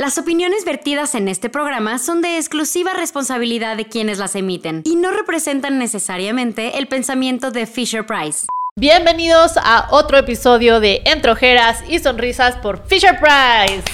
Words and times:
Las 0.00 0.16
opiniones 0.16 0.64
vertidas 0.64 1.14
en 1.14 1.28
este 1.28 1.50
programa 1.50 1.98
son 1.98 2.22
de 2.22 2.38
exclusiva 2.38 2.94
responsabilidad 2.94 3.76
de 3.76 3.84
quienes 3.84 4.16
las 4.16 4.34
emiten 4.34 4.80
y 4.86 4.96
no 4.96 5.10
representan 5.10 5.78
necesariamente 5.78 6.78
el 6.78 6.88
pensamiento 6.88 7.50
de 7.50 7.66
Fisher 7.66 8.06
Price. 8.06 8.46
Bienvenidos 8.76 9.58
a 9.58 9.88
otro 9.90 10.16
episodio 10.16 10.80
de 10.80 11.02
Entre 11.04 11.30
Ojeras 11.30 11.84
y 11.86 11.98
Sonrisas 11.98 12.56
por 12.56 12.82
Fisher 12.86 13.18
Price. 13.20 13.84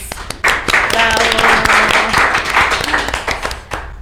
Bravo. 0.93 1.96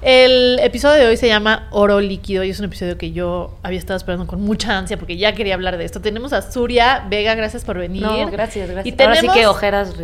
El 0.07 0.59
episodio 0.61 1.01
de 1.03 1.07
hoy 1.07 1.17
se 1.17 1.29
llama 1.29 1.67
Oro 1.71 1.99
Líquido 1.99 2.45
y 2.45 2.51
es 2.51 2.59
un 2.59 2.67
episodio 2.67 2.99
que 2.99 3.13
yo 3.13 3.57
había 3.63 3.79
estado 3.79 3.97
esperando 3.97 4.27
con 4.27 4.39
mucha 4.43 4.77
ansia 4.77 4.99
porque 4.99 5.17
ya 5.17 5.33
quería 5.33 5.55
hablar 5.55 5.79
de 5.79 5.87
esto. 5.87 6.03
Tenemos 6.03 6.35
a 6.35 6.43
Surya 6.43 7.07
Vega, 7.09 7.35
gracias 7.35 7.65
por 7.65 7.79
venir. 7.79 8.03
No, 8.03 8.31
gracias, 8.31 8.69
gracias. 8.69 8.85
Y 8.87 8.93
tenemos 8.93 9.21
Ahora 9.21 9.33
sí 9.33 9.41
que 9.41 9.47
ojeras. 9.47 9.95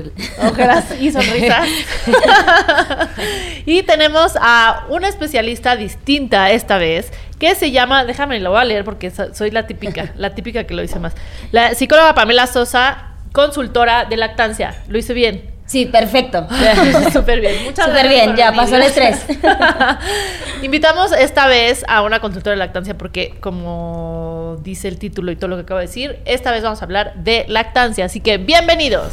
ojeras 0.42 0.86
y 0.98 1.12
sonrisas. 1.12 1.68
y 3.66 3.82
tenemos 3.82 4.38
a 4.40 4.86
una 4.88 5.06
especialista 5.06 5.76
distinta 5.76 6.50
esta 6.50 6.78
vez 6.78 7.12
que 7.38 7.54
se 7.54 7.70
llama, 7.70 8.06
déjame 8.06 8.40
lo 8.40 8.52
voy 8.52 8.60
a 8.60 8.64
leer 8.64 8.84
porque 8.84 9.10
so- 9.10 9.34
soy 9.34 9.50
la 9.50 9.66
típica, 9.66 10.12
la 10.16 10.34
típica 10.34 10.64
que 10.64 10.72
lo 10.72 10.80
dice 10.80 10.98
más. 10.98 11.12
La 11.52 11.74
psicóloga 11.74 12.14
Pamela 12.14 12.46
Sosa, 12.46 13.16
consultora 13.32 14.06
de 14.06 14.16
lactancia. 14.16 14.82
Lo 14.88 14.96
hice 14.96 15.12
bien. 15.12 15.59
Sí, 15.70 15.86
perfecto. 15.86 16.48
Súper 17.12 17.40
bien. 17.40 17.62
Muchas 17.62 17.86
Súper 17.86 18.08
gracias 18.08 18.08
bien, 18.08 18.26
por 18.30 18.36
ya 18.36 18.50
venir. 18.50 18.60
pasó 18.60 18.74
el 18.74 18.82
estrés. 18.82 19.24
Invitamos 20.62 21.12
esta 21.12 21.46
vez 21.46 21.84
a 21.86 22.02
una 22.02 22.18
consultora 22.18 22.50
de 22.54 22.56
lactancia 22.56 22.98
porque, 22.98 23.36
como 23.38 24.56
dice 24.64 24.88
el 24.88 24.98
título 24.98 25.30
y 25.30 25.36
todo 25.36 25.46
lo 25.46 25.54
que 25.54 25.62
acabo 25.62 25.78
de 25.78 25.86
decir, 25.86 26.18
esta 26.24 26.50
vez 26.50 26.64
vamos 26.64 26.82
a 26.82 26.84
hablar 26.86 27.14
de 27.14 27.44
lactancia. 27.46 28.06
Así 28.06 28.18
que, 28.18 28.38
bienvenidos. 28.38 29.12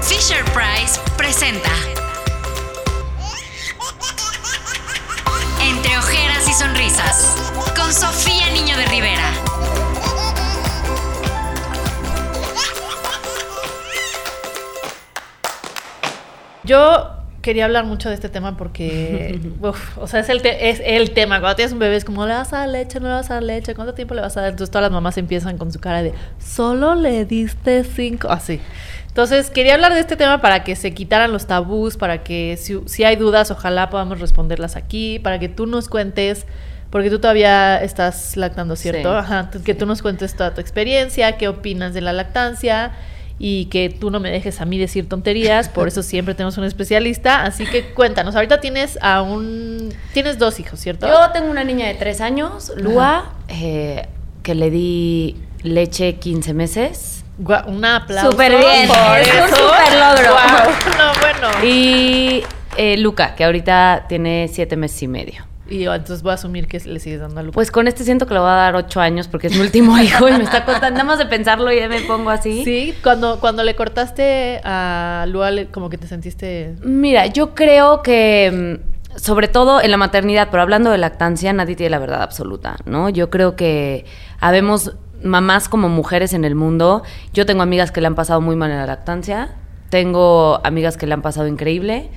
Fisher 0.00 0.42
Price 0.54 0.98
presenta 1.18 1.68
Entre 5.62 5.98
ojeras 5.98 6.48
y 6.48 6.52
sonrisas 6.54 7.36
con 7.76 7.92
Sofía 7.92 8.48
Niño 8.54 8.74
de 8.78 8.86
Rivera. 8.86 9.30
Yo 16.68 17.10
quería 17.42 17.64
hablar 17.64 17.84
mucho 17.84 18.08
de 18.08 18.14
este 18.14 18.28
tema 18.28 18.56
porque, 18.56 19.40
uf, 19.62 19.98
o 19.98 20.06
sea, 20.06 20.20
es 20.20 20.28
el, 20.28 20.42
te- 20.42 20.68
es 20.70 20.80
el 20.84 21.12
tema. 21.12 21.40
Cuando 21.40 21.56
tienes 21.56 21.72
un 21.72 21.78
bebé 21.78 21.96
es 21.96 22.04
como, 22.04 22.26
¿le 22.26 22.34
vas 22.34 22.52
a 22.52 22.58
dar 22.58 22.68
leche? 22.68 23.00
¿No 23.00 23.08
le 23.08 23.14
vas 23.14 23.30
a 23.30 23.34
dar 23.34 23.42
leche? 23.42 23.74
¿Cuánto 23.74 23.94
tiempo 23.94 24.14
le 24.14 24.20
vas 24.20 24.36
a 24.36 24.42
dar? 24.42 24.50
Entonces 24.50 24.70
todas 24.70 24.82
las 24.82 24.92
mamás 24.92 25.16
empiezan 25.18 25.56
con 25.56 25.72
su 25.72 25.80
cara 25.80 26.02
de, 26.02 26.12
solo 26.38 26.94
le 26.94 27.24
diste 27.24 27.84
cinco, 27.84 28.28
así. 28.30 28.60
Entonces 29.06 29.50
quería 29.50 29.74
hablar 29.74 29.94
de 29.94 30.00
este 30.00 30.16
tema 30.16 30.40
para 30.40 30.62
que 30.62 30.76
se 30.76 30.92
quitaran 30.94 31.32
los 31.32 31.46
tabús, 31.46 31.96
para 31.96 32.22
que 32.22 32.56
si, 32.60 32.78
si 32.86 33.02
hay 33.04 33.16
dudas, 33.16 33.50
ojalá 33.50 33.88
podamos 33.90 34.20
responderlas 34.20 34.76
aquí, 34.76 35.18
para 35.18 35.38
que 35.40 35.48
tú 35.48 35.66
nos 35.66 35.88
cuentes, 35.88 36.44
porque 36.90 37.08
tú 37.10 37.18
todavía 37.18 37.82
estás 37.82 38.36
lactando, 38.36 38.76
¿cierto? 38.76 39.10
Sí. 39.10 39.16
Ajá, 39.16 39.50
que 39.64 39.74
tú 39.74 39.86
nos 39.86 40.02
cuentes 40.02 40.36
toda 40.36 40.54
tu 40.54 40.60
experiencia, 40.60 41.36
qué 41.36 41.48
opinas 41.48 41.94
de 41.94 42.00
la 42.00 42.12
lactancia 42.12 42.92
y 43.38 43.66
que 43.66 43.88
tú 43.88 44.10
no 44.10 44.18
me 44.20 44.30
dejes 44.30 44.60
a 44.60 44.64
mí 44.64 44.78
decir 44.78 45.08
tonterías, 45.08 45.68
por 45.68 45.86
eso 45.88 46.02
siempre 46.02 46.34
tenemos 46.34 46.58
un 46.58 46.64
especialista, 46.64 47.44
así 47.44 47.64
que 47.66 47.84
cuéntanos, 47.94 48.34
ahorita 48.34 48.60
tienes 48.60 48.98
a 49.00 49.22
un... 49.22 49.94
Tienes 50.12 50.38
dos 50.38 50.58
hijos, 50.60 50.80
¿cierto? 50.80 51.06
Yo 51.06 51.30
tengo 51.32 51.50
una 51.50 51.64
niña 51.64 51.86
de 51.86 51.94
tres 51.94 52.20
años, 52.20 52.72
Lua, 52.76 53.32
eh, 53.48 54.06
que 54.42 54.54
le 54.54 54.70
di 54.70 55.36
leche 55.62 56.14
15 56.16 56.54
meses. 56.54 57.24
Gua- 57.40 57.64
un 57.66 57.84
aplauso. 57.84 58.32
Súper 58.32 58.56
bien, 58.58 58.88
por 58.88 59.18
es 59.18 59.28
un 59.28 59.48
súper 59.48 59.92
logro. 59.92 60.32
Guau, 60.32 60.70
No, 60.98 61.12
bueno. 61.20 61.64
Y 61.64 62.42
eh, 62.76 62.96
Luca, 62.98 63.34
que 63.36 63.44
ahorita 63.44 64.06
tiene 64.08 64.48
siete 64.52 64.76
meses 64.76 65.02
y 65.04 65.08
medio. 65.08 65.46
Y 65.68 65.80
yo, 65.80 65.94
entonces 65.94 66.22
voy 66.22 66.32
a 66.32 66.34
asumir 66.34 66.66
que 66.66 66.78
le 66.80 66.98
sigues 67.00 67.20
dando 67.20 67.40
a. 67.40 67.44
Pues 67.44 67.70
con 67.70 67.88
este 67.88 68.04
siento 68.04 68.26
que 68.26 68.34
le 68.34 68.40
voy 68.40 68.48
a 68.48 68.54
dar 68.54 68.76
ocho 68.76 69.00
años 69.00 69.28
porque 69.28 69.48
es 69.48 69.54
mi 69.54 69.60
último 69.60 69.98
hijo 70.02 70.28
y 70.28 70.32
me 70.32 70.44
está 70.44 70.64
costando. 70.64 70.90
Nada 70.90 71.04
más 71.04 71.18
de 71.18 71.26
pensarlo 71.26 71.72
y 71.72 71.78
ya 71.78 71.88
me 71.88 72.00
pongo 72.02 72.30
así. 72.30 72.64
Sí, 72.64 72.94
cuando, 73.02 73.38
cuando 73.40 73.62
le 73.64 73.76
cortaste 73.76 74.60
a 74.64 75.26
Lua, 75.28 75.50
como 75.70 75.90
que 75.90 75.98
te 75.98 76.06
sentiste... 76.06 76.74
Mira, 76.82 77.26
yo 77.26 77.54
creo 77.54 78.02
que, 78.02 78.78
mm, 79.14 79.18
sobre 79.18 79.48
todo 79.48 79.80
en 79.82 79.90
la 79.90 79.96
maternidad, 79.96 80.48
pero 80.50 80.62
hablando 80.62 80.90
de 80.90 80.98
lactancia, 80.98 81.52
nadie 81.52 81.76
tiene 81.76 81.90
la 81.90 81.98
verdad 81.98 82.22
absoluta, 82.22 82.76
¿no? 82.86 83.08
Yo 83.08 83.30
creo 83.30 83.56
que 83.56 84.06
habemos 84.40 84.94
mamás 85.22 85.68
como 85.68 85.88
mujeres 85.88 86.32
en 86.32 86.44
el 86.44 86.54
mundo. 86.54 87.02
Yo 87.32 87.46
tengo 87.46 87.62
amigas 87.62 87.92
que 87.92 88.00
le 88.00 88.06
han 88.06 88.14
pasado 88.14 88.40
muy 88.40 88.56
mal 88.56 88.70
en 88.70 88.78
la 88.78 88.86
lactancia, 88.86 89.56
tengo 89.90 90.60
amigas 90.64 90.96
que 90.96 91.06
le 91.06 91.14
han 91.14 91.22
pasado 91.22 91.46
increíble. 91.46 92.10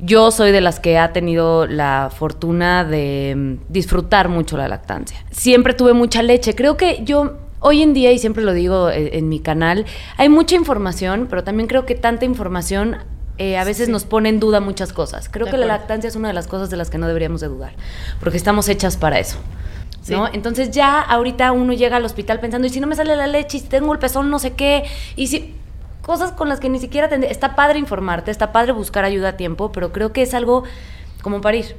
Yo 0.00 0.30
soy 0.30 0.52
de 0.52 0.60
las 0.60 0.78
que 0.80 0.96
ha 0.98 1.12
tenido 1.12 1.66
la 1.66 2.10
fortuna 2.16 2.84
de 2.84 3.34
mm, 3.36 3.72
disfrutar 3.72 4.28
mucho 4.28 4.56
la 4.56 4.68
lactancia. 4.68 5.24
Siempre 5.30 5.74
tuve 5.74 5.92
mucha 5.92 6.22
leche. 6.22 6.54
Creo 6.54 6.76
que 6.76 7.00
yo 7.04 7.38
hoy 7.60 7.82
en 7.82 7.94
día, 7.94 8.12
y 8.12 8.18
siempre 8.18 8.44
lo 8.44 8.52
digo 8.52 8.90
en, 8.90 9.08
en 9.12 9.28
mi 9.28 9.40
canal, 9.40 9.84
hay 10.16 10.28
mucha 10.28 10.54
información, 10.54 11.26
pero 11.28 11.42
también 11.42 11.66
creo 11.68 11.84
que 11.86 11.96
tanta 11.96 12.24
información 12.24 12.98
eh, 13.38 13.56
a 13.56 13.64
veces 13.64 13.86
Sí. 13.86 13.92
nos 13.92 14.04
pone 14.04 14.28
en 14.28 14.40
duda 14.40 14.60
muchas 14.60 14.92
cosas. 14.92 15.28
Creo 15.28 15.46
De 15.46 15.52
que 15.52 15.56
la 15.58 15.66
lactancia 15.66 16.08
es 16.08 16.16
una 16.16 16.28
de 16.28 16.34
las 16.34 16.46
cosas 16.48 16.70
de 16.70 16.76
las 16.76 16.90
que 16.90 16.98
no 16.98 17.06
deberíamos 17.06 17.40
de 17.40 17.48
dudar, 17.48 17.72
porque 18.20 18.36
estamos 18.36 18.68
hechas 18.68 18.96
para 18.96 19.18
eso. 19.20 19.38
Sí. 20.02 20.12
¿no? 20.12 20.28
Entonces 20.32 20.70
ya 20.70 21.00
ahorita 21.00 21.52
uno 21.52 21.72
llega 21.72 21.96
al 21.98 22.04
hospital 22.04 22.40
pensando, 22.40 22.66
y 22.66 22.70
si 22.70 22.80
no 22.80 22.86
me 22.86 22.96
sale 22.96 23.14
la 23.16 23.26
leche, 23.26 23.58
y 23.58 23.60
si 23.60 23.66
tengo 23.68 23.92
el 23.92 23.98
pezón, 23.98 24.30
no 24.30 24.38
sé 24.38 24.52
qué, 24.54 24.84
y 25.16 25.26
si 25.28 25.54
cosas 26.08 26.32
con 26.32 26.48
las 26.48 26.58
que 26.58 26.70
ni 26.70 26.78
siquiera 26.80 27.10
tendría- 27.10 27.30
está 27.30 27.54
padre 27.54 27.78
informarte, 27.78 28.30
está 28.30 28.50
padre 28.50 28.72
buscar 28.72 29.04
ayuda 29.04 29.28
a 29.28 29.36
tiempo, 29.36 29.72
pero 29.72 29.92
creo 29.92 30.10
que 30.10 30.22
es 30.22 30.32
algo 30.32 30.64
como 31.22 31.42
parir, 31.42 31.76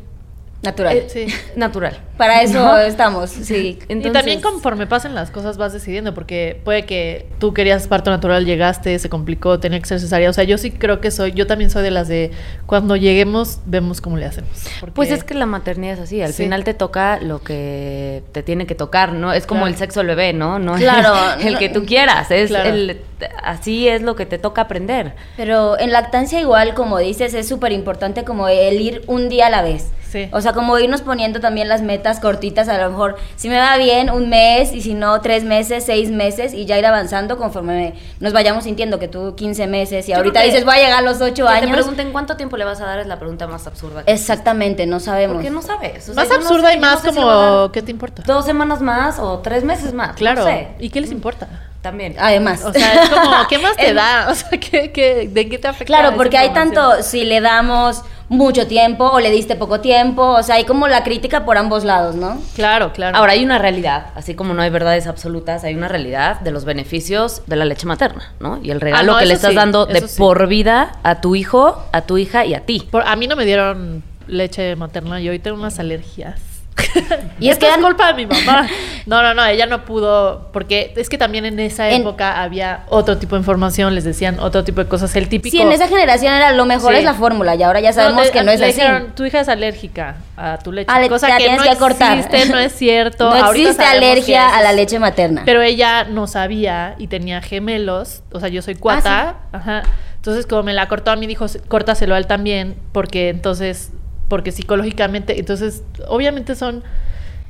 Natural. 0.61 0.97
Eh, 0.97 1.07
Sí. 1.09 1.27
natural. 1.55 1.99
Para 2.17 2.41
eso 2.41 2.59
¿No? 2.61 2.77
estamos, 2.77 3.29
sí. 3.29 3.79
y 3.87 4.09
también 4.11 4.41
conforme 4.41 4.87
pasen 4.87 5.15
las 5.15 5.31
cosas 5.31 5.57
vas 5.57 5.71
decidiendo, 5.71 6.13
porque 6.13 6.59
puede 6.65 6.85
que 6.85 7.27
tú 7.39 7.53
querías 7.53 7.87
parto 7.87 8.11
natural, 8.11 8.45
llegaste, 8.45 8.99
se 8.99 9.07
complicó, 9.07 9.57
tenía 9.61 9.79
que 9.79 9.85
ser 9.85 10.01
cesárea. 10.01 10.29
O 10.29 10.33
sea, 10.33 10.43
yo 10.43 10.57
sí 10.57 10.71
creo 10.71 10.99
que 10.99 11.11
soy, 11.11 11.31
yo 11.31 11.47
también 11.47 11.69
soy 11.69 11.81
de 11.81 11.91
las 11.91 12.09
de 12.09 12.31
cuando 12.65 12.97
lleguemos, 12.97 13.59
vemos 13.65 14.01
cómo 14.01 14.17
le 14.17 14.25
hacemos. 14.25 14.49
porque- 14.81 14.93
Pues 14.95 15.11
es 15.11 15.23
que 15.23 15.33
la 15.33 15.45
maternidad 15.45 15.93
es 15.93 15.99
así, 16.01 16.21
al 16.21 16.33
Sí. 16.33 16.43
final 16.43 16.65
te 16.65 16.73
toca 16.73 17.19
lo 17.21 17.41
que 17.41 18.21
te 18.33 18.43
tiene 18.43 18.67
que 18.67 18.75
tocar, 18.75 19.13
¿no? 19.13 19.31
Es 19.31 19.45
como 19.45 19.61
Claro. 19.61 19.73
el 19.73 19.79
sexo 19.79 20.01
del 20.01 20.07
bebé, 20.07 20.33
¿no? 20.33 20.59
No 20.59 20.75
es 20.75 20.81
Claro. 20.81 21.13
el 21.41 21.57
que 21.57 21.69
tú 21.69 21.85
quieras, 21.85 22.29
es 22.31 22.49
Claro. 22.49 22.69
el 22.69 22.99
así 23.43 23.87
es 23.87 24.01
lo 24.01 24.17
que 24.17 24.25
te 24.25 24.37
toca 24.37 24.63
aprender. 24.63 25.13
Pero 25.37 25.79
en 25.79 25.93
lactancia 25.93 26.41
igual, 26.41 26.73
como 26.73 26.97
dices, 26.99 27.33
es 27.33 27.47
súper 27.47 27.71
importante 27.71 28.25
como 28.25 28.49
el 28.49 28.81
ir 28.81 29.03
un 29.07 29.29
día 29.29 29.47
a 29.47 29.49
la 29.49 29.61
vez. 29.61 29.89
Sí. 30.09 30.27
O 30.31 30.41
sea, 30.41 30.48
como 30.53 30.77
irnos 30.79 31.01
poniendo 31.01 31.39
también 31.39 31.67
las 31.67 31.81
metas 31.81 32.19
cortitas, 32.19 32.67
a 32.69 32.77
lo 32.77 32.89
mejor, 32.89 33.17
si 33.35 33.49
me 33.49 33.57
va 33.57 33.77
bien, 33.77 34.09
un 34.09 34.29
mes, 34.29 34.71
y 34.73 34.81
si 34.81 34.93
no, 34.93 35.19
tres 35.21 35.43
meses, 35.43 35.85
seis 35.85 36.09
meses, 36.11 36.53
y 36.53 36.65
ya 36.65 36.77
ir 36.77 36.85
avanzando 36.85 37.37
conforme 37.37 37.93
nos 38.19 38.33
vayamos 38.33 38.63
sintiendo 38.63 38.99
que 38.99 39.07
tú 39.07 39.35
15 39.35 39.67
meses, 39.67 40.07
y 40.07 40.11
Yo 40.11 40.17
ahorita 40.17 40.41
dices, 40.41 40.65
voy 40.65 40.75
a 40.75 40.77
llegar 40.79 40.99
a 40.99 41.01
los 41.01 41.21
8 41.21 41.33
Que 41.33 41.41
te 41.41 41.47
años. 41.47 41.71
pregunten 41.77 42.11
cuánto 42.11 42.35
tiempo 42.37 42.57
le 42.57 42.65
vas 42.65 42.81
a 42.81 42.85
dar 42.85 42.99
es 42.99 43.07
la 43.07 43.19
pregunta 43.19 43.47
más 43.47 43.65
absurda. 43.67 44.03
que 44.03 44.11
Exactamente, 44.11 44.85
no 44.85 44.99
sabemos. 44.99 45.35
Porque 45.35 45.49
no 45.49 45.61
sabes. 45.61 46.09
o 46.09 46.13
sea, 46.13 46.23
más 46.23 46.29
no 46.29 46.35
absurda 46.35 46.69
sé- 46.69 46.73
y 46.73 46.79
no 46.79 46.81
más 46.87 47.01
sé 47.01 47.13
como, 47.13 47.71
¿qué 47.71 47.81
te 47.81 47.91
importa? 47.91 48.23
Dos 48.25 48.45
semanas 48.45 48.81
más 48.81 49.19
o 49.19 49.39
tres 49.39 49.63
meses 49.63 49.93
más. 49.93 50.15
Claro. 50.15 50.41
No 50.43 50.47
sé. 50.49 50.67
¿Y 50.79 50.89
qué 50.89 51.01
les 51.01 51.11
importa? 51.11 51.47
También. 51.81 52.15
Además. 52.19 52.63
O 52.65 52.73
sea, 52.73 53.03
es 53.03 53.09
como, 53.09 53.47
¿qué 53.47 53.57
más 53.59 53.77
te 53.77 53.93
da? 53.93 54.27
O 54.29 54.35
sea, 54.35 54.49
¿qué, 54.49 54.91
qué, 54.91 55.29
de 55.31 55.47
qué 55.49 55.57
te 55.57 55.67
afecta? 55.67 55.85
Claro, 55.85 56.15
porque 56.17 56.37
hay 56.37 56.49
tanto, 56.53 57.01
si 57.03 57.23
le 57.23 57.39
damos 57.39 58.01
mucho 58.29 58.67
tiempo 58.67 59.05
o 59.05 59.19
le 59.19 59.31
diste 59.31 59.55
poco 59.55 59.81
tiempo, 59.81 60.21
o 60.23 60.43
sea, 60.43 60.55
hay 60.55 60.63
como 60.65 60.87
la 60.87 61.03
crítica 61.03 61.45
por 61.45 61.57
ambos 61.57 61.83
lados, 61.83 62.15
¿no? 62.15 62.39
Claro, 62.55 62.93
claro. 62.93 63.17
Ahora 63.17 63.33
hay 63.33 63.43
una 63.43 63.57
realidad, 63.57 64.07
así 64.15 64.35
como 64.35 64.53
no 64.53 64.61
hay 64.61 64.69
verdades 64.69 65.07
absolutas, 65.07 65.63
hay 65.63 65.73
una 65.75 65.87
realidad 65.87 66.39
de 66.41 66.51
los 66.51 66.63
beneficios 66.63 67.41
de 67.47 67.55
la 67.55 67.65
leche 67.65 67.87
materna, 67.87 68.31
¿no? 68.39 68.59
Y 68.63 68.69
el 68.71 68.79
regalo 68.81 69.11
Ah, 69.11 69.13
no, 69.15 69.19
que 69.19 69.25
le 69.25 69.33
estás 69.33 69.49
sí, 69.51 69.55
dando 69.55 69.85
de 69.87 70.07
sí. 70.07 70.17
por 70.17 70.47
vida 70.47 70.93
a 71.03 71.21
tu 71.21 71.35
hijo, 71.35 71.83
a 71.91 72.01
tu 72.01 72.17
hija 72.19 72.45
y 72.45 72.53
a 72.53 72.61
ti. 72.65 72.87
Por- 72.91 73.07
a 73.07 73.15
mí 73.15 73.27
no 73.27 73.35
me 73.35 73.45
dieron 73.45 74.03
leche 74.27 74.75
materna 74.75 75.19
y 75.19 75.27
hoy 75.29 75.39
tengo 75.39 75.57
unas 75.57 75.79
alergias. 75.79 76.39
Y 77.39 77.49
es 77.49 77.57
que 77.57 77.69
es 77.69 77.77
culpa 77.77 78.07
de 78.07 78.13
mi 78.13 78.25
mamá. 78.25 78.67
No, 79.05 79.23
no, 79.23 79.33
no, 79.33 79.43
ella 79.43 79.65
no 79.65 79.85
pudo, 79.85 80.49
porque 80.53 80.93
es 80.95 81.09
que 81.09 81.17
también 81.17 81.43
en 81.43 81.59
esa 81.59 81.89
En- 81.89 82.01
época 82.01 82.43
había 82.43 82.83
otro 82.89 83.17
tipo 83.17 83.35
de 83.35 83.39
información, 83.39 83.95
les 83.95 84.03
decían 84.03 84.39
otro 84.39 84.63
tipo 84.63 84.81
de 84.83 84.87
cosas, 84.87 85.15
el 85.15 85.27
típico. 85.29 85.55
Sí, 85.55 85.59
en 85.63 85.71
esa 85.71 85.87
generación 85.87 86.31
era 86.31 86.51
lo 86.51 86.65
mejor 86.65 86.91
Sí. 86.91 86.99
es 86.99 87.05
la 87.05 87.15
fórmula 87.15 87.55
y 87.55 87.63
ahora 87.63 87.79
ya 87.79 87.91
sabemos 87.91 88.29
que 88.29 88.43
no 88.43 88.51
es 88.51 88.59
le 88.59 88.67
así. 88.67 88.75
dijeron, 88.79 89.13
tu 89.15 89.25
hija 89.25 89.39
es 89.39 89.49
alérgica 89.49 90.17
a 90.37 90.59
tu 90.59 90.71
leche. 90.71 90.91
Ah, 90.93 90.99
le- 90.99 91.09
cosa 91.09 91.27
que 91.27 91.37
tienes 91.37 91.57
no 91.65 91.71
que 91.71 91.75
cortar. 91.77 92.19
existe, 92.19 92.49
no 92.51 92.59
es 92.59 92.73
cierto. 92.73 93.29
No 93.33 93.45
Ahorita 93.45 93.69
existe 93.71 93.83
alergia 93.83 94.55
a 94.55 94.61
la 94.61 94.73
leche 94.73 94.99
materna. 94.99 95.41
Pero 95.43 95.63
ella 95.63 96.03
no 96.03 96.27
sabía 96.27 96.93
y 96.99 97.07
tenía 97.07 97.41
gemelos, 97.41 98.21
o 98.31 98.39
sea, 98.39 98.49
yo 98.49 98.61
soy 98.61 98.75
cuata, 98.75 99.37
ajá. 99.51 99.83
Entonces, 100.17 100.45
como 100.45 100.61
me 100.63 100.73
la 100.73 100.87
cortó 100.87 101.09
a 101.11 101.15
mí, 101.15 101.25
dijo, 101.25 101.47
córtaselo 101.67 102.13
a 102.13 102.17
él 102.19 102.27
también, 102.27 102.75
porque 102.91 103.29
entonces, 103.29 103.91
porque 104.29 104.51
psicológicamente, 104.53 105.39
entonces, 105.39 105.83
obviamente 106.07 106.55
son 106.55 106.83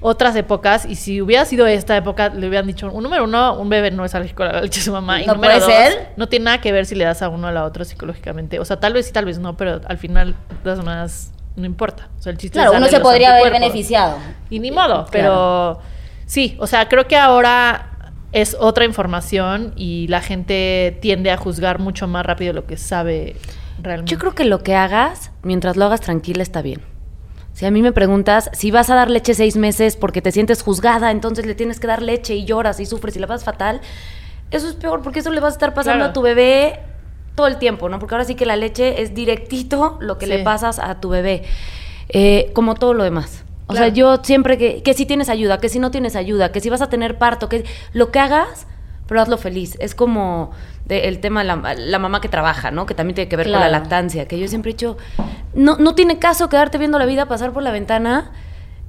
otras 0.01 0.35
épocas 0.37 0.85
y 0.85 0.95
si 0.95 1.21
hubiera 1.21 1.43
sido 1.43 1.67
esta 1.67 1.97
época 1.97 2.29
le 2.29 2.47
hubieran 2.47 2.65
dicho, 2.65 2.89
un 2.89 3.03
número 3.03 3.25
uno, 3.25 3.59
un 3.59 3.67
bebé 3.67 3.91
no 3.91 4.05
es 4.05 4.15
alérgico 4.15 4.43
a 4.43 4.53
la 4.53 4.61
leche 4.61 4.79
de 4.79 4.85
su 4.85 4.93
mamá 4.93 5.21
y 5.21 5.25
No 5.25 5.33
número 5.33 5.59
puede 5.59 5.65
dos, 5.65 5.93
ser. 5.93 6.09
no 6.15 6.29
tiene 6.29 6.45
nada 6.45 6.61
que 6.61 6.71
ver 6.71 6.85
si 6.85 6.95
le 6.95 7.03
das 7.03 7.21
a 7.21 7.27
uno 7.27 7.47
o 7.47 7.49
a 7.49 7.51
la 7.53 7.65
otra 7.65 7.83
psicológicamente. 7.83 8.59
O 8.59 8.65
sea, 8.65 8.79
tal 8.79 8.93
vez 8.93 9.07
sí, 9.07 9.11
tal 9.11 9.25
vez 9.25 9.39
no, 9.39 9.57
pero 9.57 9.81
al 9.85 9.97
final 9.97 10.35
todas 10.63 10.83
maneras 10.83 11.31
no 11.57 11.65
importa. 11.65 12.07
O 12.17 12.21
sea, 12.21 12.31
el 12.31 12.37
chiste 12.37 12.53
Claro, 12.57 12.71
es 12.71 12.77
uno 12.77 12.87
se 12.87 13.01
podría 13.01 13.35
haber 13.35 13.51
beneficiado. 13.51 14.17
Y 14.49 14.59
ni 14.59 14.71
modo, 14.71 15.05
pero 15.11 15.79
sí, 16.25 16.55
o 16.59 16.67
sea, 16.67 16.87
creo 16.87 17.05
que 17.07 17.17
ahora 17.17 17.89
es 18.31 18.55
otra 18.57 18.85
información 18.85 19.73
y 19.75 20.07
la 20.07 20.21
gente 20.21 20.97
tiende 21.01 21.31
a 21.31 21.35
juzgar 21.35 21.79
mucho 21.79 22.07
más 22.07 22.25
rápido 22.25 22.53
lo 22.53 22.65
que 22.65 22.77
sabe 22.77 23.35
realmente. 23.81 24.11
Yo 24.11 24.17
creo 24.19 24.35
que 24.35 24.45
lo 24.45 24.63
que 24.63 24.75
hagas, 24.75 25.31
mientras 25.43 25.77
lo 25.77 25.85
hagas 25.85 26.01
tranquila, 26.01 26.43
está 26.43 26.61
bien. 26.61 26.81
Si 27.53 27.65
a 27.65 27.71
mí 27.71 27.81
me 27.81 27.91
preguntas 27.91 28.49
si 28.53 28.71
vas 28.71 28.89
a 28.89 28.95
dar 28.95 29.09
leche 29.09 29.33
seis 29.33 29.57
meses 29.57 29.95
porque 29.97 30.21
te 30.21 30.31
sientes 30.31 30.61
juzgada, 30.63 31.11
entonces 31.11 31.45
le 31.45 31.55
tienes 31.55 31.79
que 31.79 31.87
dar 31.87 32.01
leche 32.01 32.35
y 32.35 32.45
lloras 32.45 32.79
y 32.79 32.85
sufres 32.85 33.15
y 33.17 33.19
la 33.19 33.27
vas 33.27 33.43
fatal, 33.43 33.81
eso 34.51 34.67
es 34.69 34.75
peor 34.75 35.01
porque 35.01 35.19
eso 35.19 35.31
le 35.31 35.39
vas 35.41 35.53
a 35.53 35.55
estar 35.55 35.73
pasando 35.73 35.97
Claro. 35.99 36.09
a 36.11 36.13
tu 36.13 36.21
bebé 36.21 36.79
todo 37.35 37.47
el 37.47 37.57
tiempo, 37.57 37.89
¿no? 37.89 37.99
Porque 37.99 38.15
ahora 38.15 38.25
sí 38.25 38.35
que 38.35 38.45
la 38.45 38.55
leche 38.55 39.01
es 39.01 39.13
directito 39.13 39.97
lo 40.01 40.17
que 40.17 40.25
Sí. 40.25 40.31
le 40.31 40.39
pasas 40.43 40.79
a 40.79 40.99
tu 40.99 41.09
bebé, 41.09 41.43
Eh, 42.11 42.49
como 42.53 42.73
todo 42.75 42.93
lo 42.95 43.03
demás. 43.03 43.43
O 43.67 43.73
Claro. 43.73 43.85
sea, 43.85 43.93
yo 43.93 44.17
siempre 44.23 44.57
que, 44.57 44.81
que 44.81 44.95
si 44.95 45.05
tienes 45.05 45.29
ayuda, 45.29 45.59
que 45.59 45.69
si 45.69 45.77
no 45.77 45.91
tienes 45.91 46.15
ayuda, 46.15 46.51
que 46.51 46.59
si 46.59 46.69
vas 46.71 46.81
a 46.81 46.89
tener 46.89 47.19
parto, 47.19 47.49
que 47.49 47.65
lo 47.93 48.09
que 48.09 48.17
hagas, 48.17 48.65
pero 49.07 49.21
hazlo 49.21 49.37
feliz. 49.37 49.77
Es 49.79 49.93
como 49.93 50.49
de- 50.89 51.07
el 51.07 51.19
tema 51.21 51.45
la, 51.45 51.75
la 51.77 51.99
mamá 51.99 52.19
que 52.19 52.27
trabaja, 52.27 52.69
¿no? 52.71 52.85
Que 52.85 52.93
también 52.93 53.15
tiene 53.15 53.29
que 53.29 53.37
ver 53.37 53.45
con 53.49 53.61
la 53.61 53.69
lactancia, 53.69 54.27
que 54.27 54.37
yo 54.37 54.47
siempre 54.49 54.71
he 54.71 54.73
dicho, 54.73 54.97
no, 55.53 55.77
no 55.77 55.95
tiene 55.95 56.19
caso 56.19 56.49
quedarte 56.49 56.77
viendo 56.77 56.99
la 56.99 57.05
vida 57.05 57.27
pasar 57.27 57.53
por 57.53 57.63
la 57.63 57.71
ventana 57.71 58.31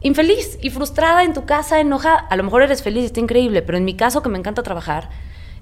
infeliz 0.03 0.59
y 0.63 0.71
frustrada 0.71 1.23
en 1.25 1.35
tu 1.35 1.45
casa, 1.45 1.79
enojada. 1.79 2.17
A 2.31 2.35
lo 2.37 2.43
mejor 2.43 2.63
eres 2.63 2.83
feliz, 2.83 3.05
está 3.05 3.21
increíble, 3.21 3.63
pero 3.63 3.79
en 3.79 3.85
mi 3.85 3.95
caso, 3.95 4.23
que 4.23 4.29
me 4.31 4.39
encanta 4.39 4.63
trabajar, 4.63 5.11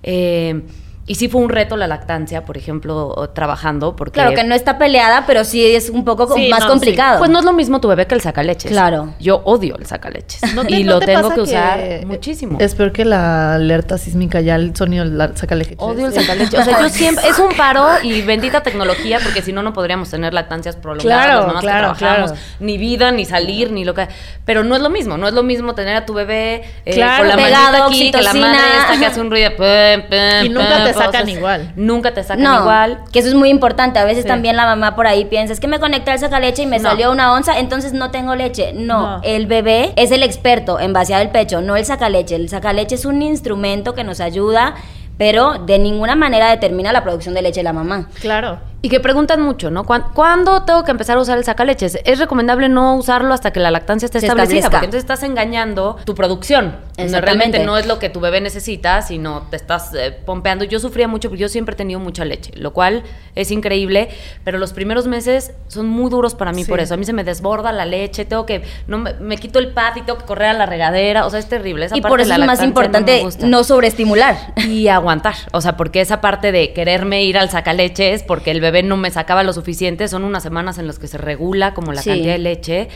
eh, 0.04 0.62
y 1.08 1.14
sí 1.16 1.28
fue 1.28 1.40
un 1.40 1.48
reto 1.48 1.76
la 1.76 1.86
lactancia, 1.86 2.44
por 2.44 2.56
ejemplo, 2.56 3.30
trabajando, 3.34 3.96
porque... 3.96 4.12
Claro, 4.20 4.34
que 4.34 4.44
no 4.44 4.54
está 4.54 4.78
peleada, 4.78 5.24
pero 5.26 5.42
sí 5.44 5.64
es 5.74 5.88
un 5.90 6.04
poco 6.04 6.32
Sí, 6.34 6.48
más 6.50 6.60
no, 6.64 6.68
complicado. 6.68 7.18
Pues 7.18 7.30
no 7.30 7.38
es 7.38 7.44
lo 7.44 7.52
mismo 7.52 7.80
tu 7.80 7.88
bebé 7.88 8.06
que 8.06 8.14
el 8.14 8.20
sacaleches. 8.20 8.70
Claro. 8.70 9.14
Yo 9.18 9.40
odio 9.44 9.76
el 9.78 9.86
sacaleches. 9.86 10.54
¿No 10.54 10.64
te- 10.64 10.74
y 10.76 10.84
no 10.84 10.92
lo 10.94 11.00
te 11.00 11.06
tengo 11.06 11.30
que 11.34 11.40
usar 11.40 11.80
muchísimo. 12.06 12.58
Es 12.60 12.74
peor 12.74 12.92
que 12.92 13.04
la 13.04 13.54
alerta 13.54 13.98
sísmica, 13.98 14.40
ya 14.40 14.54
el 14.56 14.76
sonido 14.76 15.04
la 15.04 15.34
saca 15.36 15.54
leche. 15.54 15.74
Odio 15.78 16.06
el 16.06 16.12
sacaleche. 16.12 16.58
O 16.58 16.62
sea, 16.64 16.80
yo 16.82 16.88
siempre. 16.90 17.26
Es 17.28 17.38
un 17.38 17.54
paro 17.56 17.86
y 18.02 18.22
bendita 18.22 18.62
tecnología, 18.62 19.18
porque 19.22 19.42
si 19.42 19.52
no, 19.52 19.62
no 19.62 19.72
podríamos 19.72 20.10
tener 20.10 20.34
lactancias 20.34 20.76
prolongadas. 20.76 21.24
Claro, 21.24 21.38
las 21.38 21.46
mamás 21.46 21.60
que 21.62 21.66
claro, 21.66 21.94
trabajamos, 21.96 22.30
claro. 22.32 22.46
Ni 22.60 22.76
vida, 22.78 23.10
ni 23.12 23.24
salir, 23.24 23.70
ni 23.72 23.84
lo 23.84 23.94
que. 23.94 24.08
Pero 24.44 24.64
no 24.64 24.76
es 24.76 24.82
lo 24.82 24.90
mismo. 24.90 25.16
No 25.16 25.26
es 25.28 25.34
lo 25.34 25.42
mismo 25.42 25.74
tener 25.74 25.96
a 25.96 26.04
tu 26.06 26.12
bebé 26.14 26.62
eh, 26.84 26.94
Claro. 26.94 27.18
con 27.24 27.28
la 27.28 27.36
Pegado, 27.36 27.78
manita 27.78 27.86
aquí, 27.86 28.10
que 28.10 28.22
la 28.22 28.34
madre 28.34 28.58
esta 28.80 28.98
que 28.98 29.06
hace 29.06 29.20
un 29.20 29.30
ruido. 29.30 29.50
de 29.50 29.56
pum, 29.56 30.08
pum, 30.10 30.46
Y 30.46 30.48
nunca 30.50 30.76
pum, 30.76 30.84
te 30.84 30.94
sacan 30.98 31.28
igual. 31.28 31.72
Nunca 31.76 32.12
te 32.14 32.22
sacan 32.22 32.42
no, 32.42 32.60
igual. 32.60 33.00
que 33.12 33.18
eso 33.20 33.28
es 33.28 33.34
muy 33.34 33.48
importante. 33.50 33.98
A 33.98 34.04
veces 34.04 34.22
Sí. 34.24 34.28
también 34.28 34.56
la 34.56 34.66
mamá 34.66 34.94
por 34.96 35.06
ahí 35.06 35.24
piensa, 35.24 35.52
es 35.52 35.60
que 35.60 35.68
me 35.68 35.78
conecté 35.80 36.10
al 36.10 36.18
sacaleche 36.18 36.62
y 36.62 36.66
me 36.66 36.78
No. 36.78 36.90
salió 36.90 37.10
una 37.12 37.32
onza, 37.32 37.58
entonces 37.58 37.92
no 37.92 38.10
tengo 38.10 38.34
leche. 38.34 38.72
No, 38.74 39.16
No. 39.18 39.20
el 39.22 39.46
bebé 39.46 39.92
es 39.96 40.10
el 40.10 40.22
experto 40.22 40.78
en 40.80 40.92
vaciar 40.92 41.22
el 41.22 41.30
pecho, 41.30 41.60
no 41.60 41.76
el 41.76 41.84
sacaleche. 41.84 42.34
El 42.36 42.48
sacaleche 42.48 42.94
es 42.96 43.04
un 43.04 43.22
instrumento 43.22 43.94
que 43.94 44.04
nos 44.04 44.20
ayuda, 44.20 44.74
pero 45.16 45.54
de 45.54 45.78
ninguna 45.78 46.14
manera 46.14 46.48
determina 46.50 46.92
la 46.92 47.02
producción 47.02 47.34
de 47.34 47.42
leche 47.42 47.60
de 47.60 47.64
la 47.64 47.72
mamá. 47.72 48.08
Claro. 48.20 48.60
Y 48.80 48.90
que 48.90 49.00
preguntan 49.00 49.42
mucho, 49.42 49.72
¿no? 49.72 49.82
¿Cuán- 49.84 50.04
¿Cuándo 50.14 50.62
tengo 50.62 50.84
que 50.84 50.92
empezar 50.92 51.16
a 51.16 51.20
usar 51.20 51.36
el 51.36 51.42
sacaleches? 51.44 51.98
Es 52.04 52.20
recomendable 52.20 52.68
no 52.68 52.94
usarlo 52.94 53.34
hasta 53.34 53.52
que 53.52 53.58
la 53.58 53.72
lactancia 53.72 54.06
esté 54.06 54.20
Se 54.20 54.26
establecida, 54.26 54.58
establezca. 54.58 54.70
porque 54.70 54.84
entonces 54.84 55.02
estás 55.02 55.22
engañando 55.24 55.96
tu 56.04 56.14
producción. 56.14 56.76
Exactamente. 56.96 57.20
Realmente 57.20 57.58
no 57.64 57.76
es 57.76 57.86
lo 57.86 57.98
que 57.98 58.08
tu 58.08 58.20
bebé 58.20 58.40
necesita, 58.40 59.02
sino 59.02 59.42
te 59.50 59.56
estás 59.56 59.92
eh, 59.94 60.12
pompeando. 60.24 60.64
Yo 60.64 60.78
sufría 60.78 61.08
mucho 61.08 61.28
porque 61.28 61.40
yo 61.40 61.48
siempre 61.48 61.72
he 61.74 61.76
tenido 61.76 61.98
mucha 61.98 62.24
leche, 62.24 62.52
lo 62.54 62.72
cual 62.72 63.02
es 63.34 63.50
increíble, 63.50 64.10
pero 64.44 64.58
los 64.58 64.72
primeros 64.72 65.08
meses 65.08 65.52
son 65.66 65.86
muy 65.88 66.08
duros 66.08 66.36
para 66.36 66.52
mí 66.52 66.62
Sí. 66.62 66.70
por 66.70 66.78
eso. 66.78 66.94
A 66.94 66.96
mí 66.96 67.04
se 67.04 67.12
me 67.12 67.24
desborda 67.24 67.72
la 67.72 67.84
leche, 67.84 68.24
tengo 68.26 68.46
que, 68.46 68.62
no 68.86 68.98
me, 68.98 69.14
me 69.14 69.38
quito 69.38 69.58
el 69.58 69.72
pad 69.72 69.96
y 69.96 70.02
tengo 70.02 70.18
que 70.20 70.24
correr 70.24 70.50
a 70.50 70.52
la 70.54 70.66
regadera, 70.66 71.26
o 71.26 71.30
sea, 71.30 71.40
es 71.40 71.48
terrible. 71.48 71.86
Esa 71.86 71.96
y 71.96 72.00
parte 72.00 72.10
por 72.12 72.18
de 72.20 72.24
eso 72.26 72.38
la 72.38 72.44
es 72.44 72.46
más 72.46 72.62
importante 72.62 73.24
no, 73.40 73.48
no, 73.48 73.64
sobreestimular. 73.64 74.36
y 74.68 74.86
aguantar. 74.86 75.34
O 75.52 75.60
sea, 75.60 75.76
porque 75.76 76.00
esa 76.00 76.20
parte 76.20 76.52
de 76.52 76.72
quererme 76.72 77.24
ir 77.24 77.38
al 77.38 77.50
sacaleches 77.50 78.22
porque 78.22 78.52
el 78.52 78.60
bebé 78.60 78.67
no 78.84 78.96
me 78.96 79.10
sacaba 79.10 79.42
lo 79.42 79.52
suficiente, 79.52 80.08
son 80.08 80.24
unas 80.24 80.42
semanas 80.42 80.78
en 80.78 80.86
las 80.86 80.98
que 80.98 81.06
se 81.08 81.18
regula 81.18 81.74
como 81.74 81.92
la 81.92 82.02
Sí. 82.02 82.10
cantidad 82.10 82.32
de 82.32 82.38
leche. 82.38 82.88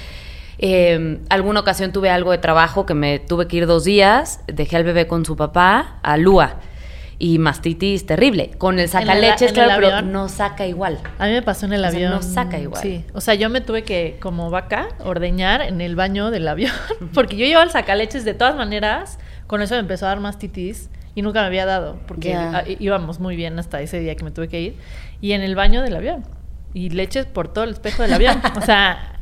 Eh, 0.58 1.18
alguna 1.28 1.60
ocasión 1.60 1.92
tuve 1.92 2.10
algo 2.10 2.30
de 2.30 2.38
trabajo 2.38 2.86
que 2.86 2.94
me 2.94 3.18
tuve 3.18 3.48
que 3.48 3.56
ir 3.56 3.66
dos 3.66 3.84
días, 3.84 4.40
dejé 4.46 4.76
al 4.76 4.84
bebé 4.84 5.06
con 5.06 5.24
su 5.24 5.36
papá 5.36 5.98
a 6.02 6.16
Lua 6.16 6.56
y 7.18 7.38
mastitis 7.38 8.04
terrible. 8.06 8.50
Con 8.58 8.74
el 8.74 8.80
el- 8.82 8.88
sacaleches, 8.88 9.48
el 9.48 9.54
claro, 9.54 9.72
pero 9.76 9.96
avión? 9.96 10.12
no 10.12 10.28
saca 10.28 10.66
igual. 10.66 10.98
A 11.18 11.26
mí 11.26 11.32
me 11.32 11.42
pasó 11.42 11.66
en 11.66 11.72
el 11.72 11.80
O 11.84 11.88
sea, 11.88 11.96
avión. 11.96 12.10
no 12.12 12.22
saca 12.22 12.58
igual. 12.58 12.82
Sí. 12.82 13.04
O 13.14 13.20
sea, 13.20 13.34
yo 13.34 13.48
me 13.48 13.60
tuve 13.60 13.82
que, 13.84 14.18
como 14.20 14.50
vaca, 14.50 14.88
ordeñar 15.04 15.62
en 15.62 15.80
el 15.80 15.96
baño 15.96 16.30
del 16.30 16.46
avión. 16.48 16.72
Porque 17.14 17.36
yo 17.36 17.46
llevaba 17.46 17.64
el 17.64 17.70
sacaleches 17.70 18.24
de 18.24 18.34
todas 18.34 18.54
maneras. 18.56 19.18
Con 19.46 19.62
eso 19.62 19.74
me 19.74 19.80
empezó 19.80 20.06
a 20.06 20.10
dar 20.10 20.20
mastitis. 20.20 20.90
Y 21.14 21.20
nunca 21.22 21.40
me 21.42 21.46
había 21.46 21.66
dado. 21.66 21.98
Porque 22.08 22.30
Ya. 22.30 22.58
ah, 22.58 22.64
í- 22.66 22.76
íbamos 22.80 23.20
muy 23.20 23.36
bien 23.36 23.58
hasta 23.58 23.80
ese 23.82 24.00
día 24.00 24.14
que 24.16 24.24
me 24.24 24.30
tuve 24.30 24.48
que 24.48 24.60
ir. 24.60 24.76
Y 25.22 25.32
en 25.32 25.40
el 25.40 25.54
baño 25.54 25.80
del 25.80 25.96
avión. 25.96 26.26
Y 26.74 26.90
leches 26.90 27.24
por 27.24 27.50
todo 27.50 27.64
el 27.64 27.70
espejo 27.70 28.02
del 28.02 28.12
avión. 28.12 28.42
O 28.56 28.60
sea, 28.60 29.18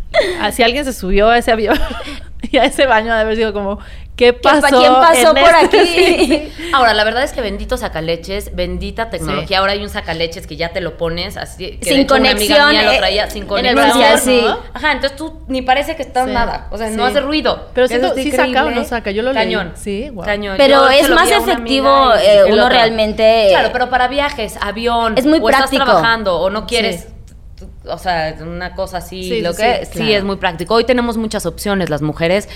si 0.52 0.62
alguien 0.64 0.84
se 0.84 0.92
subió 0.92 1.28
a 1.28 1.38
ese 1.38 1.52
avión 1.52 1.78
y 2.42 2.56
a 2.56 2.64
ese 2.64 2.86
baño, 2.86 3.14
de 3.14 3.20
haber 3.20 3.36
sido 3.36 3.52
como, 3.52 3.78
¿qué 4.16 4.32
pa- 4.32 4.60
pasó? 4.60 4.78
quién 4.80 4.92
pasó 4.94 5.36
en 5.36 5.44
por 5.44 5.54
este- 5.62 5.80
aquí? 5.80 6.52
Sí. 6.56 6.59
Ahora, 6.72 6.94
la 6.94 7.04
verdad 7.04 7.22
es 7.22 7.32
que 7.32 7.40
bendito 7.40 7.76
sacaleches, 7.76 8.54
bendita 8.54 9.10
tecnología. 9.10 9.46
Sí. 9.48 9.54
Ahora 9.54 9.72
hay 9.72 9.82
un 9.82 9.88
sacaleches 9.88 10.46
que 10.46 10.56
ya 10.56 10.70
te 10.72 10.80
lo 10.80 10.96
pones 10.96 11.36
así. 11.36 11.78
Que 11.78 11.84
Sin 11.84 11.96
de 11.96 12.02
hecho 12.02 12.14
una 12.14 12.30
conexión, 12.30 12.60
Amiga 12.60 12.70
mía 12.80 12.82
lo 12.84 12.92
eh, 12.92 12.98
traía 12.98 13.30
sin 13.30 13.36
en 13.38 13.42
el 13.42 13.48
conexión. 13.48 13.76
bronceado, 13.88 14.18
sí. 14.18 14.40
¿no? 14.44 14.58
Ajá, 14.74 14.92
entonces 14.92 15.16
tú 15.16 15.40
ni 15.48 15.62
parece 15.62 15.96
que 15.96 16.02
estás 16.02 16.26
Sí, 16.28 16.32
nada. 16.34 16.68
O 16.70 16.78
sea, 16.78 16.88
sí. 16.90 16.96
no 16.96 17.04
hace 17.04 17.20
ruido. 17.20 17.68
Pero 17.74 17.86
está 17.86 18.14
sí 18.14 18.30
saca 18.30 18.64
o 18.66 18.70
no 18.70 18.84
saca, 18.84 19.10
yo 19.10 19.22
lo 19.22 19.32
leí. 19.32 19.42
Cañón. 19.44 19.72
Sí, 19.76 20.08
guau. 20.10 20.26
Cañón. 20.26 20.56
Pero 20.56 20.84
Yo 20.84 20.90
es 20.90 21.08
más 21.10 21.28
una 21.28 21.36
efectivo, 21.38 22.12
eh, 22.14 22.44
uno 22.52 22.68
realmente- 22.68 23.46
Claro, 23.50 23.70
pero 23.72 23.90
para 23.90 24.08
viajes, 24.08 24.56
avión. 24.60 25.14
Es 25.16 25.26
muy 25.26 25.38
o 25.40 25.48
estás 25.48 25.62
práctico. 25.70 25.84
trabajando 25.84 26.38
o 26.40 26.50
no 26.50 26.66
quieres. 26.66 27.02
Sí. 27.02 27.06
O 27.86 27.98
sea, 27.98 28.36
una 28.40 28.74
cosa 28.74 28.98
así, 28.98 29.22
Sí, 29.28 29.40
lo 29.42 29.52
sí, 29.52 29.62
que 29.62 29.80
sí, 29.84 29.92
sí, 29.92 29.98
claro. 29.98 30.12
es 30.12 30.24
muy 30.24 30.36
práctico. 30.36 30.74
Hoy 30.74 30.84
tenemos 30.84 31.16
muchas 31.18 31.44
opciones 31.44 31.90
las 31.90 32.00
mujeres 32.00 32.48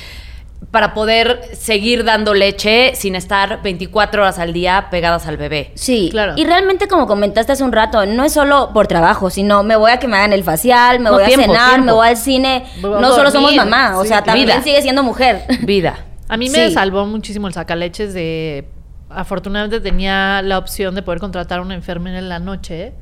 para 0.71 0.95
poder 0.95 1.41
seguir 1.55 2.05
dando 2.05 2.35
leche 2.35 2.93
sin 2.95 3.15
estar 3.15 3.63
24 3.63 4.23
horas 4.23 4.39
al 4.39 4.53
día 4.53 4.89
pegadas 4.91 5.27
al 5.27 5.37
bebé. 5.37 5.73
Sí, 5.75 6.09
Claro. 6.11 6.33
Y 6.37 6.45
realmente, 6.45 6.89
como 6.89 7.07
comentaste 7.07 7.53
hace 7.53 7.63
un 7.65 7.73
rato, 7.73 8.05
no 8.07 8.25
es 8.25 8.33
solo 8.33 8.71
por 8.75 8.87
trabajo, 8.87 9.31
sino 9.31 9.63
me 9.63 9.77
voy 9.77 9.93
a 9.93 9.99
que 9.99 10.09
me 10.09 10.17
hagan 10.17 10.33
el 10.33 10.43
facial, 10.45 10.99
me 10.99 11.05
No, 11.11 11.13
voy 11.13 11.25
tiempo, 11.27 11.45
a 11.45 11.47
cenar, 11.55 11.69
tiempo. 11.71 11.87
me 11.87 11.93
voy 11.93 12.09
al 12.09 12.17
cine. 12.17 12.65
Voy 12.81 13.01
No 13.01 13.13
solo 13.13 13.31
somos 13.31 13.55
mamá, 13.55 13.99
o 13.99 14.05
sea, 14.05 14.23
también 14.25 14.47
Vida. 14.49 14.63
sigue 14.63 14.83
siendo 14.83 15.03
mujer. 15.03 15.43
Vida. 15.63 15.99
A 16.29 16.37
mí 16.37 16.49
me 16.49 16.69
Sí. 16.69 16.75
salvó 16.75 17.07
muchísimo 17.07 17.47
el 17.49 17.55
sacaleches 17.55 18.15
de... 18.15 18.67
Afortunadamente 19.11 19.81
tenía 19.81 20.43
la 20.43 20.59
opción 20.59 20.95
de 20.95 21.03
poder 21.03 21.21
contratar 21.21 21.61
a 21.61 21.63
una 21.63 21.75
enfermera 21.75 22.19
en 22.19 22.29
la 22.29 22.39
noche 22.41 22.95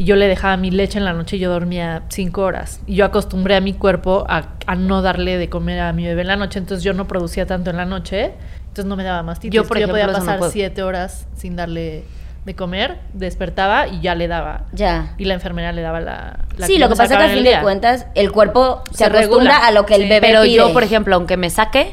y 0.00 0.04
yo 0.04 0.16
le 0.16 0.28
dejaba 0.28 0.56
mi 0.56 0.70
leche 0.70 0.96
en 0.98 1.04
la 1.04 1.12
noche 1.12 1.36
y 1.36 1.40
yo 1.40 1.50
dormía 1.50 2.04
cinco 2.08 2.40
horas. 2.40 2.80
Y 2.86 2.94
yo 2.94 3.04
acostumbré 3.04 3.54
a 3.56 3.60
mi 3.60 3.74
cuerpo 3.74 4.24
a, 4.30 4.44
a 4.66 4.74
no 4.74 5.02
darle 5.02 5.36
de 5.36 5.50
comer 5.50 5.78
a 5.80 5.92
mi 5.92 6.06
bebé 6.06 6.22
en 6.22 6.28
la 6.28 6.36
noche, 6.36 6.58
entonces 6.58 6.82
yo 6.82 6.94
no 6.94 7.06
producía 7.06 7.44
tanto 7.44 7.68
en 7.68 7.76
la 7.76 7.84
noche, 7.84 8.32
entonces 8.60 8.86
no 8.86 8.96
me 8.96 9.04
daba 9.04 9.22
más 9.22 9.40
Yo, 9.40 9.64
por 9.66 9.76
ejemplo, 9.76 9.92
podía 9.92 10.06
no 10.06 10.14
pasar 10.14 10.38
puedo. 10.38 10.50
siete 10.50 10.82
horas 10.82 11.26
sin 11.36 11.54
darle 11.54 12.04
de 12.46 12.54
comer, 12.54 12.96
despertaba 13.12 13.88
y 13.88 14.00
ya 14.00 14.14
le 14.14 14.26
daba. 14.26 14.64
Ya. 14.72 15.12
Y 15.18 15.26
la 15.26 15.34
enfermera 15.34 15.70
le 15.72 15.82
daba 15.82 16.00
la... 16.00 16.38
la 16.56 16.66
sí, 16.66 16.78
yo 16.78 16.78
lo 16.78 16.88
que 16.88 16.96
pasa 16.96 17.12
es 17.12 17.18
que 17.18 17.24
al 17.24 17.30
fin 17.36 17.46
el 17.46 17.52
de 17.56 17.60
cuentas 17.60 18.06
el 18.14 18.32
cuerpo 18.32 18.82
se, 18.92 18.96
Se 18.96 19.04
acostumbra 19.04 19.38
regula. 19.52 19.66
a 19.66 19.70
lo 19.70 19.84
que 19.84 19.96
el 19.96 20.02
Sí. 20.04 20.08
bebé 20.08 20.26
Pero 20.26 20.42
pide. 20.44 20.54
yo, 20.54 20.72
por 20.72 20.82
ejemplo, 20.82 21.14
aunque 21.16 21.36
me 21.36 21.50
saque, 21.50 21.92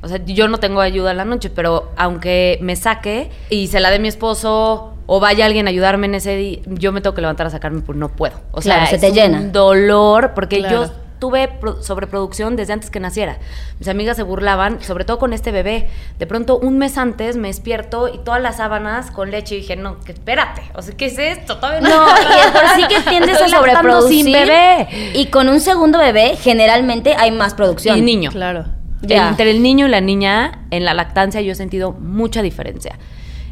o 0.00 0.06
sea, 0.06 0.24
yo 0.24 0.46
no 0.46 0.58
tengo 0.58 0.80
ayuda 0.80 1.10
en 1.10 1.16
la 1.16 1.24
noche, 1.24 1.50
pero 1.50 1.90
aunque 1.96 2.58
me 2.62 2.76
saque 2.76 3.30
y 3.50 3.66
se 3.66 3.80
la 3.80 3.90
dé 3.90 3.98
mi 3.98 4.06
esposo 4.06 4.94
o 5.10 5.20
vaya 5.20 5.46
alguien 5.46 5.66
a 5.66 5.70
ayudarme 5.70 6.06
en 6.06 6.14
ese 6.16 6.36
día, 6.36 6.58
yo 6.66 6.92
me 6.92 7.00
tengo 7.00 7.14
que 7.14 7.22
levantar 7.22 7.46
a 7.46 7.50
sacarme, 7.50 7.80
pues 7.80 7.96
no 7.98 8.10
puedo. 8.10 8.36
O 8.52 8.60
Claro, 8.60 8.82
sea, 8.86 8.90
se 8.90 8.94
es 8.96 9.00
te 9.00 9.08
un 9.08 9.14
llena. 9.14 9.40
dolor, 9.50 10.32
porque 10.34 10.58
Claro. 10.58 10.84
yo 10.84 10.92
tuve 11.18 11.48
pro- 11.48 11.82
sobreproducción 11.82 12.54
desde 12.54 12.74
antes 12.74 12.90
que 12.90 13.00
naciera. 13.00 13.38
Mis 13.80 13.88
amigas 13.88 14.16
se 14.16 14.22
burlaban, 14.22 14.80
sobre 14.82 15.04
todo 15.04 15.18
con 15.18 15.32
este 15.32 15.50
bebé. 15.50 15.88
De 16.18 16.26
pronto, 16.28 16.58
un 16.58 16.78
mes 16.78 16.96
antes 16.98 17.36
me 17.36 17.48
despierto 17.48 18.06
y 18.06 18.18
todas 18.18 18.40
las 18.40 18.58
sábanas 18.58 19.10
con 19.10 19.30
leche 19.32 19.56
y 19.56 19.60
dije, 19.62 19.74
no, 19.76 19.98
que 20.00 20.12
espérate, 20.12 20.62
o 20.74 20.82
sea, 20.82 20.94
¿qué 20.96 21.06
es 21.06 21.18
esto? 21.18 21.56
Todavía 21.56 21.80
No, 21.80 22.06
y 22.06 22.46
de 22.46 22.52
por 22.52 22.68
sí 22.76 22.82
que 22.88 23.00
tiendes 23.10 23.40
a 23.42 23.48
sobreproducir. 23.48 24.24
sin 24.26 24.32
bebé. 24.32 24.88
Y 25.14 25.26
con 25.26 25.48
un 25.48 25.58
segundo 25.60 25.98
bebé, 25.98 26.36
generalmente 26.36 27.14
hay 27.18 27.32
más 27.32 27.54
producción. 27.54 27.98
Y 27.98 28.02
niño. 28.02 28.30
Claro. 28.30 28.66
Ya. 29.02 29.28
Entre 29.30 29.50
el 29.50 29.62
niño 29.62 29.86
y 29.86 29.90
la 29.90 30.00
niña, 30.00 30.66
en 30.70 30.84
la 30.84 30.92
lactancia 30.94 31.40
yo 31.40 31.52
he 31.52 31.54
sentido 31.56 31.92
mucha 31.92 32.42
diferencia. 32.42 32.96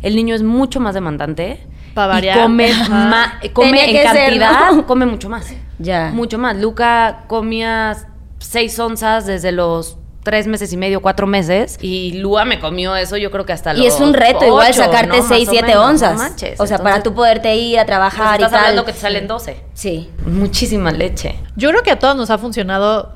El 0.03 0.17
niño 0.17 0.35
es 0.35 0.43
mucho 0.43 0.81
más 0.81 0.95
demandante. 0.95 1.67
Pa' 1.95 2.05
y 2.05 2.09
variar. 2.09 2.41
come, 2.43 2.71
ma- 2.89 3.41
come 3.53 3.71
Tenía 3.81 3.85
en 3.87 3.93
que 3.93 4.03
ser, 4.19 4.39
cantidad, 4.39 4.73
¿no? 4.73 4.87
come 4.87 5.07
mucho 5.07 5.29
más. 5.29 5.53
Ya. 5.79 6.11
Mucho 6.13 6.39
más. 6.39 6.57
Luca 6.57 7.25
comía 7.27 7.97
seis 8.39 8.79
onzas 8.79 9.27
desde 9.27 9.53
los 9.53 9.99
tres 10.23 10.47
meses 10.49 10.73
y 10.73 10.77
medio, 10.77 11.01
cuatro 11.01 11.27
meses. 11.27 11.79
Y 11.81 12.15
Lua 12.19 12.45
me 12.45 12.59
comió 12.59 12.97
eso, 12.97 13.17
yo 13.17 13.31
creo 13.31 13.47
que 13.47 13.53
hasta 13.53 13.75
Y 13.75 13.87
es 13.87 14.01
un 14.01 14.13
reto 14.13 14.45
igual 14.45 14.75
sacarte 14.75 15.19
¿no? 15.19 15.23
6, 15.27 15.49
o 15.49 15.51
7 15.53 15.67
menos, 15.69 15.83
no 15.85 15.89
onzas. 15.91 16.17
manches. 16.19 16.59
o 16.61 16.67
sea, 16.67 16.79
para 16.79 16.97
Entonces, 16.97 17.05
tú 17.05 17.15
poderte 17.15 17.55
ir 17.57 17.79
a 17.79 17.83
pues 17.83 17.87
trabajar 17.87 18.35
estás 18.35 18.49
y 18.49 18.53
tal. 18.53 18.61
hablando 18.61 18.85
que 18.85 18.93
te 18.93 18.99
salen 18.99 19.27
12. 19.29 19.57
Sí. 19.75 20.11
Muchísima 20.27 20.91
leche. 20.91 21.37
Yo 21.55 21.71
creo 21.71 21.83
que 21.83 21.93
a 21.93 21.99
todos 21.99 22.17
nos 22.17 22.31
ha 22.31 22.39
funcionado 22.39 23.16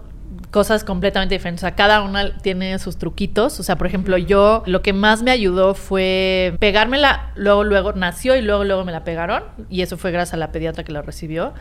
cosas 0.50 0.85
completamente 0.85 1.35
diferentes. 1.35 1.62
O 1.62 1.66
sea, 1.66 1.75
cada 1.75 2.02
una 2.02 2.37
tiene 2.38 2.78
sus 2.78 2.97
truquitos. 2.97 3.61
O 3.61 3.62
sea, 3.62 3.76
por 3.76 3.87
ejemplo, 3.87 4.16
yo 4.19 4.62
lo 4.66 4.83
que 4.83 4.92
más 4.92 5.23
me 5.23 5.30
ayudó 5.30 5.75
fue 5.75 6.57
pegármela, 6.59 7.33
luego, 7.37 7.64
luego 7.64 7.92
nació 7.92 8.37
y 8.37 8.42
luego, 8.42 8.64
luego 8.64 8.85
me 8.85 8.92
la 8.92 9.04
pegaron. 9.04 9.45
Y 9.69 9.83
eso 9.83 9.97
fue 9.97 10.11
gracias 10.11 10.35
a 10.35 10.37
la 10.37 10.52
pediatra 10.52 10.85
que 10.85 10.92
la 10.92 11.02
recibió. 11.02 11.54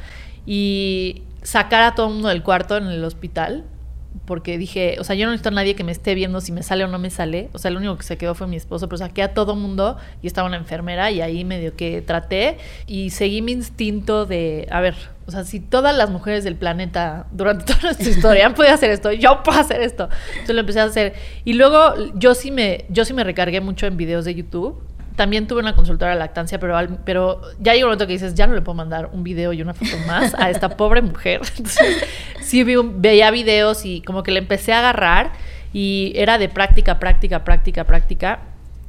Y 0.45 1.23
sacar 1.41 1.83
a 1.83 1.95
todo 1.95 2.07
el 2.07 2.13
mundo 2.13 2.29
del 2.29 2.43
cuarto 2.43 2.77
en 2.77 2.87
el 2.87 3.03
hospital. 3.03 3.65
Porque 4.29 4.59
dije, 4.59 4.97
o 4.99 5.03
sea, 5.03 5.15
yo 5.15 5.25
no 5.25 5.31
necesito 5.31 5.49
a 5.49 5.53
nadie 5.53 5.73
que 5.73 5.83
me 5.83 5.91
esté 5.91 6.13
viendo 6.13 6.39
si 6.39 6.51
me 6.51 6.61
sale 6.61 6.83
o 6.83 6.87
no 6.87 6.99
me 6.99 7.09
sale. 7.09 7.49
O 7.51 7.57
sea, 7.57 7.71
lo 7.71 7.79
único 7.79 7.97
que 7.97 8.03
se 8.03 8.15
quedó 8.15 8.35
fue 8.35 8.45
mi 8.45 8.57
esposo, 8.57 8.87
pero 8.87 8.99
saqué 8.99 9.23
a 9.23 9.33
todo 9.33 9.55
mundo 9.55 9.97
y 10.21 10.27
estaba 10.27 10.47
una 10.47 10.57
enfermera 10.57 11.09
y 11.09 11.19
ahí 11.21 11.43
medio 11.43 11.75
que 11.75 12.03
traté 12.03 12.59
y 12.85 13.09
seguí 13.09 13.41
mi 13.41 13.53
instinto 13.53 14.27
de, 14.27 14.67
a 14.69 14.81
ver, 14.81 14.93
o 15.25 15.31
sea, 15.31 15.45
si 15.45 15.59
todas 15.59 15.97
las 15.97 16.11
mujeres 16.11 16.43
del 16.43 16.55
planeta 16.55 17.25
durante 17.31 17.65
toda 17.73 17.79
nuestra 17.81 18.07
historia 18.07 18.45
han 18.45 18.53
podido 18.53 18.75
hacer 18.75 18.91
esto, 18.91 19.11
yo 19.11 19.41
puedo 19.41 19.59
hacer 19.59 19.81
esto. 19.81 20.09
Entonces 20.33 20.53
lo 20.53 20.61
empecé 20.61 20.79
a 20.79 20.83
hacer. 20.83 21.13
Y 21.43 21.53
luego 21.53 21.95
yo 22.13 22.35
sí 22.35 22.51
me, 22.51 22.85
yo 22.89 23.05
sí 23.05 23.13
me 23.13 23.23
recargué 23.23 23.61
mucho 23.61 23.87
en 23.87 23.97
videos 23.97 24.25
de 24.25 24.35
YouTube. 24.35 24.79
También 25.19 25.47
tuve 25.47 25.59
una 25.59 25.75
consultora 25.75 26.13
de 26.13 26.17
lactancia, 26.17 26.59
pero, 26.61 26.77
al- 26.77 26.99
pero 27.03 27.41
ya 27.59 27.73
llegó 27.73 27.87
un 27.87 27.89
momento 27.89 28.07
que 28.07 28.13
dices, 28.13 28.35
ya 28.35 28.47
no 28.47 28.53
le 28.53 28.61
puedo 28.61 28.75
mandar 28.75 29.09
un 29.11 29.21
video 29.21 29.51
y 29.51 29.61
una 29.61 29.73
foto 29.73 29.97
más 30.07 30.33
a 30.33 30.49
esta 30.49 30.69
pobre 30.77 31.01
mujer. 31.01 31.41
Entonces, 31.57 31.97
sí 32.39 32.63
vi 32.63 32.77
un- 32.77 33.01
veía 33.01 33.29
videos 33.29 33.83
y 33.85 33.99
como 34.01 34.23
que 34.23 34.31
le 34.31 34.39
empecé 34.39 34.71
a 34.71 34.79
agarrar 34.79 35.31
y 35.73 36.13
era 36.15 36.37
de 36.37 36.47
práctica, 36.47 36.99
práctica, 36.99 37.43
práctica, 37.43 37.83
práctica. 37.83 38.39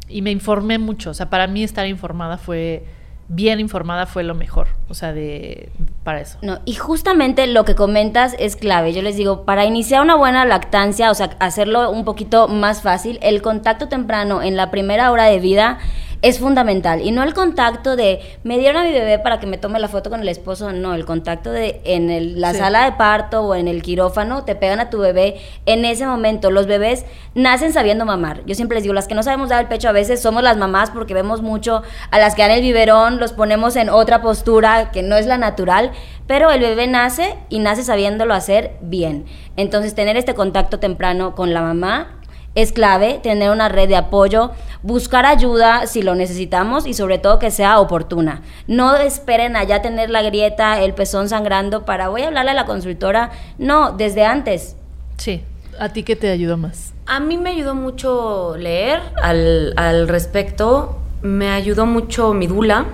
Y 0.09 0.23
me 0.23 0.31
informé 0.31 0.79
mucho. 0.79 1.11
O 1.11 1.15
sea, 1.15 1.29
para 1.31 1.49
mí 1.49 1.65
estar 1.65 1.85
informada 1.89 2.39
fue, 2.39 2.85
bien 3.27 3.59
informada 3.59 4.07
fue 4.07 4.23
lo 4.23 4.37
mejor. 4.37 4.69
O 4.89 4.95
sea, 4.95 5.13
de, 5.13 5.69
para 6.05 6.21
eso. 6.21 6.39
No, 6.43 6.61
y 6.65 6.75
justamente 6.75 7.49
lo 7.49 7.65
que 7.65 7.75
comentas 7.75 8.37
es 8.39 8.55
clave. 8.55 8.93
Yo 8.93 9.03
les 9.03 9.17
digo, 9.17 9.45
para 9.45 9.65
iniciar 9.65 10.01
una 10.01 10.15
buena 10.15 10.45
lactancia, 10.45 11.11
o 11.11 11.15
sea, 11.15 11.31
hacerlo 11.41 11.91
un 11.91 12.05
poquito 12.05 12.47
más 12.47 12.83
fácil, 12.83 13.19
el 13.21 13.43
contacto 13.43 13.89
temprano 13.89 14.43
en 14.43 14.57
la 14.57 14.71
primera 14.71 15.11
hora 15.11 15.25
de 15.25 15.41
vida 15.41 15.79
es 16.23 16.39
fundamental. 16.39 17.01
Y 17.01 17.13
no 17.13 17.23
el 17.23 17.33
contacto 17.35 17.97
de, 17.97 18.21
me 18.45 18.59
dieron 18.59 18.83
a 18.83 18.85
mi 18.85 18.93
bebé 18.93 19.19
para 19.19 19.41
que 19.41 19.47
me 19.47 19.57
tome 19.59 19.79
la 19.81 19.89
foto 19.89 20.11
con 20.11 20.21
el 20.21 20.29
esposo, 20.29 20.73
no, 20.73 20.95
el 20.95 21.05
contacto 21.07 21.51
de 21.51 21.81
en 21.85 22.11
el- 22.11 22.41
la 22.41 22.53
Sí. 22.53 22.59
sala 22.59 22.85
de 22.85 22.93
parto 22.93 23.43
o 23.43 23.55
en 23.55 23.69
el 23.69 23.83
quirófano, 23.83 24.45
te 24.45 24.55
pegan 24.55 24.81
a 24.81 24.91
tu 24.91 24.99
bebé 24.99 25.37
en 25.67 25.85
ese 25.85 26.07
momento. 26.07 26.51
Los 26.51 26.67
bebés 26.67 27.07
nacen 27.35 27.73
sabiendo 27.73 28.05
mamar. 28.05 28.43
Yo 28.47 28.55
siempre 28.55 28.75
les 28.77 28.83
digo, 28.85 28.93
las 28.95 29.09
que 29.09 29.15
no 29.15 29.23
sabemos 29.23 29.49
dar 29.49 29.61
el 29.63 29.69
pecho 29.69 29.89
a 29.89 29.93
veces 29.93 30.21
somos 30.21 30.43
las 30.43 30.57
mamás 30.57 30.91
porque 30.91 31.15
vemos 31.15 31.41
mucho 31.43 31.83
a 32.11 32.19
las 32.19 32.35
que 32.35 32.43
dan 32.43 32.51
el 32.51 32.61
biberón, 32.63 33.19
los 33.19 33.33
ponemos 33.33 33.77
en 33.77 33.89
otra 33.89 34.21
postura 34.21 34.91
que 34.91 35.03
no 35.03 35.17
es 35.17 35.27
la 35.27 35.39
natural, 35.39 35.93
pero 36.27 36.51
el 36.51 36.61
bebé 36.61 36.87
nace 36.87 37.35
y 37.49 37.61
nace 37.61 37.83
sabiéndolo 37.83 38.35
hacer 38.35 38.77
bien. 38.83 39.25
Entonces, 39.57 39.95
tener 39.95 40.17
este 40.17 40.35
contacto 40.35 40.79
temprano 40.79 41.35
con 41.35 41.53
la 41.55 41.63
mamá 41.63 42.20
es 42.55 42.73
clave, 42.73 43.21
tener 43.23 43.51
una 43.51 43.69
red 43.69 43.89
de 43.89 43.97
apoyo, 43.97 44.51
buscar 44.83 45.25
ayuda 45.25 45.87
si 45.87 46.03
lo 46.03 46.15
necesitamos 46.15 46.87
y 46.87 46.95
sobre 46.95 47.19
todo 47.19 47.39
que 47.39 47.51
sea 47.51 47.79
oportuna. 47.81 48.43
No 48.67 48.97
esperen 48.97 49.57
allá 49.57 49.83
tener 49.83 50.11
la 50.11 50.23
grieta, 50.23 50.81
el 50.81 50.95
pezón 50.95 51.29
sangrando 51.29 51.85
para 51.85 52.09
voy 52.09 52.23
a 52.23 52.29
hablarle 52.29 52.51
a 52.51 52.55
la 52.55 52.67
consultora. 52.67 53.31
No, 53.59 53.93
desde 53.93 54.25
antes. 54.25 54.77
Sí. 55.17 55.45
¿A 55.79 55.89
ti 55.89 56.03
qué 56.03 56.15
te 56.15 56.29
ayudó 56.31 56.59
más? 56.59 56.93
A 57.07 57.21
mí 57.21 57.39
me 57.39 57.51
ayudó 57.51 57.75
mucho 57.75 58.55
leer 58.59 59.01
al, 59.23 59.73
al 59.77 60.09
respecto. 60.09 60.99
Me 61.23 61.51
ayudó 61.51 61.87
mucho 61.87 62.35
mi 62.35 62.47
dula, 62.47 62.87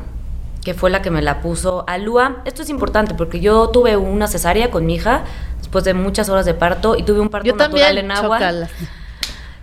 que 0.63 0.75
fue 0.75 0.91
la 0.91 1.03
que 1.03 1.11
me 1.11 1.23
la 1.23 1.41
puso 1.41 1.85
a 1.89 1.99
Lua. 1.99 2.43
Esto 2.45 2.63
es 2.63 2.71
importante 2.71 3.15
porque 3.15 3.41
yo 3.41 3.71
tuve 3.71 3.97
una 3.97 4.29
cesárea 4.29 4.71
con 4.71 4.87
mi 4.87 4.97
hija 4.97 5.25
después 5.59 5.83
de 5.85 5.95
muchas 5.95 6.29
horas 6.29 6.47
de 6.47 6.55
parto 6.55 6.97
y 6.97 7.03
tuve 7.03 7.19
un 7.19 7.29
parto 7.29 7.47
Yo 7.47 7.57
natural 7.57 7.97
también, 7.97 8.05
en 8.05 8.11
agua. 8.13 8.39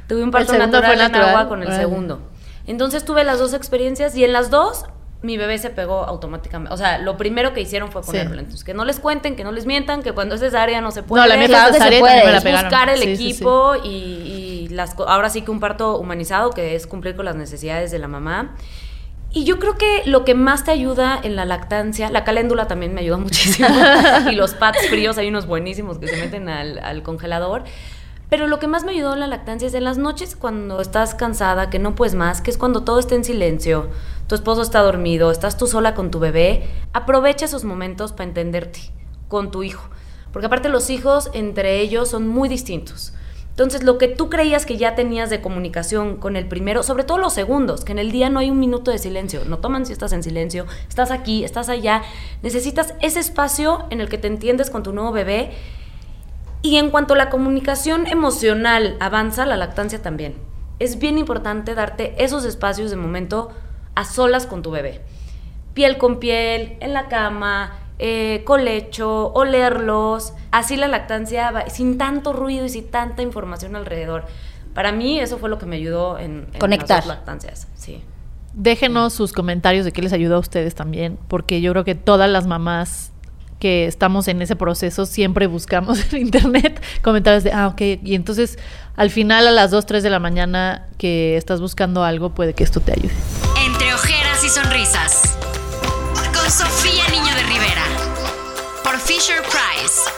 Tuve 0.08 0.24
un 0.24 0.32
parto 0.32 0.54
natural, 0.58 1.00
en 1.02 1.16
agua 1.16 1.48
con 1.48 1.62
el 1.62 1.68
Órale. 1.68 1.82
segundo. 1.84 2.20
Entonces 2.68 3.04
tuve 3.06 3.24
las 3.24 3.40
dos 3.40 3.54
experiencias 3.54 4.16
y 4.16 4.24
en 4.24 4.34
las 4.34 4.50
dos 4.50 4.86
mi 5.22 5.38
bebé 5.38 5.58
se 5.58 5.70
pegó 5.70 6.04
automáticamente. 6.04 6.74
O 6.74 6.78
sea, 6.78 6.98
lo 6.98 7.16
primero 7.16 7.54
que 7.54 7.62
hicieron 7.62 7.90
fue 7.92 8.02
ponerlo. 8.04 8.34
Sí. 8.34 8.40
Entonces, 8.40 8.64
que 8.66 8.74
no 8.74 8.84
les 8.84 9.00
cuenten, 9.00 9.38
que 9.38 9.46
no 9.46 9.54
les 9.54 9.66
mientan, 9.66 10.04
que 10.04 10.12
cuando 10.12 10.36
es 10.36 10.42
cesárea 10.42 10.82
no 10.82 10.92
se 10.92 11.02
puede. 11.02 11.24
No, 11.24 11.30
la 11.30 11.38
mía 11.38 11.48
Claro 11.48 11.74
cesárea 11.74 12.00
puede, 12.02 12.30
la 12.32 12.42
pegaron. 12.42 12.70
buscar 12.70 12.90
el 12.90 13.00
Sí, 13.00 13.04
sí, 13.06 13.16
sí. 13.16 13.30
equipo 13.32 13.74
y, 13.82 13.88
y 13.88 14.68
las 14.70 14.96
ahora 15.00 15.30
sí 15.30 15.42
que 15.42 15.52
un 15.52 15.62
parto 15.62 15.98
humanizado 15.98 16.50
que 16.50 16.76
es 16.76 16.88
cumplir 16.88 17.16
con 17.16 17.24
las 17.24 17.36
necesidades 17.38 17.90
de 17.92 18.00
la 18.00 18.10
mamá. 18.10 18.56
Y 19.32 19.46
yo 19.46 19.58
creo 19.60 19.78
que 19.78 20.04
lo 20.06 20.26
que 20.26 20.36
más 20.36 20.64
te 20.66 20.72
ayuda 20.72 21.18
en 21.24 21.36
la 21.38 21.46
lactancia, 21.46 22.10
la 22.12 22.24
caléndula 22.26 22.68
también 22.68 22.94
me 22.94 23.00
ayuda 23.02 23.18
muchísimo. 23.28 23.70
y 24.30 24.36
los 24.36 24.54
pads 24.56 24.90
fríos, 24.90 25.18
hay 25.18 25.30
unos 25.30 25.48
buenísimos 25.48 26.00
que 26.00 26.08
se 26.08 26.18
meten 26.18 26.50
al, 26.50 26.80
al 26.80 27.02
congelador. 27.02 27.64
Pero 28.34 28.48
lo 28.48 28.58
que 28.58 28.66
más 28.66 28.84
me 28.84 28.94
ayudó 28.94 29.14
en 29.14 29.20
la 29.20 29.28
lactancia 29.28 29.68
es 29.68 29.76
en 29.76 29.84
las 29.84 30.00
noches 30.00 30.36
cuando 30.36 30.82
estás 30.82 31.14
cansada, 31.14 31.70
que 31.70 31.78
no 31.78 31.94
puedes 31.94 32.16
más, 32.16 32.42
que 32.42 32.50
es 32.50 32.58
cuando 32.58 32.82
todo 32.82 32.98
está 32.98 33.14
en 33.14 33.24
silencio, 33.24 33.90
tu 34.26 34.34
esposo 34.34 34.64
está 34.64 34.80
dormido, 34.80 35.30
estás 35.30 35.56
tú 35.56 35.68
sola 35.68 35.94
con 35.94 36.10
tu 36.10 36.18
bebé, 36.18 36.68
aprovecha 36.94 37.46
esos 37.46 37.64
momentos 37.64 38.12
para 38.12 38.24
entenderte 38.24 38.80
con 39.28 39.52
tu 39.52 39.62
hijo. 39.62 39.88
Porque 40.32 40.48
aparte 40.48 40.70
los 40.70 40.90
hijos 40.90 41.30
entre 41.34 41.80
ellos 41.80 42.10
son 42.10 42.28
muy 42.28 42.50
distintos. 42.50 43.14
Entonces, 43.52 43.84
lo 43.84 44.00
que 44.00 44.08
tú 44.08 44.32
creías 44.32 44.66
que 44.66 44.78
ya 44.78 44.96
tenías 44.96 45.30
de 45.30 45.40
comunicación 45.40 46.18
con 46.18 46.36
el 46.36 46.48
primero, 46.48 46.82
sobre 46.82 47.04
todo 47.04 47.20
los 47.20 47.34
segundos, 47.34 47.86
que 47.86 47.92
en 47.92 48.00
el 48.00 48.12
día 48.12 48.32
no 48.32 48.40
hay 48.40 48.50
un 48.50 48.60
minuto 48.60 48.90
de 48.90 48.98
silencio, 48.98 49.42
no 49.46 49.60
toman 49.60 49.86
si 49.86 49.94
estás 49.94 50.12
en 50.12 50.24
silencio, 50.24 50.66
estás 50.90 51.12
aquí, 51.12 51.44
estás 51.44 51.70
allá, 51.70 52.02
necesitas 52.42 52.96
ese 53.00 53.20
espacio 53.20 53.86
en 53.92 54.02
el 54.02 54.10
que 54.10 54.18
te 54.18 54.26
entiendes 54.26 54.72
con 54.72 54.82
tu 54.82 54.92
nuevo 54.92 55.12
bebé. 55.12 55.52
Y 56.64 56.78
en 56.78 56.90
cuanto 56.90 57.14
a 57.14 57.18
la 57.18 57.30
comunicación 57.30 58.08
emocional 58.08 58.96
avanza, 59.02 59.46
la 59.46 59.58
lactancia 59.58 60.02
también. 60.02 60.36
Es 60.80 60.98
bien 60.98 61.18
importante 61.18 61.76
darte 61.76 62.16
esos 62.24 62.46
espacios 62.46 62.90
de 62.90 62.96
momento 62.96 63.52
a 63.96 64.06
solas 64.06 64.48
con 64.48 64.62
tu 64.64 64.72
bebé. 64.72 65.02
Piel 65.74 65.98
con 65.98 66.20
piel, 66.20 66.78
en 66.80 66.94
la 66.94 67.10
cama, 67.10 67.78
eh, 68.00 68.44
colecho, 68.46 69.34
olerlos. 69.34 70.34
Así 70.52 70.78
la 70.78 70.88
lactancia 70.88 71.52
va, 71.52 71.70
sin 71.70 71.98
tanto 71.98 72.32
ruido 72.32 72.66
y 72.66 72.70
sin 72.70 72.90
tanta 72.90 73.22
información 73.22 73.76
alrededor. 73.76 74.26
Para 74.74 74.92
mí 74.92 75.20
eso 75.20 75.38
fue 75.38 75.50
lo 75.50 75.60
que 75.60 75.66
me 75.66 75.76
ayudó 75.76 76.18
en, 76.18 76.48
en 76.54 76.60
Conectar. 76.60 77.00
las 77.00 77.08
lactancias. 77.08 77.68
Sí. 77.76 78.02
Déjenos 78.54 79.14
sus 79.14 79.34
comentarios 79.34 79.84
de 79.84 79.92
qué 79.92 80.02
les 80.02 80.14
ayudó 80.14 80.36
a 80.36 80.40
ustedes 80.40 80.76
también, 80.76 81.18
porque 81.28 81.60
yo 81.60 81.72
creo 81.72 81.84
que 81.84 81.96
todas 81.96 82.30
las 82.30 82.46
mamás 82.46 83.13
que 83.64 83.86
estamos 83.86 84.28
en 84.28 84.42
ese 84.42 84.58
proceso 84.58 85.06
siempre 85.06 85.48
buscamos 85.48 85.98
en 86.14 86.20
internet 86.20 86.84
comentarios 87.02 87.46
de, 87.46 87.54
ah, 87.54 87.68
ok, 87.68 87.80
y 88.04 88.14
entonces 88.14 88.60
al 88.98 89.10
final 89.10 89.48
a 89.48 89.52
las 89.52 89.72
2, 89.72 89.86
3 89.86 90.04
de 90.04 90.10
la 90.10 90.20
mañana 90.20 90.90
que 90.98 91.38
estás 91.38 91.62
buscando 91.62 92.04
algo, 92.04 92.32
puede 92.32 92.54
que 92.54 92.66
esto 92.66 92.82
te 92.82 92.92
ayude. 92.92 93.14
Entre 93.66 93.94
ojeras 93.94 94.44
y 94.44 94.50
sonrisas. 94.50 95.38
Con 96.38 96.52
Sofía 96.52 97.08
Niño 97.10 97.34
de 97.34 97.44
Rivera. 97.44 97.86
Por 98.84 99.00
Fisher 99.00 99.42
Price. 99.44 100.12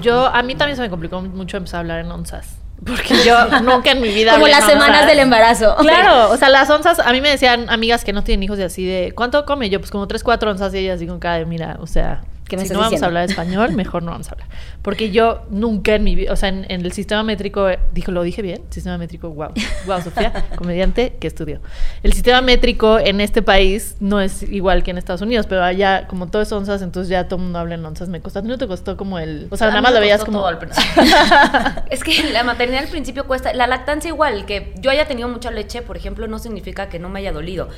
Yo, 0.00 0.26
a 0.26 0.44
mí 0.44 0.54
también 0.54 0.76
se 0.76 0.82
me 0.82 0.90
complicó 0.90 1.20
mucho 1.22 1.56
empezar 1.56 1.78
a 1.78 1.80
hablar 1.80 2.04
en 2.04 2.12
onzas, 2.12 2.46
porque 2.84 3.14
yo 3.24 3.60
nunca 3.60 3.92
en 3.92 4.00
mi 4.00 4.08
vida... 4.08 4.32
Como 4.32 4.48
las 4.48 4.64
semanas 4.64 5.02
onzas. 5.02 5.06
del 5.06 5.18
embarazo. 5.20 5.76
Claro, 5.82 6.30
o 6.30 6.36
sea, 6.36 6.48
las 6.48 6.68
onzas, 6.70 6.98
a 6.98 7.12
mí 7.12 7.20
me 7.20 7.28
decían 7.28 7.68
amigas 7.68 8.04
que 8.04 8.12
no 8.12 8.24
tienen 8.24 8.42
hijos 8.42 8.58
y 8.58 8.62
así 8.62 8.84
de, 8.84 9.12
¿cuánto 9.14 9.44
come? 9.44 9.68
Yo, 9.70 9.78
pues 9.78 9.90
como 9.90 10.08
tres, 10.08 10.22
cuatro 10.22 10.50
onzas 10.50 10.74
y 10.74 10.78
ellas 10.78 10.96
así 10.96 11.06
con 11.06 11.18
cara 11.18 11.38
de, 11.38 11.46
mira, 11.46 11.76
o 11.80 11.86
sea, 11.86 12.22
¿Qué 12.48 12.56
me 12.56 12.64
si 12.64 12.72
no 12.72 12.80
vamos 12.80 12.90
diciendo? 12.90 13.06
a 13.06 13.08
hablar 13.08 13.30
español, 13.30 13.72
mejor 13.76 14.02
no 14.02 14.10
vamos 14.10 14.28
a 14.28 14.32
hablar. 14.32 14.48
Porque 14.82 15.10
yo 15.10 15.42
nunca 15.50 15.94
en 15.94 16.04
mi 16.04 16.14
vida, 16.14 16.32
o 16.32 16.36
sea, 16.36 16.48
en, 16.48 16.66
en 16.68 16.84
el 16.84 16.92
sistema 16.92 17.22
métrico, 17.22 17.68
dijo, 17.92 18.12
lo 18.12 18.22
dije 18.22 18.42
bien, 18.42 18.62
sistema 18.70 18.98
métrico, 18.98 19.30
wow, 19.30 19.50
wow, 19.86 20.02
Sofía, 20.02 20.32
comediante 20.56 21.16
que 21.20 21.26
estudió. 21.26 21.60
El 22.02 22.12
sistema 22.12 22.40
métrico 22.42 22.98
en 22.98 23.20
este 23.20 23.42
país 23.42 23.96
no 24.00 24.20
es 24.20 24.42
igual 24.42 24.82
que 24.82 24.90
en 24.90 24.98
Estados 24.98 25.22
Unidos, 25.22 25.46
pero 25.48 25.62
allá, 25.62 26.06
como 26.08 26.28
todo 26.28 26.42
es 26.42 26.52
onzas, 26.52 26.82
entonces 26.82 27.08
ya 27.08 27.28
todo 27.28 27.36
el 27.36 27.44
mundo 27.44 27.58
habla 27.58 27.74
en 27.74 27.84
onzas. 27.84 28.08
Me 28.08 28.20
costó, 28.20 28.40
¿a 28.40 28.42
ti 28.42 28.48
no 28.48 28.58
te 28.58 28.66
costó 28.66 28.96
como 28.96 29.18
el, 29.18 29.48
o 29.50 29.56
sea, 29.56 29.68
A 29.68 29.70
nada 29.70 29.82
más 29.82 29.92
lo 29.92 30.00
veías 30.00 30.24
como... 30.24 30.38
todo 30.38 30.48
al 30.48 30.58
principio. 30.58 31.02
es 31.90 32.04
que 32.04 32.32
la 32.32 32.44
maternidad 32.44 32.82
al 32.82 32.90
principio 32.90 33.26
cuesta. 33.26 33.52
La 33.54 33.66
lactancia 33.66 34.08
igual, 34.08 34.46
que 34.46 34.74
yo 34.78 34.90
haya 34.90 35.06
tenido 35.06 35.28
mucha 35.28 35.50
leche, 35.50 35.82
por 35.82 35.96
ejemplo, 35.96 36.26
no 36.26 36.38
significa 36.38 36.88
que 36.88 36.98
no 36.98 37.08
me 37.08 37.20
haya 37.20 37.32
dolido. 37.32 37.68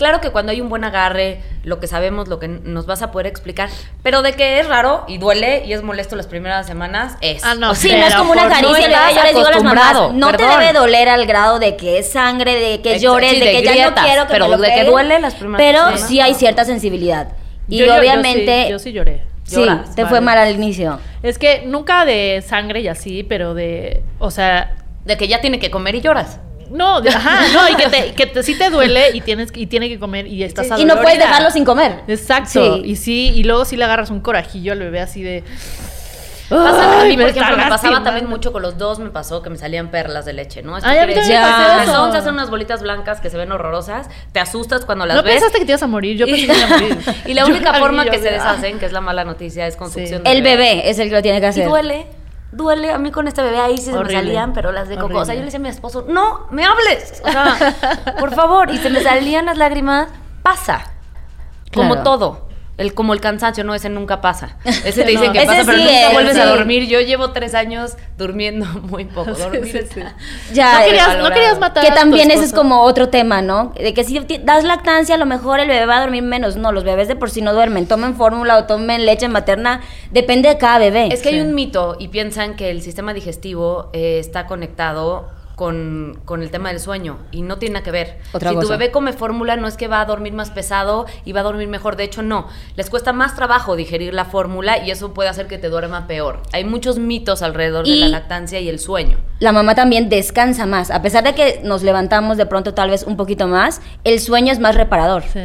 Claro 0.00 0.22
que 0.22 0.30
cuando 0.30 0.50
hay 0.50 0.62
un 0.62 0.70
buen 0.70 0.82
agarre, 0.82 1.42
lo 1.62 1.78
que 1.78 1.86
sabemos, 1.86 2.26
lo 2.26 2.38
que 2.38 2.48
nos 2.48 2.86
vas 2.86 3.02
a 3.02 3.12
poder 3.12 3.26
explicar, 3.26 3.68
pero 4.02 4.22
de 4.22 4.32
que 4.32 4.58
es 4.58 4.66
raro 4.66 5.04
y 5.06 5.18
duele 5.18 5.62
y 5.66 5.74
es 5.74 5.82
molesto 5.82 6.16
las 6.16 6.26
primeras 6.26 6.66
semanas, 6.66 7.18
es. 7.20 7.44
Ah, 7.44 7.54
no, 7.54 7.74
Sí, 7.74 7.90
no 7.90 7.96
es 7.98 8.04
Pero 8.06 8.18
como 8.20 8.32
una 8.32 8.48
caricia, 8.48 8.88
no 8.88 9.14
yo 9.14 9.22
les 9.24 9.34
digo 9.34 9.46
a 9.46 9.50
las 9.50 9.62
mamás, 9.62 10.12
no 10.14 10.32
te 10.34 10.42
debe 10.42 10.72
doler 10.72 11.10
al 11.10 11.26
grado 11.26 11.58
de 11.58 11.76
que 11.76 11.98
es 11.98 12.10
sangre, 12.10 12.54
de 12.54 12.80
que 12.80 12.98
llores, 12.98 13.32
sí, 13.32 13.40
de 13.40 13.44
de 13.44 13.52
que 13.62 13.74
ya 13.76 13.90
no 13.90 13.94
quiero 13.94 14.26
que 14.26 14.32
pero 14.32 14.46
me 14.48 14.56
lo 14.56 14.62
de 14.62 14.72
que 14.72 14.84
duele 14.84 15.20
las 15.20 15.34
primeras 15.34 15.58
Pero 15.66 15.78
semanas, 15.80 16.08
sí 16.08 16.18
hay 16.22 16.32
cierta 16.32 16.64
sensibilidad. 16.64 17.32
Y 17.68 17.76
Yo- 17.76 17.84
yo- 17.84 17.86
yo 17.88 17.92
sí- 17.92 18.00
obviamente 18.00 18.68
yo 18.70 18.78
sí 18.78 18.92
lloré. 18.92 19.24
Sí, 19.44 19.56
te 19.96 20.02
vale. 20.04 20.08
fue 20.08 20.20
mal 20.22 20.38
al 20.38 20.54
inicio. 20.54 20.98
Es 21.22 21.36
que 21.38 21.64
nunca 21.66 22.06
de 22.06 22.42
sangre 22.46 22.80
y 22.80 22.88
así, 22.88 23.22
pero 23.22 23.52
de. 23.52 24.02
O 24.18 24.30
sea. 24.30 24.76
De 25.04 25.18
que 25.18 25.28
ya 25.28 25.42
tiene 25.42 25.58
que 25.58 25.70
comer 25.70 25.94
y 25.94 26.00
lloras. 26.00 26.40
No, 26.70 27.00
de- 27.02 27.10
ajá, 27.10 27.40
no, 27.52 27.68
y 27.68 27.74
que, 27.74 27.88
te, 27.88 28.12
que 28.14 28.26
te- 28.26 28.42
sí 28.42 28.56
te 28.56 28.70
duele 28.70 29.10
y 29.12 29.20
tienes 29.20 29.50
y 29.54 29.66
tiene 29.66 29.88
que 29.88 29.98
comer 29.98 30.26
y 30.26 30.42
estás 30.44 30.66
Y 30.78 30.84
no 30.84 31.00
puedes 31.00 31.18
dejarlo 31.18 31.50
sin 31.50 31.64
comer. 31.64 32.00
Exacto. 32.08 32.76
Sí. 32.76 32.82
Y 32.84 32.96
sí, 32.96 33.32
y 33.34 33.44
luego 33.44 33.64
sí 33.64 33.76
le 33.76 33.84
agarras 33.84 34.10
un 34.10 34.20
corajillo 34.20 34.72
al 34.72 34.78
bebé 34.78 35.00
así 35.00 35.22
de. 35.22 35.42
Pasa, 36.48 36.82
a 36.98 37.00
"Ay, 37.02 37.10
mí, 37.10 37.16
me 37.16 37.22
por 37.22 37.30
ejemplo, 37.30 37.50
me 37.56 37.62
pasaba 37.62 37.70
lastimando". 37.76 38.04
también 38.06 38.28
mucho 38.28 38.50
con 38.52 38.60
los 38.62 38.76
dos, 38.76 38.98
me 38.98 39.10
pasó 39.10 39.40
que 39.40 39.50
me 39.50 39.56
salían 39.56 39.92
perlas 39.92 40.24
de 40.24 40.32
leche, 40.32 40.62
¿no? 40.64 40.76
Esto 40.76 40.88
Ay, 40.90 40.98
a 40.98 41.06
mí 41.06 41.12
quiere 41.12 41.28
también 41.32 41.42
decir 41.42 41.78
me 41.78 41.86
pasó 41.92 42.04
hacen 42.18 42.34
unas 42.34 42.50
bolitas 42.50 42.82
blancas 42.82 43.20
que 43.20 43.30
se 43.30 43.36
ven 43.36 43.52
horrorosas, 43.52 44.08
te 44.32 44.40
asustas 44.40 44.84
cuando 44.84 45.06
las 45.06 45.16
¿No 45.16 45.22
ves. 45.22 45.34
pensaste 45.34 45.60
que 45.60 45.64
te 45.64 45.70
ibas 45.70 45.82
a 45.84 45.86
morir? 45.86 46.16
Yo 46.16 46.26
pensé 46.26 46.46
que 46.48 46.52
iba 46.56 46.64
a 46.64 46.68
morir. 46.68 46.98
y 47.26 47.34
la 47.34 47.46
única 47.46 47.74
forma 47.74 48.04
yo 48.04 48.10
que 48.10 48.18
se 48.18 48.32
deshacen, 48.32 48.80
que 48.80 48.86
es 48.86 48.90
la 48.92 49.00
mala 49.00 49.22
noticia, 49.24 49.64
es 49.68 49.76
con 49.76 49.92
Sí. 49.92 50.00
succión 50.00 50.24
de 50.24 50.32
El 50.32 50.42
bebé 50.42 50.90
es 50.90 50.98
el 50.98 51.08
que 51.08 51.14
lo 51.14 51.22
tiene 51.22 51.38
que 51.38 51.46
Y 51.46 51.50
hacer. 51.50 51.68
duele, 51.68 52.06
duele. 52.52 52.92
A 52.92 52.98
mí 52.98 53.10
con 53.10 53.28
este 53.28 53.42
bebé 53.42 53.60
ahí 53.60 53.78
sí 53.78 53.90
se 53.90 53.98
me 53.98 54.10
salían, 54.10 54.52
pero 54.52 54.72
las 54.72 54.88
de 54.88 54.96
coco. 54.96 55.18
O 55.18 55.24
sea, 55.24 55.34
yo 55.34 55.40
le 55.40 55.46
decía 55.46 55.58
a 55.58 55.62
mi 55.62 55.68
esposo, 55.68 56.04
no, 56.08 56.46
me 56.50 56.64
hables. 56.64 57.22
O 57.24 57.30
sea, 57.30 58.14
por 58.20 58.34
favor. 58.34 58.70
Y 58.70 58.78
se 58.78 58.90
me 58.90 59.02
salían 59.02 59.46
las 59.46 59.58
lágrimas, 59.58 60.08
pasa. 60.42 60.92
Como 61.72 62.02
todo. 62.02 62.49
El, 62.80 62.94
como 62.94 63.12
el 63.12 63.20
cansancio, 63.20 63.62
no, 63.62 63.74
ese 63.74 63.90
nunca 63.90 64.22
pasa. 64.22 64.56
Ese 64.64 65.04
te 65.04 65.10
dicen 65.10 65.26
No. 65.26 65.32
que 65.34 65.44
pasa, 65.44 65.62
pero 65.66 65.76
nunca 65.76 66.06
es, 66.06 66.12
vuelves 66.14 66.38
a 66.38 66.46
dormir. 66.46 66.88
Yo 66.88 66.98
llevo 67.00 67.30
tres 67.32 67.54
años 67.54 67.96
durmiendo 68.16 68.64
muy 68.82 69.04
poco. 69.04 69.30
Dormir 69.38 69.86
sí. 69.92 70.00
Ya, 70.54 70.78
no, 70.78 70.84
querías, 70.86 71.18
no 71.18 71.28
querías 71.28 71.58
matar 71.58 71.84
Que 71.84 71.92
también 71.92 72.30
ese 72.30 72.44
es 72.44 72.54
como 72.54 72.80
otro 72.80 73.10
tema, 73.10 73.42
¿no? 73.42 73.74
De 73.78 73.92
que 73.92 74.02
si 74.02 74.18
das 74.42 74.64
lactancia, 74.64 75.16
a 75.16 75.18
lo 75.18 75.26
mejor 75.26 75.60
el 75.60 75.68
bebé 75.68 75.84
va 75.84 75.98
a 75.98 76.00
dormir 76.00 76.22
menos. 76.22 76.56
No, 76.56 76.72
los 76.72 76.84
bebés 76.84 77.06
de 77.06 77.16
por 77.16 77.28
sí 77.28 77.42
no 77.42 77.52
duermen. 77.52 77.86
Tomen 77.86 78.16
fórmula 78.16 78.56
o 78.56 78.64
tomen 78.64 79.04
leche 79.04 79.28
materna. 79.28 79.82
Depende 80.10 80.48
de 80.48 80.56
cada 80.56 80.78
bebé. 80.78 81.08
Es 81.12 81.20
que 81.20 81.28
hay 81.28 81.40
un 81.40 81.54
mito 81.54 81.96
y 81.98 82.08
piensan 82.08 82.56
que 82.56 82.70
el 82.70 82.80
sistema 82.80 83.12
digestivo 83.12 83.90
eh, 83.92 84.18
está 84.18 84.46
conectado 84.46 85.28
con, 85.60 86.18
con 86.24 86.40
el 86.40 86.50
tema 86.50 86.70
del 86.70 86.80
sueño 86.80 87.18
y 87.32 87.42
no 87.42 87.58
tiene 87.58 87.74
nada 87.74 87.84
que 87.84 87.90
ver. 87.90 88.16
Otra 88.32 88.48
si 88.48 88.56
tu 88.58 88.66
bebé 88.66 88.90
come 88.90 89.12
fórmula 89.12 89.56
no 89.56 89.68
es 89.68 89.76
que 89.76 89.88
va 89.88 90.00
a 90.00 90.06
dormir 90.06 90.32
más 90.32 90.50
pesado 90.50 91.04
y 91.26 91.32
va 91.32 91.40
a 91.40 91.42
dormir 91.42 91.68
mejor, 91.68 91.96
de 91.96 92.04
hecho 92.04 92.22
no, 92.22 92.48
les 92.76 92.88
cuesta 92.88 93.12
más 93.12 93.36
trabajo 93.36 93.76
digerir 93.76 94.14
la 94.14 94.24
fórmula 94.24 94.78
y 94.78 94.90
eso 94.90 95.12
puede 95.12 95.28
hacer 95.28 95.48
que 95.48 95.58
te 95.58 95.68
duerma 95.68 96.06
peor. 96.06 96.40
Hay 96.54 96.64
muchos 96.64 96.98
mitos 96.98 97.42
alrededor 97.42 97.84
de 97.84 97.94
la 97.96 98.08
lactancia 98.08 98.58
y 98.58 98.70
el 98.70 98.78
sueño. 98.78 99.18
La 99.38 99.52
mamá 99.52 99.74
también 99.74 100.08
descansa 100.08 100.64
más. 100.64 100.90
A 100.90 101.02
pesar 101.02 101.24
de 101.24 101.34
que 101.34 101.60
nos 101.62 101.82
levantamos 101.82 102.38
de 102.38 102.46
pronto 102.46 102.72
tal 102.72 102.88
vez 102.88 103.02
un 103.02 103.18
poquito 103.18 103.46
más, 103.46 103.82
el 104.04 104.18
sueño 104.18 104.54
es 104.54 104.60
más 104.60 104.76
reparador. 104.76 105.24
Sí. 105.30 105.40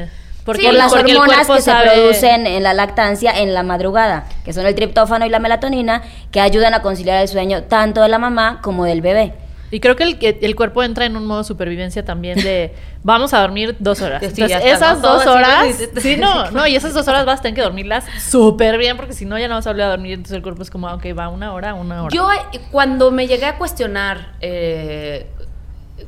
Por 0.46 0.56
Sí, 0.56 0.72
las 0.72 0.94
porque 0.94 1.12
hormonas 1.18 1.48
que 1.48 1.60
sabe- 1.60 1.90
se 1.90 1.94
producen 1.98 2.48
en 2.48 2.64
la 2.64 2.74
lactancia 2.74 3.38
en 3.38 3.54
la 3.54 3.64
madrugada, 3.64 4.30
que 4.46 4.54
son 4.54 4.66
el 4.66 4.76
triptófano 4.76 5.26
y 5.26 5.30
la 5.30 5.40
melatonina, 5.40 6.04
que 6.32 6.40
ayudan 6.40 6.74
a 6.74 6.82
conciliar 6.82 7.22
el 7.22 7.28
sueño 7.28 7.64
tanto 7.64 8.02
de 8.02 8.08
la 8.08 8.18
mamá 8.20 8.60
como 8.62 8.86
del 8.86 9.02
bebé. 9.02 9.34
Y 9.72 9.80
creo 9.80 9.96
que 9.96 10.04
el, 10.04 10.18
el 10.22 10.56
cuerpo 10.56 10.84
entra 10.84 11.06
en 11.06 11.18
un 11.18 11.26
modo 11.26 11.44
supervivencia 11.44 12.06
también 12.06 12.40
de 12.42 12.74
vamos 13.04 13.34
a 13.34 13.40
dormir 13.42 13.76
dos 13.80 14.02
horas. 14.02 14.22
Sí, 14.22 14.42
Entonces, 14.42 14.62
esas 14.66 15.00
¿no? 15.00 15.14
dos 15.14 15.26
horas, 15.26 15.66
sí, 15.98 16.18
no, 16.18 16.52
no, 16.52 16.68
y 16.68 16.76
esas 16.76 16.94
dos 16.94 17.08
horas 17.08 17.26
vas 17.26 17.40
a 17.40 17.44
tener 17.44 17.56
que 17.56 17.62
dormirlas 17.62 18.06
súper 18.20 18.78
bien 18.78 18.96
porque 18.98 19.14
si 19.14 19.26
no 19.26 19.38
ya 19.40 19.48
no 19.48 19.56
vas 19.56 19.68
a 19.68 19.72
volver 19.72 19.86
a 19.86 19.90
dormir. 19.90 20.14
Entonces 20.14 20.36
el 20.38 20.44
cuerpo 20.44 20.62
es 20.62 20.70
como, 20.70 20.88
ah, 20.88 20.96
ok, 20.96 21.06
va 21.18 21.30
una 21.30 21.54
hora, 21.54 21.74
una 21.74 22.04
hora. 22.04 22.14
Yo 22.14 22.32
eh, 22.32 22.60
cuando 22.72 23.12
me 23.12 23.28
llegué 23.28 23.46
a 23.46 23.58
cuestionar 23.58 24.34
eh, 24.42 25.28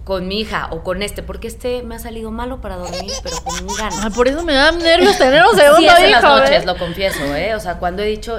con 0.04 0.28
mi 0.28 0.42
hija 0.42 0.68
o 0.72 0.84
con 0.84 1.02
este, 1.02 1.24
porque 1.24 1.48
este 1.48 1.84
me 1.84 1.96
ha 1.96 2.00
salido 2.00 2.32
malo 2.32 2.62
para 2.62 2.76
dormir, 2.76 3.12
pero 3.24 3.38
con 3.44 3.68
ganas. 3.76 4.00
Ah, 4.04 4.10
por 4.14 4.28
eso 4.28 4.44
me 4.44 4.54
dan 4.54 4.78
nervios 4.80 5.18
tener 5.18 5.44
un 5.44 5.56
segundo 5.56 5.80
Sí, 5.80 5.88
es 5.88 6.00
en 6.00 6.12
las 6.12 6.24
noches, 6.24 6.64
¿eh? 6.64 6.66
lo 6.66 6.78
confieso, 6.78 7.36
¿eh? 7.36 7.56
O 7.56 7.60
sea, 7.60 7.76
cuando 7.80 8.04
he 8.04 8.06
dicho, 8.06 8.38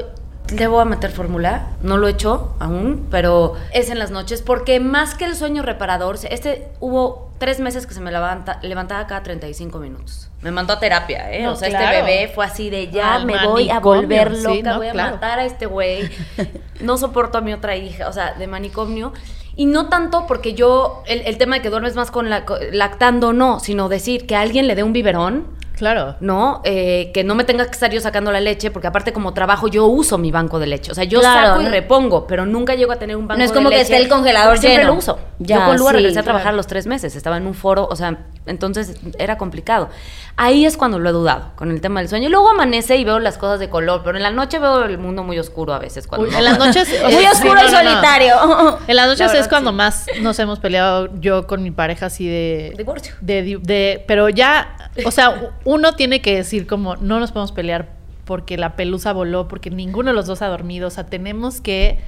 le 0.50 0.66
voy 0.66 0.82
a 0.82 0.84
meter 0.84 1.10
fórmula, 1.10 1.68
no 1.82 1.96
lo 1.96 2.08
he 2.08 2.12
hecho 2.12 2.54
aún, 2.58 3.06
pero 3.10 3.54
es 3.72 3.90
en 3.90 3.98
las 3.98 4.10
noches, 4.10 4.42
porque 4.42 4.80
más 4.80 5.14
que 5.14 5.24
el 5.24 5.34
sueño 5.36 5.62
reparador, 5.62 6.18
este 6.30 6.68
hubo 6.80 7.30
tres 7.38 7.60
meses 7.60 7.86
que 7.86 7.94
se 7.94 8.00
me 8.00 8.10
levanta, 8.10 8.58
levantaba 8.62 9.06
cada 9.06 9.22
35 9.22 9.78
minutos. 9.78 10.30
Me 10.42 10.50
mandó 10.50 10.72
a 10.72 10.80
terapia, 10.80 11.32
¿eh? 11.32 11.42
No, 11.42 11.52
o 11.52 11.56
sea, 11.56 11.68
claro. 11.68 11.86
este 11.86 12.02
bebé 12.02 12.32
fue 12.32 12.44
así 12.44 12.70
de 12.70 12.90
ya 12.90 13.14
Al 13.14 13.26
me 13.26 13.46
voy 13.46 13.70
a 13.70 13.80
volver 13.80 14.34
sí, 14.34 14.42
loca, 14.42 14.72
no, 14.72 14.76
voy 14.78 14.88
a 14.88 14.92
claro. 14.92 15.14
matar 15.16 15.38
a 15.38 15.44
este 15.44 15.66
güey. 15.66 16.08
No 16.80 16.96
soporto 16.96 17.38
a 17.38 17.40
mi 17.40 17.52
otra 17.52 17.74
hija, 17.74 18.08
o 18.08 18.12
sea, 18.12 18.34
de 18.34 18.46
manicomio. 18.46 19.12
Y 19.56 19.66
no 19.66 19.88
tanto 19.88 20.28
porque 20.28 20.54
yo, 20.54 21.02
el, 21.08 21.22
el 21.22 21.36
tema 21.36 21.56
de 21.56 21.62
que 21.62 21.70
duermes 21.70 21.96
más 21.96 22.12
con 22.12 22.30
la, 22.30 22.44
lactando, 22.70 23.32
no, 23.32 23.58
sino 23.58 23.88
decir 23.88 24.28
que 24.28 24.36
alguien 24.36 24.68
le 24.68 24.76
dé 24.76 24.84
un 24.84 24.92
biberón 24.92 25.58
Claro. 25.78 26.16
¿no? 26.20 26.60
Eh, 26.64 27.10
que 27.14 27.24
no 27.24 27.34
me 27.34 27.44
tenga 27.44 27.64
que 27.66 27.72
estar 27.72 27.90
yo 27.90 28.00
sacando 28.00 28.30
la 28.32 28.40
leche, 28.40 28.70
porque 28.70 28.86
aparte 28.88 29.12
como 29.12 29.32
trabajo 29.34 29.68
yo 29.68 29.86
uso 29.86 30.18
mi 30.18 30.30
banco 30.30 30.58
de 30.58 30.66
leche. 30.66 30.92
O 30.92 30.94
sea, 30.94 31.04
yo 31.04 31.20
Claro, 31.20 31.48
saco 31.48 31.62
y 31.62 31.66
repongo, 31.68 32.26
pero 32.26 32.46
nunca 32.46 32.74
llego 32.74 32.92
a 32.92 32.96
tener 32.96 33.16
un 33.16 33.26
banco 33.26 33.38
No 33.38 33.44
es 33.44 33.50
de 33.50 33.56
como 33.56 33.70
que 33.70 33.76
leche, 33.76 33.94
esté 33.94 33.96
el 34.04 34.08
congelador 34.08 34.58
Siempre 34.58 34.82
lleno. 34.82 34.92
lo 34.94 34.98
uso. 34.98 35.18
Ya, 35.38 35.56
yo 35.60 35.64
con 35.66 35.76
Lua 35.78 35.90
sí, 35.90 35.96
regresé 35.96 36.18
a 36.18 36.22
trabajar 36.24 36.46
claro. 36.46 36.56
los 36.56 36.66
tres 36.66 36.86
meses, 36.86 37.14
estaba 37.14 37.36
en 37.36 37.46
un 37.46 37.54
foro, 37.54 37.86
o 37.90 37.94
sea, 37.96 38.18
entonces 38.46 38.96
era 39.18 39.38
complicado. 39.38 39.88
Ahí 40.36 40.64
es 40.66 40.76
cuando 40.76 40.98
lo 40.98 41.08
he 41.08 41.12
dudado, 41.12 41.50
con 41.56 41.70
el 41.70 41.80
tema 41.80 42.00
del 42.00 42.08
sueño. 42.08 42.28
Luego 42.28 42.50
amanece 42.50 42.96
y 42.96 43.04
veo 43.04 43.18
las 43.18 43.38
cosas 43.38 43.58
de 43.60 43.68
color, 43.68 44.02
pero 44.04 44.16
en 44.16 44.22
la 44.22 44.30
noche 44.30 44.58
veo 44.58 44.84
el 44.84 44.98
mundo 44.98 45.22
muy 45.22 45.38
oscuro 45.38 45.74
a 45.74 45.78
veces. 45.78 46.06
Cuando 46.06 46.26
Uy, 46.26 46.32
no- 46.32 46.38
en 46.38 46.44
las 46.44 46.58
noches. 46.58 46.88
Muy 47.12 47.24
oscuro 47.26 47.60
sí, 47.60 47.66
y 47.68 47.70
no, 47.72 47.78
solitario. 47.78 48.78
En 48.86 48.96
las 48.96 49.06
noches 49.08 49.32
La 49.32 49.38
es 49.40 49.48
cuando 49.48 49.70
sí. 49.70 49.76
más 49.76 50.06
nos 50.20 50.38
hemos 50.38 50.58
peleado 50.60 51.08
yo 51.20 51.46
con 51.46 51.62
mi 51.62 51.70
pareja 51.70 52.06
así 52.06 52.26
de... 52.28 52.74
Divorcio. 52.76 53.14
De, 53.20 53.58
de- 53.62 54.04
pero 54.06 54.28
ya, 54.28 54.90
o 55.04 55.10
sea, 55.10 55.52
uno 55.68 55.92
tiene 55.92 56.22
que 56.22 56.34
decir 56.34 56.66
como, 56.66 56.96
no 56.96 57.20
nos 57.20 57.30
podemos 57.30 57.52
pelear 57.52 57.90
porque 58.24 58.56
la 58.56 58.74
pelusa 58.74 59.12
voló, 59.12 59.48
porque 59.48 59.68
ninguno 59.68 60.08
de 60.08 60.14
los 60.14 60.24
dos 60.24 60.40
ha 60.40 60.46
dormido. 60.46 60.88
O 60.88 60.90
sea, 60.90 61.04
tenemos 61.04 61.60
que 61.60 61.98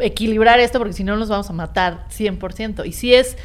equilibrar 0.00 0.58
esto 0.58 0.80
porque 0.80 0.92
si 0.92 1.04
no 1.04 1.16
nos 1.16 1.28
vamos 1.28 1.48
a 1.48 1.52
matar 1.52 2.08
100%. 2.10 2.84
Y 2.84 2.90
si 2.90 3.14
es... 3.14 3.36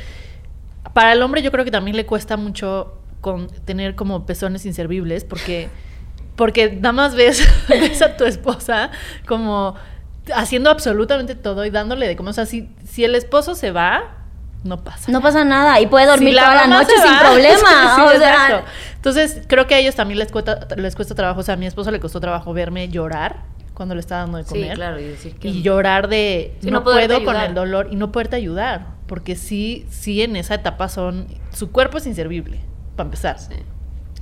Para 0.94 1.14
el 1.14 1.22
hombre 1.22 1.44
yo 1.44 1.52
creo 1.52 1.64
que 1.64 1.70
también 1.70 1.96
le 1.96 2.08
cuesta 2.08 2.38
mucho 2.38 2.98
con 3.22 3.50
tener 3.50 3.94
como 3.94 4.26
pezones 4.26 4.66
inservibles 4.66 5.26
porque... 5.26 5.70
Porque 6.36 6.72
nada 6.72 6.94
más 6.94 7.14
ves, 7.14 7.48
ves 7.70 8.02
a 8.02 8.18
tu 8.18 8.26
esposa 8.26 8.90
como 9.28 9.76
haciendo 10.34 10.72
absolutamente 10.72 11.36
todo 11.36 11.66
y 11.66 11.70
dándole 11.70 12.08
de 12.08 12.16
comer. 12.16 12.32
O 12.32 12.34
sea, 12.34 12.48
si, 12.48 12.68
si 12.84 13.04
el 13.04 13.14
esposo 13.14 13.54
se 13.54 13.70
va, 13.70 14.22
no 14.64 14.84
pasa. 14.84 15.12
No 15.12 15.22
pasa 15.22 15.44
nada. 15.44 15.80
Y 15.80 15.88
puede 15.88 16.06
dormir 16.06 16.34
Si 16.34 16.40
toda 16.40 16.56
la 16.56 16.68
noche 16.68 16.92
sin 17.02 17.14
va, 17.14 17.20
problema. 17.32 17.96
sí, 17.96 18.02
o 18.02 18.20
sea, 18.20 18.34
exacto. 18.34 18.72
Entonces, 19.02 19.42
creo 19.48 19.66
que 19.66 19.74
a 19.74 19.80
ellos 19.80 19.96
también 19.96 20.20
les 20.20 20.32
cuesta, 20.32 20.68
les 20.78 20.96
cuesta 20.96 21.16
trabajo. 21.16 21.40
O 21.40 21.44
sea, 21.44 21.56
a 21.56 21.58
mi 21.58 21.66
esposo 21.66 21.90
le 21.90 22.00
costó 22.00 22.20
trabajo 22.20 22.54
verme 22.54 22.88
llorar 22.88 23.38
cuando 23.74 23.96
le 23.96 24.00
estaba 24.02 24.22
dando 24.22 24.38
de 24.38 24.44
Sí, 24.44 24.50
comer. 24.50 24.76
claro, 24.76 25.00
y 25.00 25.06
decir 25.06 25.36
que... 25.38 25.48
Y 25.48 25.64
llorar 25.64 26.08
de 26.08 26.56
Sí, 26.62 26.70
no, 26.70 26.84
puedo 26.84 27.24
con 27.26 27.36
el 27.36 27.56
dolor 27.56 27.88
y 27.90 27.96
no 27.96 28.12
poderte 28.12 28.36
ayudar. 28.36 28.86
Porque 29.08 29.36
sí, 29.36 29.88
sí 29.90 30.22
en 30.22 30.36
esa 30.36 30.54
etapa 30.54 30.88
son. 30.88 31.26
Su 31.52 31.72
cuerpo 31.72 31.98
es 31.98 32.06
inservible, 32.06 32.60
para 32.96 33.08
empezar. 33.08 33.40
Sí. 33.40 33.56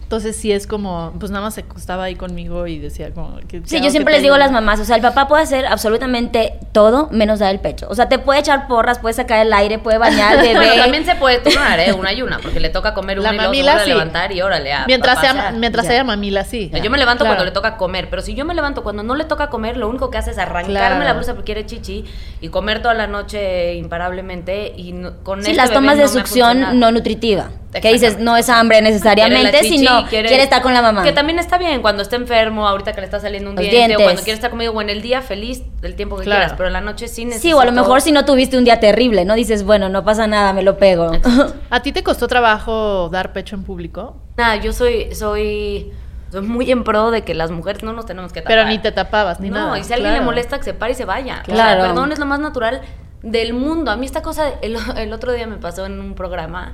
Entonces 0.09 0.35
sí 0.37 0.51
es 0.51 0.65
como, 0.65 1.13
pues 1.19 1.29
nada 1.29 1.45
más 1.45 1.53
se 1.53 1.61
acostaba 1.61 2.05
ahí 2.05 2.15
conmigo 2.15 2.65
y 2.65 2.79
decía 2.79 3.13
como 3.13 3.37
que 3.47 3.61
Sí, 3.63 3.79
yo 3.79 3.91
siempre 3.91 4.11
les 4.15 4.23
digo 4.23 4.33
a 4.33 4.39
las 4.39 4.51
mamás, 4.51 4.79
o 4.79 4.83
sea, 4.83 4.95
el 4.95 5.03
papá 5.03 5.27
puede 5.27 5.43
hacer 5.43 5.67
absolutamente 5.67 6.53
todo 6.71 7.09
menos 7.11 7.37
dar 7.37 7.51
el 7.53 7.59
pecho. 7.59 7.85
O 7.91 7.93
sea, 7.93 8.09
te 8.09 8.17
puede 8.17 8.39
echar 8.39 8.67
porras, 8.67 8.97
puede 8.97 9.13
sacar 9.13 9.45
el 9.45 9.53
aire, 9.53 9.77
puede 9.77 9.99
bañar 9.99 10.37
bebé. 10.41 10.55
Bueno, 10.55 10.73
también 10.81 11.05
se 11.05 11.13
puede 11.13 11.37
turnar, 11.41 11.79
¿eh? 11.79 11.93
Una 11.93 12.11
y 12.11 12.23
una, 12.23 12.39
porque 12.39 12.59
le 12.59 12.69
toca 12.69 12.95
comer 12.95 13.19
una 13.19 13.29
La 13.29 13.35
y 13.35 13.37
mamila, 13.45 13.83
sí. 13.83 13.89
levantar 13.91 14.31
y 14.31 14.41
órale, 14.41 14.73
a 14.73 14.85
Mientras, 14.87 15.19
a 15.19 15.21
sea, 15.21 15.51
mientras 15.51 15.85
Ya. 15.85 15.91
haya 15.91 16.03
mamila, 16.03 16.43
sí. 16.43 16.69
Sea, 16.73 16.81
yo 16.81 16.89
me 16.89 16.97
levanto 16.97 17.23
Claro. 17.23 17.35
cuando 17.35 17.45
le 17.45 17.51
toca 17.51 17.77
comer, 17.77 18.09
pero 18.09 18.23
si 18.23 18.33
yo 18.33 18.45
me 18.45 18.55
levanto 18.55 18.81
cuando 18.81 19.03
no 19.03 19.13
le 19.13 19.25
toca 19.25 19.51
comer, 19.51 19.77
lo 19.77 19.87
único 19.87 20.09
que 20.09 20.17
hace 20.17 20.31
es 20.31 20.39
arrancarme 20.39 20.73
Claro. 20.73 21.03
la 21.03 21.13
blusa 21.13 21.33
porque 21.35 21.53
quiere 21.53 21.67
chichi 21.67 22.03
y 22.41 22.49
comer 22.49 22.81
toda 22.81 22.95
la 22.95 23.05
noche 23.05 23.75
imparablemente 23.75 24.73
y 24.75 24.91
no- 24.93 25.19
con 25.21 25.43
Sí, 25.43 25.51
este 25.51 25.61
las 25.61 25.71
tomas 25.71 25.97
de 25.97 26.03
no 26.05 26.09
succión 26.09 26.79
no 26.79 26.91
nutritiva. 26.91 27.51
Que 27.71 27.93
dices, 27.93 28.17
no 28.17 28.35
es 28.35 28.49
hambre 28.49 28.81
necesariamente, 28.81 29.59
chichi, 29.61 29.77
sino 29.77 30.07
quiere, 30.07 30.41
estar 30.41 30.61
con 30.63 30.73
la 30.73 30.81
mamá. 30.81 31.03
Que 31.03 31.11
también 31.11 31.37
está 31.37 31.59
bien 31.59 31.81
cuando 31.83 32.01
está 32.01 32.15
enfermo, 32.15 32.67
ahorita 32.67 32.93
que 32.93 33.01
le 33.01 33.05
está 33.05 33.19
saliendo 33.19 33.51
un 33.51 33.55
Los 33.55 33.61
diente, 33.61 33.77
dientes. 33.77 33.97
o 33.99 34.03
cuando 34.03 34.21
quiere 34.23 34.35
estar 34.35 34.49
conmigo, 34.49 34.73
o 34.73 34.81
en 34.81 34.89
el 34.89 35.03
día 35.03 35.21
feliz 35.21 35.61
del 35.79 35.95
tiempo 35.95 36.17
que 36.17 36.23
Claro. 36.23 36.39
quieras, 36.41 36.53
pero 36.57 36.67
en 36.67 36.73
la 36.73 36.81
noche 36.81 37.07
sí 37.07 37.25
necesito... 37.25 37.47
Sí, 37.49 37.53
o 37.53 37.59
a 37.59 37.65
lo 37.65 37.71
mejor 37.71 38.01
si 38.01 38.11
no 38.11 38.25
tuviste 38.25 38.57
un 38.57 38.63
día 38.63 38.79
terrible, 38.79 39.23
¿no? 39.23 39.35
Dices, 39.35 39.63
bueno, 39.63 39.87
no 39.87 40.03
pasa 40.03 40.25
nada, 40.25 40.51
me 40.51 40.63
lo 40.63 40.77
pego. 40.79 41.11
¿A 41.69 41.79
ti 41.81 41.91
te 41.91 42.01
costó 42.01 42.27
trabajo 42.27 43.09
dar 43.09 43.33
pecho 43.33 43.55
en 43.55 43.63
público? 43.63 44.17
Nada, 44.35 44.55
yo 44.55 44.73
soy, 44.73 45.13
soy, 45.13 45.91
soy 46.31 46.41
muy 46.41 46.71
en 46.71 46.83
pro 46.83 47.11
de 47.11 47.21
que 47.21 47.35
las 47.35 47.51
mujeres 47.51 47.83
no 47.83 47.93
nos 47.93 48.07
tenemos 48.07 48.33
que 48.33 48.41
tapar. 48.41 48.57
Pero 48.57 48.67
ni 48.67 48.79
te 48.79 48.91
tapabas 48.91 49.39
ni 49.39 49.49
no, 49.51 49.57
nada. 49.57 49.77
y 49.79 49.83
si 49.83 49.93
a 49.93 49.95
alguien 49.97 50.11
claro. 50.13 50.23
le 50.23 50.25
molesta 50.25 50.57
que 50.57 50.63
se 50.63 50.73
pare 50.73 50.93
y 50.93 50.95
se 50.95 51.05
vaya. 51.05 51.43
Claro. 51.43 51.81
O 51.81 51.83
sea, 51.83 51.93
perdón, 51.93 52.11
es 52.13 52.17
lo 52.19 52.25
más 52.25 52.39
natural 52.39 52.81
del 53.21 53.53
mundo. 53.53 53.91
A 53.91 53.95
mí 53.95 54.07
esta 54.07 54.23
cosa, 54.23 54.53
el, 54.63 54.75
el 54.97 55.13
otro 55.13 55.33
día 55.33 55.45
me 55.45 55.57
pasó 55.57 55.85
en 55.85 55.99
un 55.99 56.15
programa, 56.15 56.73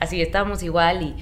así 0.00 0.20
estábamos 0.20 0.62
igual 0.62 1.02
y, 1.02 1.16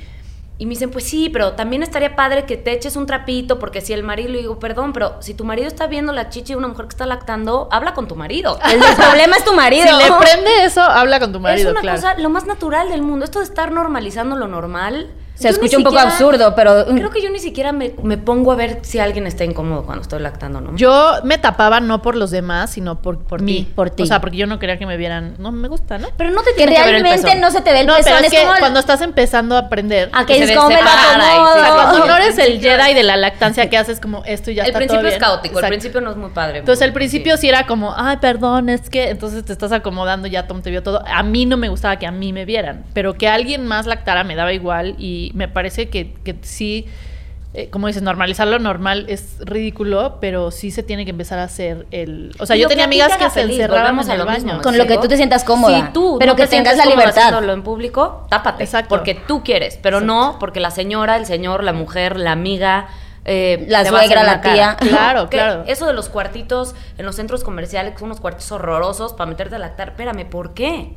y 0.57 0.67
me 0.67 0.71
dicen, 0.71 0.91
pues 0.91 1.05
sí, 1.05 1.31
pero 1.31 1.53
también 1.53 1.83
estaría 1.83 2.15
padre 2.15 2.45
que 2.45 2.57
te 2.57 2.73
eches 2.73 2.95
un 2.95 3.07
trapito, 3.07 3.59
porque 3.59 3.81
si 3.81 3.93
el 3.93 4.05
marido, 4.05 4.29
le 4.31 4.39
digo, 4.39 4.59
perdón, 4.61 4.93
pero 4.93 5.17
si 5.21 5.35
tu 5.35 5.45
marido 5.45 5.67
está 5.67 5.89
viendo 5.89 6.13
la 6.13 6.29
chichi 6.29 6.53
de 6.53 6.59
una 6.59 6.69
mujer 6.69 6.87
que 6.87 6.91
está 6.91 7.07
lactando, 7.07 7.69
habla 7.73 7.93
con 7.93 8.07
tu 8.07 8.15
marido. 8.15 8.59
El, 8.65 8.81
el 8.81 8.97
problema 8.97 9.37
es 9.37 9.45
tu 9.45 9.53
marido. 9.55 9.87
Si 9.87 10.05
le 10.05 10.13
prende 10.17 10.65
eso, 10.65 10.81
habla 10.81 11.19
con 11.19 11.33
tu 11.33 11.41
marido, 11.41 11.71
es 11.71 11.73
una 11.73 11.81
claro. 11.81 12.01
cosa 12.01 12.19
lo 12.19 12.31
más 12.31 12.47
natural 12.47 12.89
del 12.89 13.03
mundo. 13.03 13.25
Esto 13.25 13.41
de 13.41 13.47
estar 13.47 13.73
normalizando 13.73 14.37
lo 14.37 14.47
normal, 14.47 15.09
Se 15.35 15.49
Yo 15.49 15.51
escucha 15.51 15.77
un 15.79 15.83
poco 15.83 15.97
siquiera- 15.97 16.13
absurdo, 16.13 16.55
pero 16.55 16.87
Creo 16.87 17.11
que 17.11 17.21
yo 17.21 17.29
ni 17.29 17.41
siquiera 17.41 17.73
me, 17.73 17.93
me 18.05 18.17
pongo 18.19 18.53
a 18.53 18.55
ver 18.55 18.79
si 18.83 19.01
alguien 19.01 19.27
está 19.27 19.43
incómodo 19.45 19.83
cuando 19.85 20.03
estoy 20.03 20.21
lactando, 20.21 20.61
¿no? 20.61 20.77
Yo 20.77 21.15
me 21.25 21.39
tapaba 21.39 21.81
no 21.81 22.03
por 22.03 22.15
los 22.15 22.31
demás, 22.31 22.71
sino 22.71 23.03
por, 23.03 23.19
por 23.19 23.43
mí, 23.43 23.69
por 23.75 23.91
ti. 23.91 24.05
O 24.05 24.07
sea, 24.07 24.21
porque 24.21 24.37
yo 24.37 24.47
no 24.47 24.61
quería 24.61 24.79
que 24.79 24.87
me 24.87 24.97
vieran. 24.97 25.35
No 25.39 25.51
me 25.51 25.67
gusta, 25.67 25.99
¿no? 25.99 26.07
Pero 26.17 26.31
no 26.31 26.43
te 26.43 26.51
que 26.51 26.57
tiene 26.59 26.77
que 26.77 26.83
ver 26.85 26.95
el 26.95 27.03
realmente 27.03 27.35
no 27.41 27.51
se 27.51 27.63
te 27.63 27.73
ve 27.73 27.81
el 27.81 27.87
no, 27.89 27.97
pezón. 27.97 28.13
pero 28.15 28.25
es, 28.27 28.31
que 28.33 28.41
como 28.43 28.53
el- 28.55 28.61
cuando 28.61 28.79
estás 28.79 29.01
empezando 29.01 29.57
a 29.57 29.59
aprender. 29.61 30.09
Ah, 30.13 30.21
que 30.25 30.35
que 30.35 30.39
se 30.39 30.41
dices, 30.43 30.57
¿cómo 30.57 30.69
me 30.69 30.81
lo 30.81 30.89
acomodo? 30.89 31.75
Cuando 31.75 32.07
No, 32.07 32.17
el 32.17 32.23
eres 32.23 32.39
el 32.39 32.45
principio- 32.47 32.71
Jedi 32.79 32.95
de 32.95 33.03
la 33.03 33.17
lactancia 33.17 33.69
que 33.69 33.77
haces 33.77 33.99
como 33.99 34.23
esto 34.27 34.53
y 34.53 34.55
ya 34.55 34.63
el 34.63 34.69
está 34.69 34.79
principio 34.79 35.01
todo 35.03 35.11
es 35.13 35.19
caótico, 35.19 35.59
el 35.59 35.67
principio 35.67 36.01
no 36.01 36.11
es 36.13 36.17
muy 36.17 36.31
padre. 36.31 36.59
Entonces, 36.61 36.83
al 36.87 36.93
principio 36.93 37.37
sí. 37.37 37.49
era 37.49 37.67
como, 37.67 37.93
ay, 37.97 38.19
perdón, 38.19 38.69
es 38.69 38.89
que 38.89 39.11
entonces 39.11 39.45
te 39.45 39.53
estás 39.53 39.73
acomodando, 39.73 40.29
ya 40.29 40.47
Tom 40.47 40.63
te 40.63 40.71
vio 40.71 40.83
todo. 40.85 41.03
A 41.07 41.25
mí 41.25 41.45
no 41.45 41.57
me 41.57 41.69
gustaba 41.69 41.97
que 41.97 42.07
a 42.07 42.13
mí 42.13 42.33
me 42.33 42.45
vieran, 42.45 42.85
pero 42.95 43.15
que 43.15 43.29
alguien 43.29 43.67
más 43.67 43.87
lactara 43.87 44.23
me 44.23 44.37
daba 44.37 44.53
igual 44.53 44.95
y 44.99 45.24
me 45.35 45.49
parece 45.49 45.89
que, 45.89 46.13
que 46.25 46.37
sí, 46.43 46.87
eh, 47.55 47.71
como 47.71 47.87
dices, 47.87 48.03
normalizar 48.03 48.49
lo 48.49 48.59
normal 48.59 49.07
es 49.09 49.37
ridículo, 49.41 50.19
pero 50.21 50.51
sí 50.51 50.71
se 50.73 50.83
tiene 50.83 51.05
que 51.05 51.13
empezar 51.13 51.39
a 51.39 51.45
hacer 51.45 51.87
el... 51.93 52.33
O 52.41 52.47
sea, 52.47 52.57
Y 52.57 52.61
yo 52.61 52.69
tenía 52.69 52.85
amigas 52.85 53.17
que 53.17 53.25
se 53.25 53.31
feliz, 53.31 53.69
volvemos 53.69 54.07
en 54.07 54.13
el 54.13 54.19
mismo, 54.27 54.33
baño. 54.33 54.57
¿me 54.57 54.63
Con 54.63 54.77
lo 54.77 54.87
que 54.87 54.99
tú 54.99 55.07
te 55.07 55.17
sientas 55.17 55.45
cómoda, 55.45 55.87
Si 55.87 55.93
tú 55.93 56.17
pero 56.19 56.33
no 56.33 56.37
que 56.37 56.43
te 56.45 56.49
tengas 56.49 56.77
la 56.77 56.85
libertad. 56.87 57.49
en 57.49 57.63
público, 57.63 58.27
tápate. 58.29 58.65
Exacto. 58.65 58.89
Porque 58.89 59.15
tú 59.15 59.43
quieres, 59.45 59.79
pero 59.81 60.01
no 60.01 60.37
porque 60.41 60.59
la 60.61 60.71
señora, 60.73 61.17
el 61.17 61.27
señor, 61.27 61.63
la 61.63 61.73
mujer, 61.73 62.19
la 62.19 62.33
amiga. 62.33 62.89
eh, 63.25 63.65
La 63.69 63.85
suegra, 63.85 64.25
la 64.25 64.41
tía. 64.41 64.77
cara. 64.77 64.77
Claro, 64.77 65.29
claro. 65.29 65.65
Eso 65.69 65.87
de 65.87 65.93
los 65.93 66.09
cuartitos 66.09 66.75
en 66.99 67.07
los 67.07 67.15
centros 67.15 67.45
comerciales, 67.45 67.93
que 67.93 68.01
son 68.01 68.07
unos 68.07 68.21
cuartitos 68.21 68.51
horrorosos 68.53 69.13
para 69.15 69.31
meterte 69.31 69.55
a 69.55 69.59
lactar. 69.61 69.91
Espérame, 69.91 70.27
¿por 70.27 70.55
qué? 70.55 70.93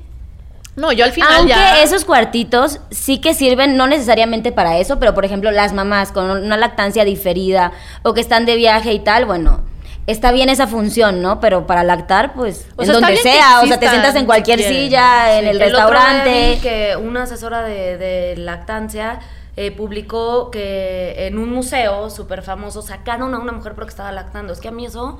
No, 0.77 0.91
yo 0.91 1.05
al 1.05 1.11
final 1.11 1.33
Aunque 1.37 1.53
ya... 1.53 1.81
esos 1.81 2.05
cuartitos 2.05 2.79
sí 2.91 3.19
que 3.19 3.33
sirven, 3.33 3.77
no 3.77 3.87
necesariamente 3.87 4.51
para 4.51 4.77
eso, 4.77 4.99
pero 4.99 5.15
por 5.15 5.25
ejemplo, 5.25 5.49
las 5.49 5.73
mamás 5.73 6.11
con 6.11 6.29
una 6.29 6.55
lactancia 6.55 7.03
diferida 7.03 7.71
o 8.03 8.13
que 8.13 8.21
están 8.21 8.45
de 8.45 8.55
viaje 8.55 8.93
y 8.93 8.99
tal, 8.99 9.25
bueno, 9.25 9.61
está 10.05 10.31
bien 10.31 10.49
esa 10.49 10.67
función, 10.67 11.21
¿no? 11.21 11.39
Pero 11.39 11.65
para 11.65 11.83
lactar, 11.83 12.33
pues, 12.33 12.67
O 12.75 12.83
en 12.83 12.89
sea, 12.89 12.93
donde 12.93 13.17
sea, 13.17 13.61
o 13.63 13.65
sea, 13.65 13.79
te 13.79 13.89
sientas 13.89 14.15
en 14.15 14.27
cualquier 14.27 14.61
silla, 14.61 15.39
en 15.39 15.47
el, 15.47 15.59
El 15.59 15.73
otro 15.73 15.87
restaurante. 15.87 16.51
vi 16.51 16.61
que 16.61 16.95
una 16.95 17.23
asesora 17.23 17.63
de, 17.63 17.97
de 17.97 18.37
lactancia 18.37 19.19
eh, 19.55 19.71
publicó 19.71 20.51
que 20.51 21.25
en 21.25 21.39
un 21.39 21.51
museo 21.51 22.11
súper 22.11 22.43
famoso 22.43 22.83
sacaron 22.83 23.33
a 23.33 23.39
una 23.39 23.51
mujer 23.51 23.73
porque 23.73 23.89
estaba 23.89 24.11
lactando. 24.11 24.53
Es 24.53 24.59
que 24.59 24.67
a 24.67 24.71
mí 24.71 24.85
eso 24.85 25.17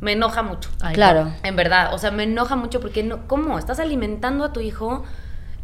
me 0.00 0.12
enoja 0.12 0.42
mucho. 0.42 0.70
Ay, 0.80 0.94
claro. 0.94 1.32
En 1.42 1.56
verdad, 1.56 1.94
o 1.94 1.98
sea, 1.98 2.10
me 2.10 2.24
enoja 2.24 2.56
mucho 2.56 2.80
porque, 2.80 3.02
no, 3.02 3.26
¿cómo? 3.26 3.58
Estás 3.58 3.80
alimentando 3.80 4.44
a 4.44 4.52
tu 4.52 4.60
hijo, 4.60 5.04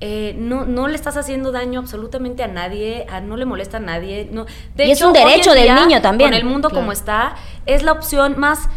eh, 0.01 0.35
no, 0.39 0.67
no 0.67 0.89
le 0.89 0.95
estás 0.95 1.17
haciendo 1.17 1.53
daño 1.53 1.81
absolutamente 1.81 2.43
a 2.43 2.49
nadie, 2.49 3.07
a, 3.11 3.21
no 3.21 3.37
le 3.37 3.47
molesta 3.47 3.79
a 3.79 3.81
nadie. 3.81 4.29
No. 4.31 4.45
De 4.75 4.87
Y 4.87 4.91
es 4.91 5.01
un 5.01 5.13
derecho 5.13 5.55
del 5.55 5.65
día, 5.65 5.75
niño 5.87 6.03
también. 6.03 6.31
Con 6.31 6.39
el 6.39 6.45
mundo 6.45 6.69
Claro. 6.69 6.83
como 6.83 6.93
está, 6.93 7.35
es 7.65 7.83
la 7.83 7.93
opción 7.93 8.39
más 8.39 8.69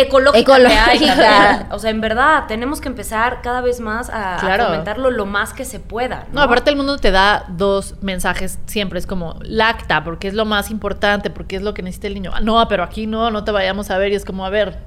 ecológica, 0.00 0.38
Ecológica. 0.38 0.84
que 0.84 0.90
hay 0.90 0.98
también. 1.16 1.66
O 1.72 1.78
sea, 1.78 1.90
en 1.90 2.00
verdad, 2.00 2.44
tenemos 2.48 2.80
que 2.80 2.88
empezar 2.88 3.40
cada 3.42 3.60
vez 3.60 3.80
más 3.80 4.10
a, 4.10 4.36
a 4.36 4.40
Claro. 4.40 4.64
fomentarlo 4.66 5.10
lo 5.10 5.26
más 5.26 5.52
que 5.52 5.64
se 5.64 5.80
pueda. 5.80 6.26
No, 6.32 6.42
aparte 6.42 6.70
el 6.70 6.76
mundo 6.76 6.96
te 6.98 7.10
da 7.10 7.44
dos 7.48 7.94
mensajes 8.02 8.58
siempre, 8.66 8.98
es 8.98 9.06
como 9.06 9.36
lacta, 9.42 10.02
porque 10.04 10.28
es 10.28 10.34
lo 10.34 10.44
más 10.44 10.70
importante, 10.70 11.30
porque 11.30 11.56
es 11.56 11.62
lo 11.62 11.74
que 11.74 11.82
necesita 11.82 12.06
el 12.08 12.14
niño. 12.14 12.32
No, 12.42 12.66
pero 12.68 12.82
aquí 12.82 13.06
no, 13.06 13.30
no 13.30 13.44
te 13.44 13.50
vayamos 13.52 13.90
a 13.90 13.98
ver 13.98 14.12
y 14.12 14.14
es 14.16 14.24
como, 14.24 14.44
a 14.44 14.50
ver, 14.50 14.78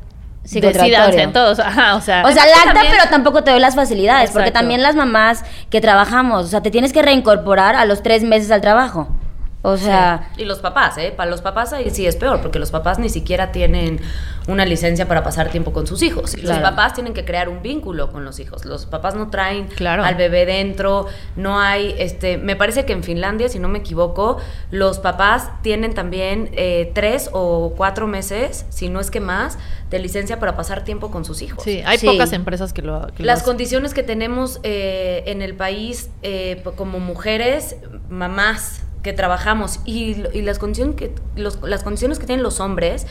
decidanse 0.44 1.28
todos. 1.28 1.60
Ajá, 1.60 1.96
o 1.96 2.02
sea, 2.02 2.24
O 2.26 2.32
sea, 2.32 2.46
lacta, 2.46 2.74
también- 2.74 2.94
pero 2.98 3.10
tampoco 3.10 3.44
te 3.44 3.52
doy 3.52 3.60
las 3.60 3.76
facilidades, 3.76 4.32
porque 4.32 4.52
también 4.52 4.82
las 4.82 4.96
mamás 4.96 5.44
que 5.70 5.82
trabajamos, 5.82 6.46
o 6.46 6.48
sea, 6.48 6.62
te 6.62 6.72
tienes 6.72 6.94
que 6.94 7.02
reincorporar 7.02 7.76
a 7.76 7.86
los 7.86 8.04
tres 8.04 8.24
meses 8.24 8.52
al 8.52 8.62
trabajo. 8.62 9.08
O 9.66 9.78
sea, 9.78 10.30
Y 10.38 10.44
los 10.44 10.60
papás, 10.60 10.98
¿eh? 10.98 11.14
Para 11.16 11.32
los 11.32 11.42
papás 11.42 11.72
ahí 11.72 11.90
sí 11.90 12.06
es 12.06 12.18
peor, 12.18 12.42
porque 12.42 12.60
los 12.60 12.70
papás 12.70 13.00
ni 13.00 13.08
siquiera 13.08 13.54
tienen 13.54 14.02
una 14.48 14.66
licencia 14.66 15.08
para 15.08 15.24
pasar 15.24 15.50
tiempo 15.52 15.72
con 15.72 15.88
sus 15.88 16.02
hijos. 16.04 16.38
Los 16.44 16.58
papás 16.60 16.94
tienen 16.94 17.14
que 17.14 17.24
crear 17.24 17.48
un 17.48 17.62
vínculo 17.62 18.12
con 18.12 18.26
los 18.26 18.40
hijos. 18.42 18.66
Los 18.66 18.86
papás 18.86 19.16
no 19.16 19.30
traen 19.30 19.68
Claro. 19.68 20.04
al 20.04 20.16
bebé 20.16 20.46
dentro, 20.46 21.06
no 21.38 21.62
hay, 21.62 21.96
este, 21.98 22.38
me 22.38 22.58
parece 22.58 22.84
que 22.86 22.92
en 22.92 23.04
Finlandia, 23.04 23.48
si 23.48 23.58
no 23.58 23.70
me 23.70 23.80
equivoco, 23.80 24.38
los 24.70 25.00
papás 25.00 25.50
tienen 25.62 25.94
también 25.94 26.50
eh, 26.58 26.92
tres 26.94 27.30
o 27.32 27.74
cuatro 27.78 28.06
meses, 28.06 28.66
si 28.70 28.90
no 28.90 29.00
es 29.00 29.10
que 29.12 29.22
más, 29.22 29.58
de 29.90 30.00
licencia 30.00 30.40
para 30.42 30.58
pasar 30.58 30.84
tiempo 30.84 31.10
con 31.10 31.24
sus 31.24 31.42
hijos. 31.42 31.64
sí, 31.64 31.82
hay 31.86 31.98
Sí. 32.00 32.06
pocas 32.08 32.34
empresas 32.34 32.74
que 32.74 32.82
lo, 32.82 33.08
que 33.16 33.24
Las 33.24 33.44
condiciones 33.44 33.94
que 33.94 34.04
tenemos 34.04 34.60
eh, 34.64 35.24
en 35.28 35.42
el 35.42 35.56
país 35.56 36.10
eh, 36.22 36.62
como 36.76 37.00
mujeres, 37.00 37.78
mamás 38.10 38.83
que 39.04 39.14
trabajamos 39.14 39.80
y, 39.86 40.16
lo- 40.16 40.32
y 40.34 40.42
las, 40.42 40.58
condiciones 40.60 40.96
que, 40.96 41.14
los- 41.36 41.62
las 41.62 41.84
condiciones 41.84 42.18
que 42.20 42.26
tienen 42.26 42.42
los 42.44 42.60
hombres 42.60 43.06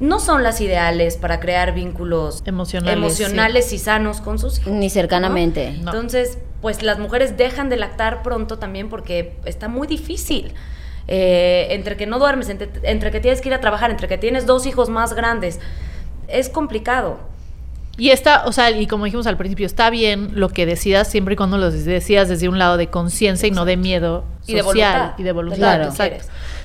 no 0.00 0.18
son 0.18 0.42
las 0.42 0.60
ideales 0.60 1.16
para 1.16 1.38
crear 1.40 1.74
vínculos 1.74 2.42
Emocionales, 2.46 2.96
emocionales 2.96 3.72
y 3.72 3.78
sanos 3.78 4.20
con 4.20 4.38
sus 4.38 4.58
hijos. 4.60 4.72
ni 4.72 4.90
cercanamente. 4.90 5.72
No. 5.82 5.90
Entonces, 5.92 6.38
pues 6.62 6.82
las 6.82 6.98
mujeres 6.98 7.36
dejan 7.36 7.68
de 7.68 7.76
lactar 7.76 8.22
pronto 8.22 8.58
también 8.58 8.88
porque 8.88 9.36
está 9.44 9.68
muy 9.68 9.86
difícil. 9.86 10.54
Eh, 11.06 11.66
entre 11.70 11.96
que 11.98 12.06
no 12.06 12.18
duermes, 12.18 12.48
entre, 12.48 12.70
entre 12.84 13.10
que 13.10 13.20
tienes 13.20 13.40
que 13.42 13.48
ir 13.50 13.54
a 13.54 13.60
trabajar, 13.60 13.90
entre 13.90 14.08
que 14.08 14.16
tienes 14.18 14.46
dos 14.46 14.64
hijos 14.66 14.88
más 14.88 15.12
grandes, 15.12 15.60
es 16.28 16.48
complicado. 16.48 17.18
Y 17.96 18.10
está, 18.10 18.44
o 18.46 18.52
sea, 18.52 18.70
y 18.70 18.86
como 18.86 19.04
dijimos 19.04 19.26
al 19.26 19.36
principio, 19.36 19.66
está 19.66 19.88
bien 19.90 20.30
lo 20.34 20.48
que 20.48 20.66
decidas 20.66 21.08
siempre 21.08 21.34
y 21.34 21.36
cuando 21.36 21.58
lo 21.58 21.70
decidas 21.70 22.28
desde 22.28 22.48
un 22.48 22.58
lado 22.58 22.76
de 22.76 22.88
conciencia 22.88 23.46
y 23.46 23.52
no 23.52 23.64
de 23.64 23.76
miedo 23.76 24.24
Y 24.46 24.54
de 24.54 24.62
social 24.62 24.92
voluntad. 24.92 25.18
y 25.18 25.22
de 25.22 25.32
voluntad. 25.32 25.58
Claro. 25.58 25.84
exacto. 25.84 26.24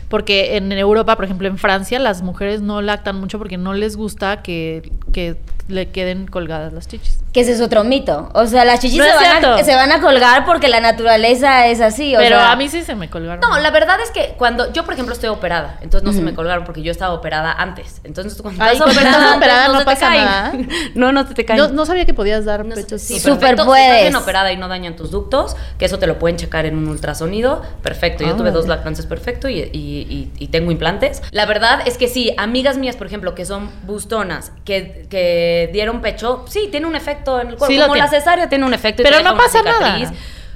Porque 0.10 0.58
en 0.58 0.72
Europa, 0.72 1.16
por 1.16 1.26
ejemplo, 1.26 1.48
en 1.48 1.60
Francia, 1.60 2.00
las 2.00 2.24
mujeres 2.24 2.62
no 2.62 2.82
lactan 2.82 3.20
mucho 3.20 3.38
porque 3.38 3.58
no 3.58 3.74
les 3.76 3.96
gusta 3.96 4.42
que, 4.42 4.92
que 5.14 5.38
le 5.70 5.90
queden 5.90 6.28
colgadas 6.28 6.74
las 6.74 6.88
chichis. 6.88 7.20
Que 7.34 7.42
ese 7.42 7.52
es 7.52 7.62
otro 7.62 7.84
mito. 7.84 8.30
O 8.34 8.48
sea, 8.48 8.66
las 8.66 8.80
chichis 8.80 8.98
No 8.98 9.04
se, 9.06 9.12
van 9.14 9.46
a, 9.46 9.64
se 9.64 9.76
van 9.76 9.92
a 9.92 10.02
colgar 10.02 10.46
porque 10.46 10.68
la 10.68 10.80
naturaleza 10.80 11.68
es 11.68 11.80
así. 11.80 12.16
O 12.16 12.20
Pero 12.20 12.38
sea, 12.38 12.52
a 12.52 12.56
mí 12.56 12.68
sí 12.70 12.82
se 12.82 12.96
me 12.96 13.10
colgaron. 13.10 13.40
No, 13.40 13.58
la 13.60 13.70
verdad 13.70 13.98
es 14.04 14.10
que 14.10 14.34
cuando 14.38 14.74
yo, 14.74 14.84
por 14.84 14.94
ejemplo, 14.96 15.14
estoy 15.14 15.30
operada, 15.30 15.78
entonces 15.82 16.04
no 16.08 16.12
se 16.12 16.22
me 16.24 16.34
colgaron 16.34 16.64
porque 16.66 16.82
yo 16.82 16.92
estaba 16.92 17.14
operada 17.14 17.52
antes. 17.54 18.02
Entonces, 18.04 18.42
cuando 18.42 18.64
Ay, 18.64 18.74
estás 18.78 18.84
cuando 18.94 19.00
operada, 19.00 19.18
estás 19.18 19.34
antes, 19.34 19.38
operada 19.48 19.68
no 19.74 19.80
te 19.80 19.86
pasa 19.86 20.08
caen. 20.08 20.26
nada. 20.26 20.54
no, 20.96 21.12
no 21.12 21.28
se 21.28 21.34
te 21.36 21.46
caen. 21.46 21.60
no, 21.60 21.68
no 21.70 21.86
sabía 21.86 22.06
que 22.06 22.14
podías 22.16 22.46
dar 22.46 22.66
No 22.66 22.74
pechos. 22.74 23.02
sí, 23.02 23.20
Súper 23.20 23.40
perfecto. 23.40 23.62
Si 23.64 23.68
puedes. 23.68 23.86
estás 23.86 24.02
bien 24.02 24.16
operada 24.16 24.52
y 24.52 24.58
no 24.58 24.68
dañan 24.68 24.96
tus 24.96 25.12
ductos, 25.12 25.56
que 25.78 25.86
eso 25.86 26.00
te 26.00 26.08
lo 26.08 26.18
pueden 26.18 26.38
checar 26.38 26.66
en 26.66 26.76
un 26.78 26.88
ultrasonido, 26.88 27.62
perfecto. 27.84 28.24
Yo 28.24 28.34
Ah. 28.34 28.38
tuve 28.38 28.50
dos 28.52 28.68
lactancias 28.68 29.06
perfecto 29.06 29.48
y, 29.50 29.60
y- 29.60 29.72
y- 29.74 30.32
y 30.40 30.48
tengo 30.48 30.72
implantes. 30.72 31.22
La 31.32 31.46
verdad 31.46 31.82
es 31.86 31.98
que 32.00 32.08
sí, 32.08 32.34
amigas 32.38 32.78
mías, 32.78 32.96
por 32.96 33.06
ejemplo, 33.06 33.36
que 33.36 33.46
son 33.46 33.70
bustonas, 33.86 34.52
que, 34.66 35.06
que 35.10 35.59
dieron 35.68 36.02
pecho, 36.02 36.46
sí, 36.48 36.70
tiene 36.72 36.88
un 36.88 36.96
efecto 36.96 37.40
en 37.40 37.50
el 37.50 37.56
cuerpo. 37.56 37.74
Sí 37.74 37.80
Como 37.80 37.96
la 37.96 38.06
tiene. 38.06 38.10
cesárea 38.10 38.50
tiene 38.50 38.66
un 38.66 38.74
efecto. 38.74 39.04
Pero 39.04 39.22
no 39.22 39.36
pasa 39.36 39.62
nada. 39.62 40.12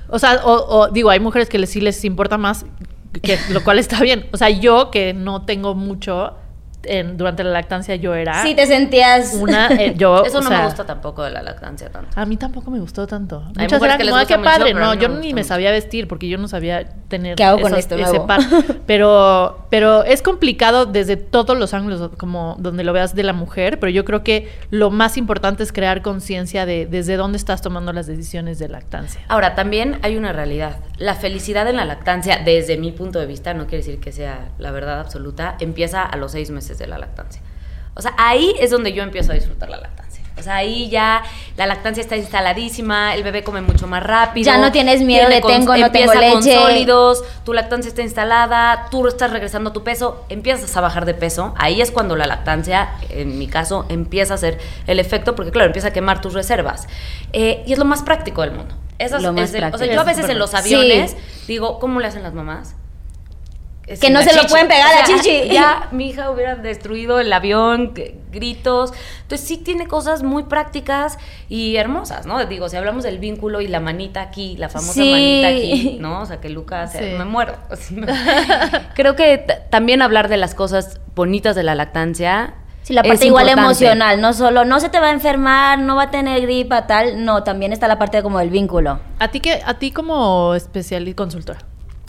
O 0.09 0.19
sea, 0.19 0.41
o, 0.43 0.51
o 0.53 0.87
digo, 0.89 1.09
hay 1.09 1.19
mujeres 1.19 1.49
que 1.49 1.57
les, 1.57 1.69
sí 1.69 1.81
les 1.81 2.03
importa 2.05 2.37
más, 2.37 2.65
que, 3.21 3.37
lo 3.49 3.63
cual 3.63 3.79
está 3.79 3.99
bien. 4.01 4.27
O 4.31 4.37
sea, 4.37 4.49
yo 4.49 4.91
que 4.91 5.13
no 5.13 5.45
tengo 5.45 5.75
mucho, 5.75 6.35
en- 6.83 7.17
durante 7.17 7.43
la 7.43 7.51
lactancia 7.51 7.95
yo 7.95 8.13
era 8.15 8.41
sí 8.43 8.55
te 8.55 8.65
sentías... 8.67 9.33
una, 9.39 9.67
eh, 9.67 9.93
yo, 9.97 10.23
Eso 10.25 10.39
o 10.39 10.41
no 10.41 10.49
sea, 10.49 10.59
me 10.59 10.65
gusta 10.65 10.85
tampoco 10.85 11.23
de 11.23 11.31
la 11.31 11.41
lactancia 11.41 11.89
tanto. 11.89 12.09
A 12.19 12.25
mí 12.25 12.37
tampoco 12.37 12.71
me 12.71 12.79
gustó 12.79 13.07
tanto. 13.07 13.43
Hay 13.57 13.63
Muchas 13.65 13.81
eran 13.81 13.97
que 13.97 14.03
como, 14.05 14.15
"Ah, 14.15 14.19
gusta 14.21 14.37
qué 14.37 14.43
padre. 14.43 14.73
No, 14.73 14.93
yo 14.93 15.09
ni 15.09 15.33
me 15.33 15.41
mucho. 15.41 15.47
sabía 15.49 15.71
vestir 15.71 16.07
porque 16.07 16.27
yo 16.27 16.37
no 16.37 16.47
sabía 16.47 16.85
tener 17.07 17.35
¿Qué 17.35 17.43
hago 17.43 17.59
con 17.61 17.73
esto 17.75 17.95
ese 17.95 18.19
par. 18.21 18.39
Pero, 18.85 19.65
pero 19.69 20.03
es 20.03 20.21
complicado 20.21 20.85
desde 20.85 21.15
todos 21.17 21.57
los 21.57 21.73
ángulos, 21.73 22.11
como 22.17 22.55
donde 22.59 22.83
lo 22.83 22.93
veas 22.93 23.15
de 23.15 23.23
la 23.23 23.33
mujer. 23.33 23.79
Pero 23.79 23.89
yo 23.89 24.05
creo 24.05 24.23
que 24.23 24.49
lo 24.69 24.91
más 24.91 25.17
importante 25.17 25.63
es 25.63 25.71
crear 25.71 26.01
conciencia 26.01 26.65
de 26.65 26.85
desde 26.85 27.15
dónde 27.15 27.37
estás 27.37 27.61
tomando 27.61 27.93
las 27.93 28.05
decisiones 28.07 28.59
de 28.59 28.67
lactancia. 28.69 29.21
Ahora, 29.27 29.55
también 29.55 29.99
hay 30.03 30.17
una 30.17 30.33
realidad. 30.33 30.77
La 30.97 31.15
felicidad 31.15 31.67
en 31.67 31.77
la 31.77 31.85
lactancia, 31.85 32.41
desde 32.43 32.77
mi 32.77 32.91
punto 32.91 33.19
de 33.19 33.25
vista, 33.25 33.53
no 33.53 33.63
quiere 33.65 33.77
decir 33.77 33.99
que 33.99 34.11
sea 34.11 34.49
la 34.59 34.71
verdad 34.71 34.99
absoluta, 34.99 35.55
empieza 35.59 36.01
a 36.03 36.17
los 36.17 36.31
seis 36.33 36.49
meses 36.51 36.72
de 36.77 36.87
la 36.87 36.97
lactancia. 36.97 37.41
O 37.95 38.01
sea, 38.01 38.13
ahí 38.17 38.53
es 38.59 38.71
donde 38.71 38.91
yo 38.93 39.03
empiezo 39.03 39.31
a 39.31 39.35
disfrutar 39.35 39.69
la 39.69 39.77
lactancia. 39.77 40.23
O 40.35 40.41
sea, 40.41 40.55
ahí 40.55 40.89
ya 40.89 41.21
la 41.57 41.67
lactancia 41.67 42.01
está 42.01 42.17
instaladísima, 42.17 43.13
el 43.13 43.21
bebé 43.21 43.43
come 43.43 43.61
mucho 43.61 43.85
más 43.85 44.01
rápido. 44.01 44.45
Ya 44.47 44.57
no 44.57 44.71
tienes 44.71 45.03
miedo 45.03 45.29
de 45.29 45.41
tengo, 45.41 45.77
no 45.77 45.91
tengo 45.91 46.11
con 46.31 46.41
sólidos, 46.43 47.23
tu 47.45 47.53
lactancia 47.53 47.87
está 47.87 48.01
instalada, 48.01 48.87
tú 48.89 49.07
estás 49.07 49.29
regresando 49.31 49.69
a 49.69 49.73
tu 49.73 49.83
peso, 49.83 50.25
empiezas 50.29 50.75
a 50.75 50.81
bajar 50.81 51.05
de 51.05 51.13
peso. 51.13 51.53
Ahí 51.59 51.81
es 51.81 51.91
cuando 51.91 52.15
la 52.15 52.25
lactancia, 52.25 52.89
en 53.09 53.37
mi 53.37 53.45
caso, 53.47 53.85
empieza 53.89 54.33
a 54.33 54.35
hacer 54.35 54.57
el 54.87 54.99
efecto, 54.99 55.35
porque 55.35 55.51
claro, 55.51 55.67
empieza 55.67 55.89
a 55.89 55.93
quemar 55.93 56.19
tus 56.19 56.33
reservas. 56.33 56.87
Eh, 57.31 57.63
y 57.67 57.73
es 57.73 57.77
lo 57.79 57.85
más 57.85 58.01
práctico 58.01 58.41
del 58.41 58.53
mundo. 58.53 58.75
Esas- 58.97 59.21
Lo 59.21 59.33
más 59.33 59.49
es 59.49 59.53
el- 59.53 59.57
o 59.57 59.59
sea, 59.61 59.69
práctico. 59.69 59.93
yo 59.93 59.99
a 59.99 60.11
Es 60.11 60.17
veces 60.17 60.31
en 60.31 60.39
los 60.39 60.49
práctico. 60.49 60.79
aviones 60.79 61.11
Sí. 61.11 61.17
digo, 61.47 61.77
¿cómo 61.77 61.99
le 61.99 62.07
hacen 62.07 62.23
las 62.23 62.33
mamás? 62.33 62.75
Es 63.87 63.99
Que 63.99 64.09
no 64.09 64.21
se 64.21 64.33
lo 64.35 64.43
pueden 64.47 64.67
pegar 64.67 64.87
a 64.93 64.99
la 64.99 65.05
chichi. 65.05 65.49
Ya 65.51 65.87
mi 65.91 66.09
hija 66.09 66.29
hubiera 66.31 66.55
destruido 66.55 67.19
el 67.19 67.31
avión, 67.33 67.93
gritos. 68.31 68.93
Entonces 69.23 69.47
sí 69.47 69.57
tiene 69.57 69.87
cosas 69.87 70.23
muy 70.23 70.43
prácticas 70.43 71.17
y 71.49 71.75
hermosas, 71.75 72.25
¿no? 72.25 72.43
Digo, 72.45 72.69
si 72.69 72.77
hablamos 72.77 73.03
del 73.03 73.19
vínculo 73.19 73.61
y 73.61 73.67
la 73.67 73.79
manita 73.79 74.21
aquí, 74.21 74.55
la 74.57 74.69
famosa 74.69 74.93
Sí. 74.93 75.11
manita 75.11 75.47
aquí, 75.49 75.97
¿no? 76.01 76.21
O 76.21 76.25
sea, 76.25 76.39
que 76.39 76.49
Lucas, 76.49 76.93
Sí. 76.93 77.03
me 77.17 77.25
muero. 77.25 77.55
Creo 78.95 79.15
que 79.15 79.45
también 79.69 80.01
hablar 80.01 80.29
de 80.29 80.37
las 80.37 80.55
cosas 80.55 80.99
bonitas 81.15 81.55
de 81.55 81.63
la 81.63 81.75
lactancia. 81.75 82.53
Sí, 82.83 82.93
la 82.93 83.01
es 83.01 83.07
parte 83.07 83.25
igual 83.27 83.47
importante. 83.47 83.85
emocional, 83.85 84.19
no 84.21 84.33
solo, 84.33 84.65
no 84.65 84.79
se 84.81 84.89
te 84.89 84.99
va 84.99 85.07
a 85.07 85.11
enfermar, 85.11 85.79
no 85.79 85.95
va 85.95 86.03
a 86.03 86.11
tener 86.11 86.41
gripa, 86.41 86.85
tal, 86.85 87.23
no, 87.23 87.43
también 87.43 87.71
está 87.71 87.87
la 87.87 87.97
parte 87.97 88.21
como 88.21 88.39
del 88.39 88.49
vínculo. 88.49 88.99
A 89.19 89.29
ti, 89.29 89.39
que, 89.39 89.61
a 89.65 89.75
ti 89.75 89.91
como 89.91 90.53
especialista 90.53 91.15
consultora, 91.15 91.59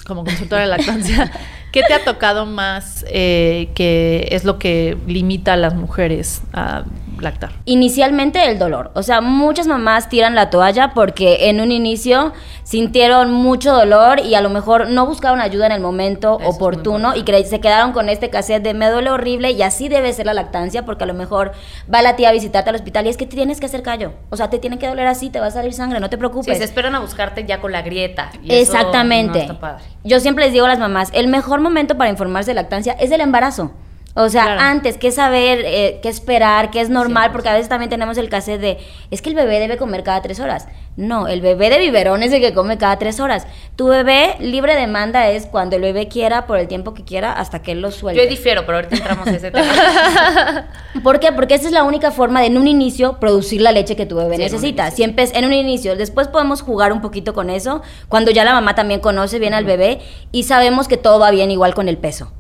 como 0.04 0.24
consultora 0.24 0.62
de 0.62 0.68
lactancia, 0.68 1.30
¿qué 1.74 1.82
te 1.82 1.92
ha 1.92 2.04
tocado 2.04 2.46
más 2.46 3.04
eh, 3.08 3.68
que 3.74 4.28
es 4.30 4.44
lo 4.44 4.58
que 4.60 4.96
limita 5.08 5.54
a 5.54 5.56
las 5.56 5.74
mujeres 5.74 6.40
a 6.52 6.84
lactar? 7.20 7.50
Inicialmente 7.64 8.48
el 8.48 8.58
dolor, 8.60 8.92
o 8.94 9.02
sea, 9.02 9.20
muchas 9.20 9.66
mamás 9.66 10.08
tiran 10.08 10.34
la 10.37 10.50
toalla 10.50 10.92
porque 10.94 11.48
en 11.50 11.60
un 11.60 11.72
inicio 11.72 12.32
sintieron 12.62 13.30
mucho 13.32 13.72
dolor 13.72 14.20
y 14.20 14.34
a 14.37 14.40
lo 14.40 14.50
mejor 14.50 14.88
no 14.88 15.04
buscaron 15.06 15.40
ayuda 15.40 15.66
en 15.66 15.72
el 15.72 15.80
momento 15.80 16.38
Eso 16.40 16.48
oportuno 16.48 17.12
y 17.14 17.24
se 17.44 17.60
quedaron 17.60 17.92
con 17.92 18.08
este 18.08 18.30
cassette 18.30 18.62
de 18.62 18.72
me 18.72 18.88
duele 18.88 19.10
horrible 19.10 19.50
y 19.50 19.62
así 19.62 19.88
debe 19.88 20.12
ser 20.12 20.26
la 20.26 20.34
lactancia 20.34 20.84
porque 20.84 21.04
a 21.04 21.06
lo 21.06 21.14
mejor 21.14 21.52
va 21.92 22.02
la 22.02 22.16
tía 22.16 22.30
a 22.30 22.32
visitarte 22.32 22.70
al 22.70 22.76
hospital 22.76 23.06
y 23.06 23.10
es 23.10 23.16
que 23.16 23.26
tienes 23.26 23.60
que 23.60 23.66
hacer 23.66 23.82
callo, 23.82 24.12
o 24.30 24.37
sea, 24.37 24.48
te 24.48 24.58
tiene 24.58 24.78
que 24.78 24.87
doler 24.87 25.06
así, 25.08 25.28
te 25.30 25.40
va 25.40 25.46
a 25.46 25.50
salir 25.50 25.72
sangre, 25.72 26.00
no 26.00 26.08
te 26.08 26.14
Sí, 26.16 26.18
preocupes. 26.18 26.56
se 26.58 26.64
esperan 26.64 26.94
a 26.94 27.00
buscarte 27.00 27.44
ya 27.44 27.60
con 27.60 27.72
la 27.72 27.82
grieta. 27.82 28.30
y 28.42 28.54
eso 28.54 28.72
Exactamente. 28.72 29.38
no 29.38 29.44
está 29.44 29.60
padre. 29.60 29.84
Yo 30.04 30.20
siempre 30.20 30.44
les 30.44 30.52
digo 30.52 30.66
a 30.66 30.68
las 30.68 30.78
mamás, 30.78 31.10
el 31.14 31.28
mejor 31.28 31.60
momento 31.64 31.96
para 31.96 32.11
informarse 32.11 32.53
de 32.53 32.55
lactancia 32.55 32.92
es 32.92 33.11
el 33.11 33.20
embarazo. 33.20 33.72
O 34.16 34.29
sea, 34.29 34.44
Claro. 34.44 34.61
antes, 34.61 34.96
qué 34.96 35.11
saber, 35.11 35.62
eh, 35.64 35.98
qué 36.00 36.09
esperar, 36.09 36.70
qué 36.70 36.81
es 36.81 36.88
normal, 36.88 37.33
porque 37.33 37.48
a 37.48 37.53
veces 37.55 37.68
también 37.68 37.90
tenemos 37.90 38.16
el 38.16 38.29
cassette 38.29 38.61
de, 38.61 38.79
es 39.11 39.22
que 39.22 39.29
el 39.31 39.35
bebé 39.35 39.59
debe 39.59 39.77
comer 39.77 40.05
cada 40.05 40.22
tres 40.22 40.38
horas. 40.38 40.68
No, 40.96 41.27
el 41.27 41.40
bebé 41.40 41.70
de 41.70 41.81
biberón 41.81 42.22
es 42.22 42.33
el 42.33 42.40
que 42.40 42.55
come 42.55 42.79
cada 42.79 42.96
tres 43.00 43.18
horas. 43.18 43.48
Tu 43.74 43.88
bebé 43.88 44.37
libre 44.38 44.77
demanda 44.77 45.29
es 45.29 45.46
cuando 45.46 45.74
el 45.74 45.83
bebé 45.83 46.07
quiera, 46.07 46.46
por 46.46 46.59
el 46.59 46.68
tiempo 46.68 46.94
que 46.94 47.03
quiera, 47.03 47.33
hasta 47.33 47.61
que 47.62 47.72
él 47.72 47.81
lo 47.81 47.90
suelte. 47.90 48.22
Yo 48.22 48.31
difiero, 48.31 48.64
pero 48.64 48.79
ahorita 48.79 48.94
entramos 48.94 49.27
a 49.27 49.31
ese 49.33 49.50
tema. 49.50 49.66
¿Por 51.03 51.18
qué? 51.18 51.33
Porque 51.33 51.55
esa 51.55 51.66
es 51.66 51.72
la 51.72 51.83
única 51.83 52.12
forma 52.12 52.40
de 52.40 52.46
en 52.46 52.57
un 52.57 52.68
inicio 52.68 53.18
producir 53.18 53.61
la 53.62 53.72
leche 53.72 53.96
que 53.96 54.07
tu 54.07 54.14
bebé 54.14 54.37
Sí, 54.37 54.42
en 54.42 54.46
un 54.46 54.53
necesita. 54.53 54.90
Si 54.92 55.03
en 55.03 55.44
un 55.44 55.53
inicio, 55.53 55.96
después 55.96 56.29
podemos 56.29 56.62
jugar 56.62 56.92
un 56.92 57.00
poquito 57.00 57.35
con 57.35 57.50
eso, 57.50 57.83
cuando 58.09 58.31
ya 58.31 58.44
la 58.44 58.53
mamá 58.53 58.77
también 58.77 59.00
conoce 59.00 59.40
bien 59.40 59.55
al 59.55 59.64
bebé 59.64 59.98
y 60.31 60.44
sabemos 60.44 60.87
que 60.87 60.96
todo 60.96 61.18
va 61.18 61.33
bien 61.33 61.50
igual 61.50 61.74
con 61.74 61.88
el 61.88 61.98
peso. 61.98 62.31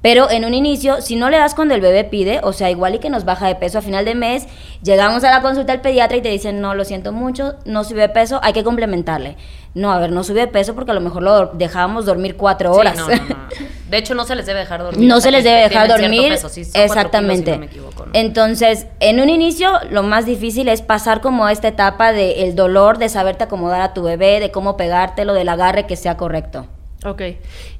Pero 0.00 0.30
en 0.30 0.44
un 0.44 0.54
inicio, 0.54 1.00
si 1.00 1.16
no 1.16 1.28
le 1.28 1.38
das 1.38 1.54
cuando 1.54 1.74
el 1.74 1.80
bebé 1.80 2.04
pide, 2.04 2.40
o 2.44 2.52
sea, 2.52 2.70
igual 2.70 2.94
y 2.94 2.98
que 3.00 3.10
nos 3.10 3.24
baja 3.24 3.48
de 3.48 3.56
peso 3.56 3.78
a 3.78 3.82
final 3.82 4.04
de 4.04 4.14
mes, 4.14 4.46
llegamos 4.82 5.24
a 5.24 5.30
la 5.32 5.42
consulta 5.42 5.72
al 5.72 5.80
pediatra 5.80 6.16
y 6.16 6.22
te 6.22 6.28
dicen, 6.28 6.60
no, 6.60 6.74
lo 6.76 6.84
siento 6.84 7.10
mucho, 7.12 7.54
no 7.64 7.82
sube 7.82 8.02
de 8.02 8.08
peso, 8.08 8.38
hay 8.44 8.52
que 8.52 8.62
complementarle. 8.62 9.36
No, 9.74 9.92
a 9.92 9.98
ver, 9.98 10.12
no 10.12 10.22
sube 10.24 10.40
de 10.40 10.46
peso 10.46 10.74
porque 10.74 10.92
a 10.92 10.94
lo 10.94 11.00
mejor 11.00 11.22
lo 11.22 11.46
dejábamos 11.48 12.06
dormir 12.06 12.36
cuatro 12.36 12.72
Sí, 12.72 12.80
horas. 12.80 12.96
no, 12.96 13.08
no, 13.08 13.14
no. 13.16 13.36
De 13.90 13.96
hecho, 13.96 14.14
no 14.14 14.24
se 14.24 14.34
les 14.34 14.44
debe 14.44 14.60
dejar 14.60 14.82
dormir. 14.82 15.08
No 15.08 15.18
se 15.20 15.30
les 15.30 15.44
debe 15.44 15.62
dejar 15.62 15.88
dormir. 15.88 16.32
peso. 16.32 16.50
Kilos, 16.52 16.74
Exactamente. 16.74 17.46
si 17.46 17.50
no 17.52 17.58
me 17.60 17.66
equivoco. 17.66 18.04
Entonces, 18.12 18.86
en 19.00 19.18
un 19.18 19.30
inicio, 19.30 19.72
lo 19.90 20.02
más 20.02 20.26
difícil 20.26 20.68
es 20.68 20.82
pasar 20.82 21.22
como 21.22 21.48
esta 21.48 21.68
etapa 21.68 22.12
del 22.12 22.38
el 22.38 22.54
dolor, 22.54 22.98
de 22.98 23.08
saberte 23.08 23.44
acomodar 23.44 23.80
a 23.80 23.94
tu 23.94 24.02
bebé, 24.02 24.40
de 24.40 24.50
cómo 24.50 24.76
pegártelo, 24.76 25.32
del 25.32 25.48
agarre 25.48 25.86
que 25.86 25.96
sea 25.96 26.18
correcto. 26.18 26.66
Ok. 27.04 27.22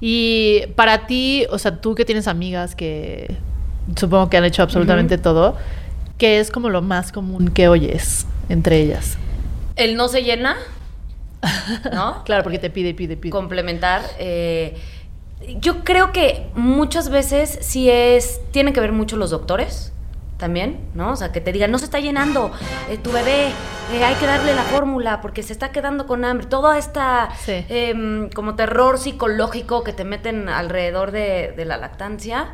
Y 0.01 0.67
para 0.77 1.07
ti, 1.07 1.47
o 1.51 1.59
sea, 1.59 1.81
tú 1.81 1.95
que 1.95 2.05
tienes 2.05 2.29
amigas 2.29 2.75
que 2.75 3.37
supongo 3.97 4.29
que 4.31 4.37
han 4.37 4.45
hecho 4.45 4.63
absolutamente 4.63 5.19
todo, 5.19 5.57
¿qué 6.19 6.41
es 6.41 6.51
como 6.51 6.69
lo 6.69 6.83
más 6.83 7.13
común 7.13 7.49
que 7.49 7.69
oyes 7.69 8.27
entre 8.49 8.81
ellas? 8.81 9.17
El 9.77 9.97
no 9.97 10.09
se 10.09 10.23
llena, 10.23 10.57
¿no? 11.93 12.25
Claro, 12.25 12.43
porque 12.43 12.59
te 12.59 12.71
pide, 12.71 12.95
pide, 12.95 13.17
pide. 13.17 13.31
complementar. 13.31 14.03
eh, 14.19 14.77
yo 15.61 15.85
creo 15.85 16.13
que 16.13 16.47
muchas 16.55 17.11
veces 17.11 17.59
sí 17.63 17.89
es, 17.89 18.41
tienen 18.51 18.75
que 18.75 18.81
ver 18.81 18.93
mucho 18.93 19.17
los 19.17 19.31
doctores 19.31 19.93
también, 20.37 20.81
¿no? 20.95 21.13
O 21.13 21.17
sea, 21.17 21.33
que 21.33 21.41
te 21.41 21.53
digan, 21.53 21.71
no 21.71 21.79
se 21.79 21.85
está 21.85 22.01
llenando 22.01 22.51
eh, 22.91 22.99
tu 22.99 23.13
bebé, 23.13 23.51
eh, 23.93 24.05
hay 24.05 24.15
que 24.17 24.27
darle 24.27 24.55
la 24.55 24.63
fórmula 24.65 25.21
porque 25.21 25.43
se 25.43 25.53
está 25.53 25.71
quedando 25.73 26.07
con 26.07 26.25
hambre. 26.25 26.47
Toda 26.47 26.79
esta 26.79 27.29
Sí. 27.45 27.65
em, 27.69 28.29
como 28.31 28.55
terror 28.55 28.99
psicológico 28.99 29.83
que 29.85 29.93
te 29.93 30.05
meten 30.05 30.49
alrededor 30.49 31.11
de, 31.11 31.53
de 31.57 31.65
la 31.65 31.77
lactancia 31.77 32.49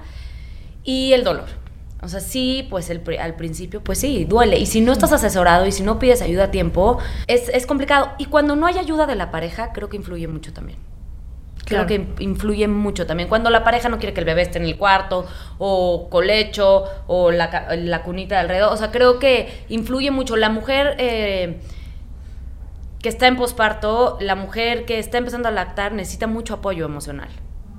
y 0.85 1.13
el 1.13 1.25
dolor. 1.25 1.47
O 2.03 2.09
sea, 2.09 2.21
sí, 2.21 2.67
pues 2.69 2.91
el, 2.91 3.03
al 3.19 3.35
principio, 3.35 3.83
pues 3.83 3.99
sí, 3.99 4.27
duele. 4.27 4.59
Y 4.59 4.67
si 4.67 4.83
no 4.83 4.93
estás 4.93 5.13
asesorado 5.13 5.67
y 5.67 5.73
si 5.73 5.83
no 5.83 5.99
pides 5.99 6.21
ayuda 6.21 6.45
a 6.45 6.51
tiempo, 6.51 6.99
es, 7.27 7.49
es 7.49 7.67
complicado. 7.67 8.11
Y 8.19 8.27
cuando 8.27 8.57
no 8.57 8.67
hay 8.67 8.77
ayuda 8.79 9.07
de 9.07 9.15
la 9.15 9.31
pareja, 9.31 9.73
creo 9.73 9.89
que 9.89 9.97
influye 9.97 10.29
mucho 10.29 10.53
también. 10.53 10.79
Creo 11.65 11.87
Claro. 11.87 11.87
que 11.87 11.95
in- 11.95 12.31
influye 12.31 12.69
mucho 12.69 13.07
también. 13.07 13.29
Cuando 13.29 13.49
la 13.51 13.65
pareja 13.65 13.89
no 13.89 13.99
quiere 13.99 14.13
que 14.13 14.21
el 14.21 14.27
bebé 14.27 14.43
esté 14.43 14.59
en 14.59 14.65
el 14.67 14.77
cuarto, 14.77 15.27
o 15.59 16.09
colecho, 16.11 16.85
o 17.07 17.31
la, 17.31 17.69
la 17.77 18.03
cunita 18.03 18.35
de 18.35 18.41
alrededor. 18.43 18.73
O 18.73 18.77
sea, 18.77 18.91
creo 18.91 19.19
que 19.19 19.65
influye 19.69 20.11
mucho. 20.11 20.37
La 20.37 20.51
mujer 20.51 20.95
eh, 20.99 21.61
que 23.03 23.09
está 23.09 23.27
en 23.27 23.37
posparto, 23.37 24.17
la 24.21 24.35
mujer 24.35 24.85
que 24.87 24.99
está 24.99 25.19
empezando 25.19 25.49
a 25.49 25.53
lactar, 25.53 25.93
necesita 25.93 26.27
mucho 26.27 26.55
apoyo 26.55 26.85
emocional. 26.87 27.29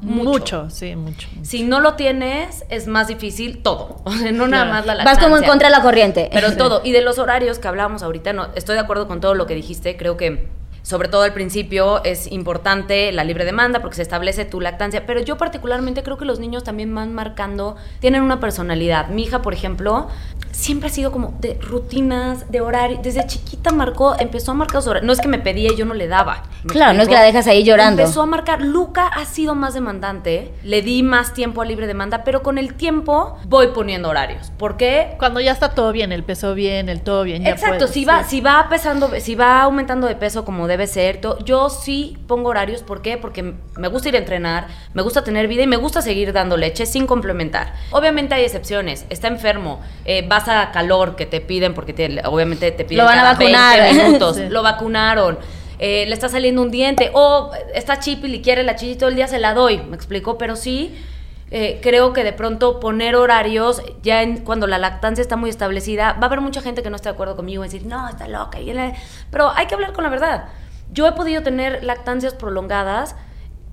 Mucho. 0.01 0.69
sí, 0.69 0.95
mucho. 0.95 1.27
Si 1.41 1.63
no 1.63 1.79
lo 1.79 1.93
tienes, 1.95 2.65
es 2.69 2.85
más 2.87 3.07
difícil 3.07 3.63
todo. 3.63 4.01
O 4.03 4.11
sea, 4.11 4.31
no 4.31 4.47
nada 4.47 4.65
Claro. 4.65 4.71
más 4.71 4.85
la 4.85 5.03
Vas 5.03 5.17
como 5.17 5.37
en 5.37 5.41
lactancia. 5.41 5.47
contra 5.49 5.67
de 5.69 5.75
la 5.75 5.81
corriente. 5.81 6.29
Pero 6.31 6.53
todo. 6.57 6.81
Y 6.83 6.91
de 6.91 7.01
los 7.01 7.17
horarios 7.17 7.57
que 7.59 7.67
hablábamos 7.67 8.03
ahorita, 8.03 8.33
no, 8.33 8.49
estoy 8.55 8.75
de 8.75 8.81
acuerdo 8.81 9.07
con 9.07 9.19
todo 9.19 9.33
lo 9.33 9.47
que 9.47 9.55
dijiste. 9.55 9.97
Creo 9.97 10.15
que, 10.17 10.47
sobre 10.85 11.07
todo 11.07 11.23
al 11.23 11.33
principio, 11.33 12.03
es 12.03 12.31
importante 12.31 13.11
la 13.11 13.23
libre 13.23 13.43
demanda 13.43 13.81
porque 13.81 13.95
se 13.95 14.03
establece 14.03 14.45
tu 14.45 14.61
lactancia. 14.61 15.07
Pero 15.07 15.19
yo 15.19 15.35
particularmente 15.35 16.03
creo 16.03 16.19
que 16.19 16.25
los 16.25 16.39
niños 16.39 16.63
también 16.63 16.93
van 16.93 17.11
marcando, 17.11 17.75
tienen 17.99 18.21
una 18.21 18.39
personalidad. 18.39 19.07
Mi 19.07 19.23
hija, 19.23 19.41
por 19.41 19.55
ejemplo, 19.55 20.09
siempre 20.51 20.89
ha 20.89 20.91
sido 20.91 21.11
como 21.11 21.33
de 21.39 21.55
rutinas, 21.59 22.51
de 22.51 22.61
horario. 22.61 22.99
Desde 23.01 23.25
chiquita 23.25 23.71
marcó, 23.71 24.15
empezó 24.19 24.51
a 24.51 24.53
marcar 24.53 24.83
sus 24.83 24.91
horarios. 24.91 25.07
No 25.07 25.13
es 25.13 25.21
que 25.21 25.27
me 25.27 25.39
pedía 25.39 25.71
y 25.71 25.75
yo 25.75 25.85
no 25.85 25.95
le 25.95 26.07
daba. 26.07 26.43
¿me 26.63 26.71
Claro, 26.71 26.93
no 26.93 27.01
es 27.01 27.07
que 27.07 27.15
la 27.15 27.23
dejas 27.23 27.47
ahí 27.47 27.63
llorando. 27.63 28.03
Empezó 28.03 28.21
a 28.21 28.27
marcar. 28.27 28.61
Luca 28.61 29.07
ha 29.07 29.25
sido 29.25 29.55
más 29.55 29.73
demandante. 29.73 30.53
Le 30.63 30.83
di 30.83 31.01
más 31.01 31.33
tiempo 31.33 31.63
a 31.63 31.65
libre 31.65 31.87
demanda, 31.87 32.23
pero 32.23 32.43
con 32.43 32.59
el 32.59 32.75
tiempo 32.75 33.39
voy 33.47 33.69
poniendo 33.69 34.09
horarios. 34.09 34.51
¿Por 34.57 34.77
qué? 34.77 35.15
Cuando 35.17 35.39
ya 35.39 35.51
está 35.51 35.69
todo 35.69 35.91
bien, 35.91 36.11
el 36.11 36.23
peso 36.23 36.53
bien, 36.53 36.89
el 36.89 37.01
todo 37.01 37.23
bien, 37.23 37.43
ya 37.43 37.49
Exacto, 37.49 37.77
puedes, 37.79 37.91
si 37.91 38.05
va, 38.05 38.23
sí. 38.23 38.37
si 38.37 38.41
va 38.41 38.67
pesando, 38.69 39.09
si 39.19 39.33
va 39.33 39.63
aumentando 39.63 40.07
de 40.07 40.15
peso 40.15 40.45
como 40.45 40.67
debe 40.75 40.87
ser, 40.87 41.19
yo 41.43 41.69
sí 41.69 42.17
pongo 42.27 42.49
horarios, 42.49 42.83
¿por 42.83 43.01
qué? 43.01 43.17
Porque 43.17 43.53
me 43.77 43.87
gusta 43.87 44.09
ir 44.09 44.15
a 44.15 44.19
entrenar, 44.19 44.67
me 44.93 45.01
gusta 45.01 45.23
tener 45.23 45.47
vida 45.47 45.63
y 45.63 45.67
me 45.67 45.77
gusta 45.77 46.01
seguir 46.01 46.31
dando 46.33 46.57
leche 46.57 46.85
sin 46.85 47.07
complementar. 47.07 47.73
Obviamente 47.91 48.35
hay 48.35 48.43
excepciones, 48.43 49.05
está 49.09 49.27
enfermo, 49.27 49.81
eh, 50.05 50.25
vas 50.27 50.47
a 50.47 50.71
calor 50.71 51.15
que 51.15 51.25
te 51.25 51.41
piden 51.41 51.73
porque 51.73 51.93
te- 51.93 52.21
obviamente 52.25 52.71
te 52.71 52.85
piden 52.85 53.03
Lo 53.03 53.09
van 53.09 53.19
a 53.19 53.23
vacunar. 53.23 53.79
20 53.79 54.03
minutos, 54.03 54.35
Sí. 54.37 54.43
lo 54.49 54.61
vacunaron. 54.63 55.37
eh, 55.77 56.05
le 56.07 56.13
está 56.13 56.29
saliendo 56.29 56.61
un 56.61 56.71
diente 56.71 57.11
o 57.13 57.51
está 57.73 57.99
chipil 57.99 58.33
y 58.33 58.41
quiere 58.41 58.63
la 58.63 58.77
chichi 58.77 58.95
todo 58.95 59.09
el 59.09 59.15
día 59.17 59.27
se 59.27 59.39
la 59.39 59.53
doy, 59.53 59.77
me 59.81 59.95
explico, 59.97 60.37
pero 60.37 60.55
sí 60.55 60.95
eh, 61.51 61.79
creo 61.83 62.11
que 62.11 62.23
de 62.23 62.33
pronto 62.33 62.79
poner 62.79 63.15
horarios, 63.15 63.81
ya 64.01 64.23
en- 64.23 64.37
cuando 64.43 64.67
la 64.67 64.77
lactancia 64.79 65.21
está 65.21 65.35
muy 65.35 65.49
establecida, 65.49 66.13
va 66.13 66.23
a 66.23 66.25
haber 66.25 66.41
mucha 66.41 66.61
gente 66.61 66.81
que 66.81 66.89
no 66.89 66.95
esté 66.95 67.09
de 67.09 67.13
acuerdo 67.13 67.35
conmigo 67.35 67.63
y 67.63 67.67
decir, 67.67 67.85
no, 67.85 68.09
está 68.09 68.27
loca. 68.27 68.57
Pero 69.31 69.51
hay 69.55 69.65
que 69.67 69.75
hablar 69.75 69.93
con 69.93 70.03
la 70.05 70.09
verdad. 70.09 70.45
Yo 70.95 71.05
he 71.07 71.11
podido 71.11 71.43
tener 71.43 71.83
lactancias 71.83 72.33
prolongadas 72.33 73.15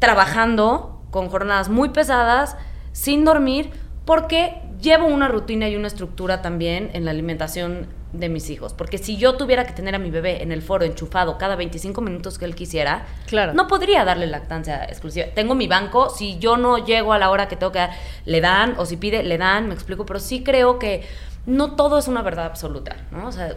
trabajando 0.00 1.00
con 1.10 1.28
jornadas 1.28 1.68
muy 1.68 1.90
pesadas, 1.90 2.56
sin 2.92 3.24
dormir, 3.24 3.70
porque 4.04 4.60
llevo 4.80 5.06
una 5.06 5.28
rutina 5.28 5.68
y 5.68 5.76
una 5.76 5.86
estructura 5.86 6.42
también 6.42 6.90
en 6.92 7.04
la 7.04 7.12
alimentación 7.12 7.86
de 8.12 8.28
mis 8.28 8.50
hijos. 8.50 8.74
Porque 8.74 8.98
si 8.98 9.16
yo 9.16 9.36
tuviera 9.36 9.64
que 9.64 9.72
tener 9.72 9.94
a 9.94 9.98
mi 9.98 10.10
bebé 10.10 10.42
en 10.42 10.50
el 10.52 10.60
foro 10.60 10.84
enchufado 10.84 11.38
cada 11.38 11.54
25 11.54 12.00
minutos 12.00 12.38
que 12.38 12.44
él 12.44 12.54
quisiera, 12.56 13.06
Claro. 13.26 13.52
no 13.54 13.68
podría 13.68 14.04
darle 14.04 14.26
lactancia 14.26 14.84
exclusiva. 14.84 15.26
Tengo 15.34 15.54
mi 15.54 15.68
banco, 15.68 16.10
si 16.10 16.38
yo 16.38 16.56
no 16.56 16.78
llego 16.84 17.12
a 17.12 17.18
la 17.18 17.30
hora 17.30 17.46
que 17.46 17.54
tengo 17.56 17.70
que 17.72 17.78
dar, 17.78 17.90
le 18.24 18.40
dan, 18.40 18.74
o 18.78 18.84
si 18.84 18.96
pide, 18.96 19.22
le 19.22 19.38
dan, 19.38 19.68
me 19.68 19.74
explico, 19.74 20.04
pero 20.04 20.18
sí 20.18 20.42
creo 20.42 20.78
que 20.80 21.06
no 21.46 21.76
todo 21.76 21.98
es 21.98 22.08
una 22.08 22.22
verdad 22.22 22.46
absoluta, 22.46 22.96
¿no? 23.12 23.28
O 23.28 23.32
sea, 23.32 23.56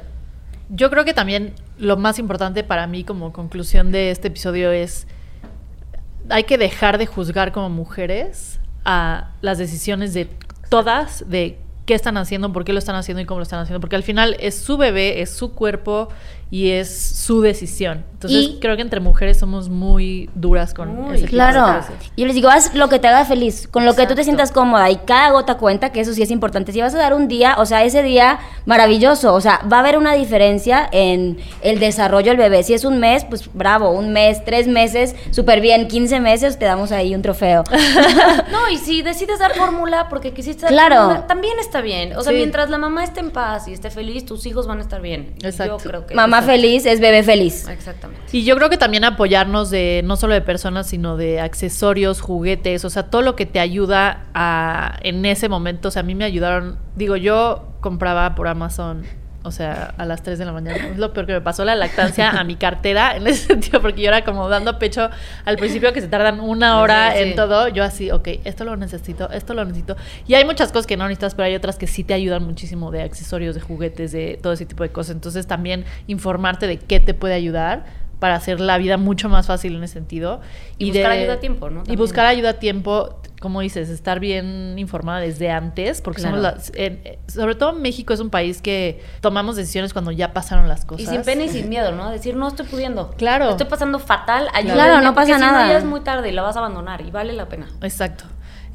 Yo 0.69 0.89
creo 0.89 1.05
que 1.05 1.13
también 1.13 1.53
lo 1.77 1.97
más 1.97 2.17
importante 2.19 2.63
para 2.63 2.87
mí 2.87 3.03
como 3.03 3.31
conclusión 3.31 3.91
de 3.91 4.11
este 4.11 4.29
episodio 4.29 4.71
es 4.71 5.07
hay 6.29 6.43
que 6.45 6.57
dejar 6.57 6.97
de 6.97 7.05
juzgar 7.05 7.51
como 7.51 7.69
mujeres 7.69 8.59
a 8.83 9.31
las 9.41 9.57
decisiones 9.57 10.13
de 10.13 10.27
todas 10.69 11.23
de 11.29 11.59
qué 11.85 11.93
están 11.93 12.17
haciendo, 12.17 12.51
por 12.51 12.65
qué 12.65 12.73
lo 12.73 12.79
están 12.79 12.95
haciendo 12.95 13.21
y 13.21 13.25
cómo 13.25 13.39
lo 13.39 13.43
están 13.43 13.59
haciendo, 13.59 13.79
porque 13.79 13.95
al 13.95 14.03
final 14.03 14.35
es 14.39 14.55
su 14.55 14.77
bebé, 14.77 15.21
es 15.21 15.29
su 15.29 15.53
cuerpo 15.53 16.09
y 16.51 16.71
es 16.71 16.97
su 16.97 17.41
decisión. 17.41 18.05
Entonces 18.13 18.43
Y- 18.43 18.59
creo 18.59 18.75
que 18.75 18.81
entre 18.81 18.99
mujeres 18.99 19.37
somos 19.37 19.69
muy 19.69 20.29
duras 20.35 20.73
con 20.73 20.95
Muy, 20.95 21.15
ese 21.15 21.25
tipo 21.25 21.25
de 21.25 21.29
Claro. 21.29 21.61
cosas. 21.79 21.91
Yo 22.15 22.25
les 22.25 22.33
digo, 22.35 22.49
haz 22.49 22.73
lo 22.73 22.87
que 22.89 22.97
te 22.97 23.07
haga 23.07 23.25
feliz, 23.25 23.67
con 23.69 23.85
lo 23.85 23.93
que 23.95 24.07
tú 24.07 24.15
te 24.15 24.23
sientas 24.23 24.51
cómoda 24.51 24.89
y 24.89 24.95
cada 24.97 25.31
gota 25.31 25.55
cuenta, 25.57 25.91
que 25.91 25.99
eso 25.99 26.13
sí 26.13 26.21
es 26.23 26.31
importante. 26.31 26.71
Si 26.71 26.81
vas 26.81 26.95
a 26.95 26.97
dar 26.97 27.13
un 27.13 27.27
día, 27.27 27.55
o 27.57 27.65
sea, 27.65 27.83
ese 27.83 28.01
día 28.03 28.39
maravilloso, 28.65 29.33
o 29.33 29.41
sea, 29.41 29.59
va 29.71 29.77
a 29.77 29.79
haber 29.81 29.97
una 29.97 30.13
diferencia 30.13 30.87
en 30.91 31.37
el 31.61 31.79
desarrollo 31.79 32.27
del 32.31 32.37
bebé. 32.37 32.63
Si 32.63 32.73
es 32.73 32.83
un 32.85 32.99
mes, 32.99 33.25
pues 33.25 33.49
bravo, 33.53 33.91
un 33.91 34.11
mes, 34.13 34.43
tres 34.45 34.67
meses, 34.67 35.15
súper 35.31 35.61
bien, 35.61 35.87
15 35.87 36.19
meses, 36.19 36.57
te 36.57 36.65
damos 36.65 36.91
ahí 36.91 37.13
un 37.15 37.21
trofeo. 37.21 37.63
No, 38.51 38.69
y 38.71 38.77
si 38.77 39.01
decides 39.01 39.39
dar 39.39 39.53
fórmula 39.55 40.07
porque 40.09 40.33
quisiste 40.33 40.63
dar 40.63 40.71
Claro. 40.71 40.95
fórmula, 40.95 41.27
también 41.27 41.53
está 41.59 41.81
bien. 41.81 42.15
O 42.15 42.21
sea, 42.21 42.31
Sí. 42.31 42.37
mientras 42.37 42.69
la 42.69 42.77
mamá 42.77 43.03
esté 43.03 43.19
en 43.19 43.31
paz 43.31 43.67
y 43.67 43.73
esté 43.73 43.89
feliz, 43.89 44.25
tus 44.25 44.45
hijos 44.45 44.67
van 44.67 44.79
a 44.79 44.81
estar 44.81 45.01
bien. 45.01 45.33
Exacto. 45.43 45.77
Yo 45.77 45.89
creo 45.89 46.05
que. 46.05 46.15
Mamá 46.15 46.34
Feliz 46.41 46.85
es 46.85 46.99
bebé 46.99 47.23
feliz. 47.23 47.67
Exactamente. 47.67 48.21
Y 48.31 48.43
yo 48.43 48.55
creo 48.57 48.69
que 48.69 48.77
también 48.77 49.03
apoyarnos 49.03 49.69
de 49.69 50.01
no 50.03 50.17
solo 50.17 50.33
de 50.33 50.41
personas, 50.41 50.87
sino 50.87 51.17
de 51.17 51.39
accesorios, 51.39 52.21
juguetes, 52.21 52.83
o 52.83 52.89
sea, 52.89 53.03
todo 53.03 53.21
lo 53.21 53.35
que 53.35 53.45
te 53.45 53.59
ayuda 53.59 54.25
a 54.33 54.97
en 55.03 55.25
ese 55.25 55.47
momento, 55.49 55.87
o 55.87 55.91
sea, 55.91 56.01
a 56.01 56.03
mí 56.03 56.15
me 56.15 56.25
ayudaron, 56.25 56.77
digo, 56.95 57.15
yo 57.15 57.69
compraba 57.79 58.35
por 58.35 58.47
Amazon, 58.47 59.03
o 59.45 59.51
sea, 59.51 59.93
a 59.97 60.05
las 60.05 60.23
3 60.23 60.39
de 60.39 60.45
la 60.45 60.51
mañana, 60.51 60.87
es 60.87 60.97
lo 60.97 61.13
peor 61.13 61.25
que 61.27 61.33
me 61.33 61.41
pasó 61.41 61.63
la 61.63 61.75
lactancia 61.75 62.31
a 62.31 62.43
mi 62.43 62.55
cartera 62.55 63.15
en 63.15 63.27
ese 63.27 63.47
sentido, 63.47 63.81
porque 63.81 64.01
yo 64.01 64.07
era 64.09 64.23
como 64.23 64.49
dando 64.49 64.79
pecho 64.79 65.09
al 65.45 65.57
principio 65.57 65.93
que 65.93 66.01
se 66.01 66.07
tardan 66.07 66.39
una 66.39 66.79
hora 66.79 67.11
Sí, 67.13 67.17
sí. 67.19 67.23
en 67.29 67.35
todo, 67.35 67.67
yo 67.67 67.83
así, 67.83 68.11
ok, 68.11 68.27
esto 68.43 68.65
lo 68.65 68.75
necesito, 68.75 69.29
esto 69.29 69.53
lo 69.53 69.63
necesito. 69.65 69.95
Y 70.27 70.33
hay 70.33 70.45
muchas 70.45 70.71
cosas 70.71 70.87
que 70.87 70.97
no 70.97 71.05
necesitas, 71.07 71.35
pero 71.35 71.45
hay 71.45 71.55
otras 71.55 71.77
que 71.77 71.87
sí 71.87 72.03
te 72.03 72.13
ayudan 72.13 72.43
muchísimo 72.43 72.91
de 72.91 73.01
accesorios, 73.03 73.55
de 73.55 73.61
juguetes, 73.61 74.11
de 74.11 74.39
todo 74.41 74.53
ese 74.53 74.65
tipo 74.65 74.83
de 74.83 74.89
cosas. 74.89 75.15
Entonces 75.15 75.47
también 75.47 75.85
informarte 76.07 76.67
de 76.67 76.77
qué 76.77 76.99
te 76.99 77.13
puede 77.13 77.33
ayudar 77.35 77.85
para 78.19 78.35
hacer 78.35 78.59
la 78.59 78.77
vida 78.77 78.97
mucho 78.97 79.29
más 79.29 79.47
fácil 79.47 79.75
en 79.75 79.83
ese 79.83 79.93
sentido. 79.93 80.41
Y 80.77 80.91
buscar 80.91 81.11
de- 81.11 81.17
ayuda 81.19 81.33
a 81.33 81.39
tiempo, 81.39 81.69
¿no? 81.69 81.83
Y 81.87 81.95
buscar 81.95 82.25
ayuda 82.25 82.51
a 82.51 82.53
tiempo, 82.53 83.19
como 83.41 83.61
dices, 83.61 83.89
estar 83.89 84.19
bien 84.19 84.75
informada 84.79 85.19
desde 85.19 85.51
antes, 85.51 86.01
porque 86.01 86.21
somos 86.21 86.39
las... 86.39 86.71
eh, 86.75 87.19
sobre 87.27 87.55
todo 87.55 87.73
México 87.73 88.13
es 88.13 88.19
un 88.19 88.29
país 88.29 88.61
que 88.61 89.03
tomamos 89.21 89.55
decisiones 89.55 89.93
cuando 89.93 90.11
ya 90.11 90.33
pasaron 90.33 90.67
las 90.67 90.83
Y 90.83 90.87
cosas. 90.87 91.09
sin 91.09 91.21
pena 91.23 91.43
y 91.43 91.49
sin 91.49 91.69
miedo, 91.69 91.91
¿no? 91.91 92.09
Decir, 92.09 92.35
no 92.35 92.47
estoy 92.47 92.65
pudiendo. 92.65 93.11
Claro. 93.17 93.49
Estoy 93.49 93.67
pasando 93.67 93.99
fatal. 93.99 94.47
Ayúdenme, 94.53 94.73
Claro, 94.81 95.01
no 95.01 95.13
pasa 95.13 95.35
si 95.35 95.39
nada. 95.41 95.67
ya 95.67 95.77
es 95.77 95.83
muy 95.85 96.01
tarde 96.01 96.29
y 96.29 96.31
la 96.31 96.41
vas 96.41 96.55
a 96.55 96.59
abandonar 96.59 97.01
y 97.01 97.11
vale 97.11 97.33
la 97.33 97.47
pena. 97.47 97.67
Exacto. 97.81 98.25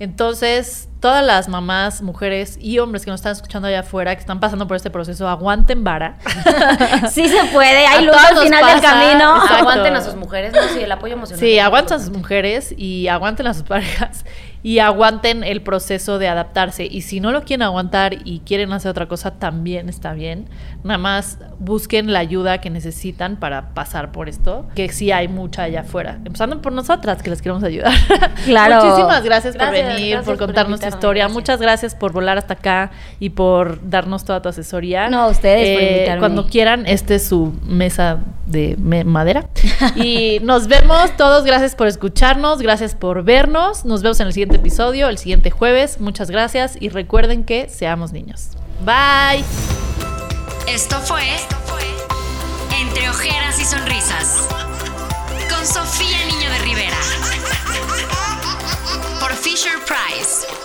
Entonces, 0.01 0.89
todas 0.99 1.23
las 1.23 1.49
mamás, 1.51 2.01
mujeres 2.01 2.57
y 2.59 2.79
hombres 2.79 3.05
que 3.05 3.11
nos 3.11 3.21
están 3.21 3.33
escuchando 3.33 3.69
allá 3.69 3.81
afuera, 3.81 4.15
que 4.15 4.21
están 4.21 4.41
pasando 4.41 4.67
por 4.67 4.77
este 4.77 4.89
proceso, 4.89 5.29
aguanten 5.29 5.85
vara. 5.85 6.17
Sí 7.11 7.29
se 7.29 7.45
puede, 7.53 7.87
hay 7.87 7.99
A 7.99 8.01
luz 8.01 8.17
al 8.17 8.39
final 8.39 8.65
del 8.65 8.81
camino. 8.81 9.37
Exacto. 9.37 9.57
Aguanten 9.57 9.97
a 9.97 10.01
sus 10.01 10.15
mujeres, 10.15 10.55
no, 10.55 10.63
sí, 10.73 10.81
el 10.81 10.91
apoyo 10.91 11.15
emocional. 11.15 11.41
Sí, 11.41 11.59
aguanten 11.59 11.99
a 11.99 12.01
sus 12.01 12.11
mujeres 12.11 12.75
y 12.77 13.09
aguanten 13.09 13.47
a 13.47 13.53
sus 13.53 13.65
parejas 13.65 14.25
y 14.63 14.79
aguanten 14.81 15.43
el 15.45 15.63
proceso 15.63 16.19
de 16.19 16.29
adaptarse. 16.29 16.85
Y 16.87 17.03
si 17.03 17.21
no 17.21 17.33
lo 17.33 17.45
quieren 17.45 17.63
aguantar 17.63 18.17
y 18.25 18.41
quieren 18.41 18.73
hacer 18.73 18.91
otra 18.91 19.07
cosa, 19.09 19.33
también 19.33 19.89
está 19.89 20.13
bien. 20.13 20.47
Nada 20.85 20.99
más 20.99 21.39
busquen 21.59 22.13
la 22.13 22.19
ayuda 22.21 22.59
que 22.59 22.71
necesitan 22.71 23.37
para 23.37 23.75
pasar 23.75 24.13
por 24.13 24.29
esto, 24.29 24.67
que 24.75 24.89
sí 24.91 25.13
hay 25.13 25.29
mucha 25.29 25.63
allá 25.65 25.81
afuera. 25.81 26.19
Empezando 26.25 26.61
por 26.63 26.73
nosotras, 26.73 27.23
que 27.23 27.31
les 27.31 27.41
queremos 27.43 27.63
ayudar. 27.65 27.93
Claro. 28.45 28.85
Muchísimas 28.85 29.23
gracias, 29.23 29.57
por 29.57 29.67
Gracias, 29.67 29.87
venir, 29.95 30.11
gracias 30.13 30.25
por 30.25 30.37
por 30.39 30.47
contarnos 30.47 30.81
tu 30.81 30.89
historia. 30.89 31.25
gracias. 31.25 31.35
Muchas 31.35 31.61
gracias 31.61 31.95
por 31.95 32.13
volar 32.13 32.39
hasta 32.39 32.55
acá 32.55 32.91
y 33.19 33.31
por 33.31 33.89
darnos 33.89 34.25
toda 34.25 34.41
tu 34.43 34.49
asesoría. 34.49 35.09
No, 35.11 35.29
ustedes 35.29 35.75
por 35.77 35.83
Eh, 35.83 35.93
invitarme. 35.95 36.21
Cuando 36.21 36.47
quieran, 36.47 36.87
este 36.87 37.17
es 37.17 37.27
su 37.29 37.53
mesa 37.67 38.19
de 38.47 38.77
me- 38.79 39.05
madera. 39.05 39.47
Y 39.97 40.39
nos 40.43 40.67
vemos 40.69 41.17
todos. 41.17 41.45
Gracias 41.45 41.75
por 41.75 41.87
escucharnos, 41.87 42.61
gracias 42.63 42.95
por 42.95 43.23
vernos. 43.25 43.85
Nos 43.85 44.03
vemos 44.03 44.19
en 44.21 44.27
el 44.29 44.33
episodio, 44.57 45.09
el 45.09 45.19
siguiente 45.19 45.51
jueves. 45.51 46.01
Muchas 46.01 46.31
gracias 46.31 46.77
y 46.79 46.89
recuerden 46.89 47.45
que 47.45 47.69
seamos 47.69 48.13
niños. 48.13 48.51
Bye. 48.85 49.45
Esto 50.67 51.01
fue 51.01 51.23
Entre 52.81 53.09
ojeras 53.09 53.59
y 53.61 53.65
sonrisas 53.65 54.49
con 55.49 55.67
Sofía 55.67 56.27
Niño 56.27 56.51
de 56.51 56.59
Rivera 56.61 56.99
por 59.21 59.33
Fisher 59.33 59.79
Price. 59.87 60.60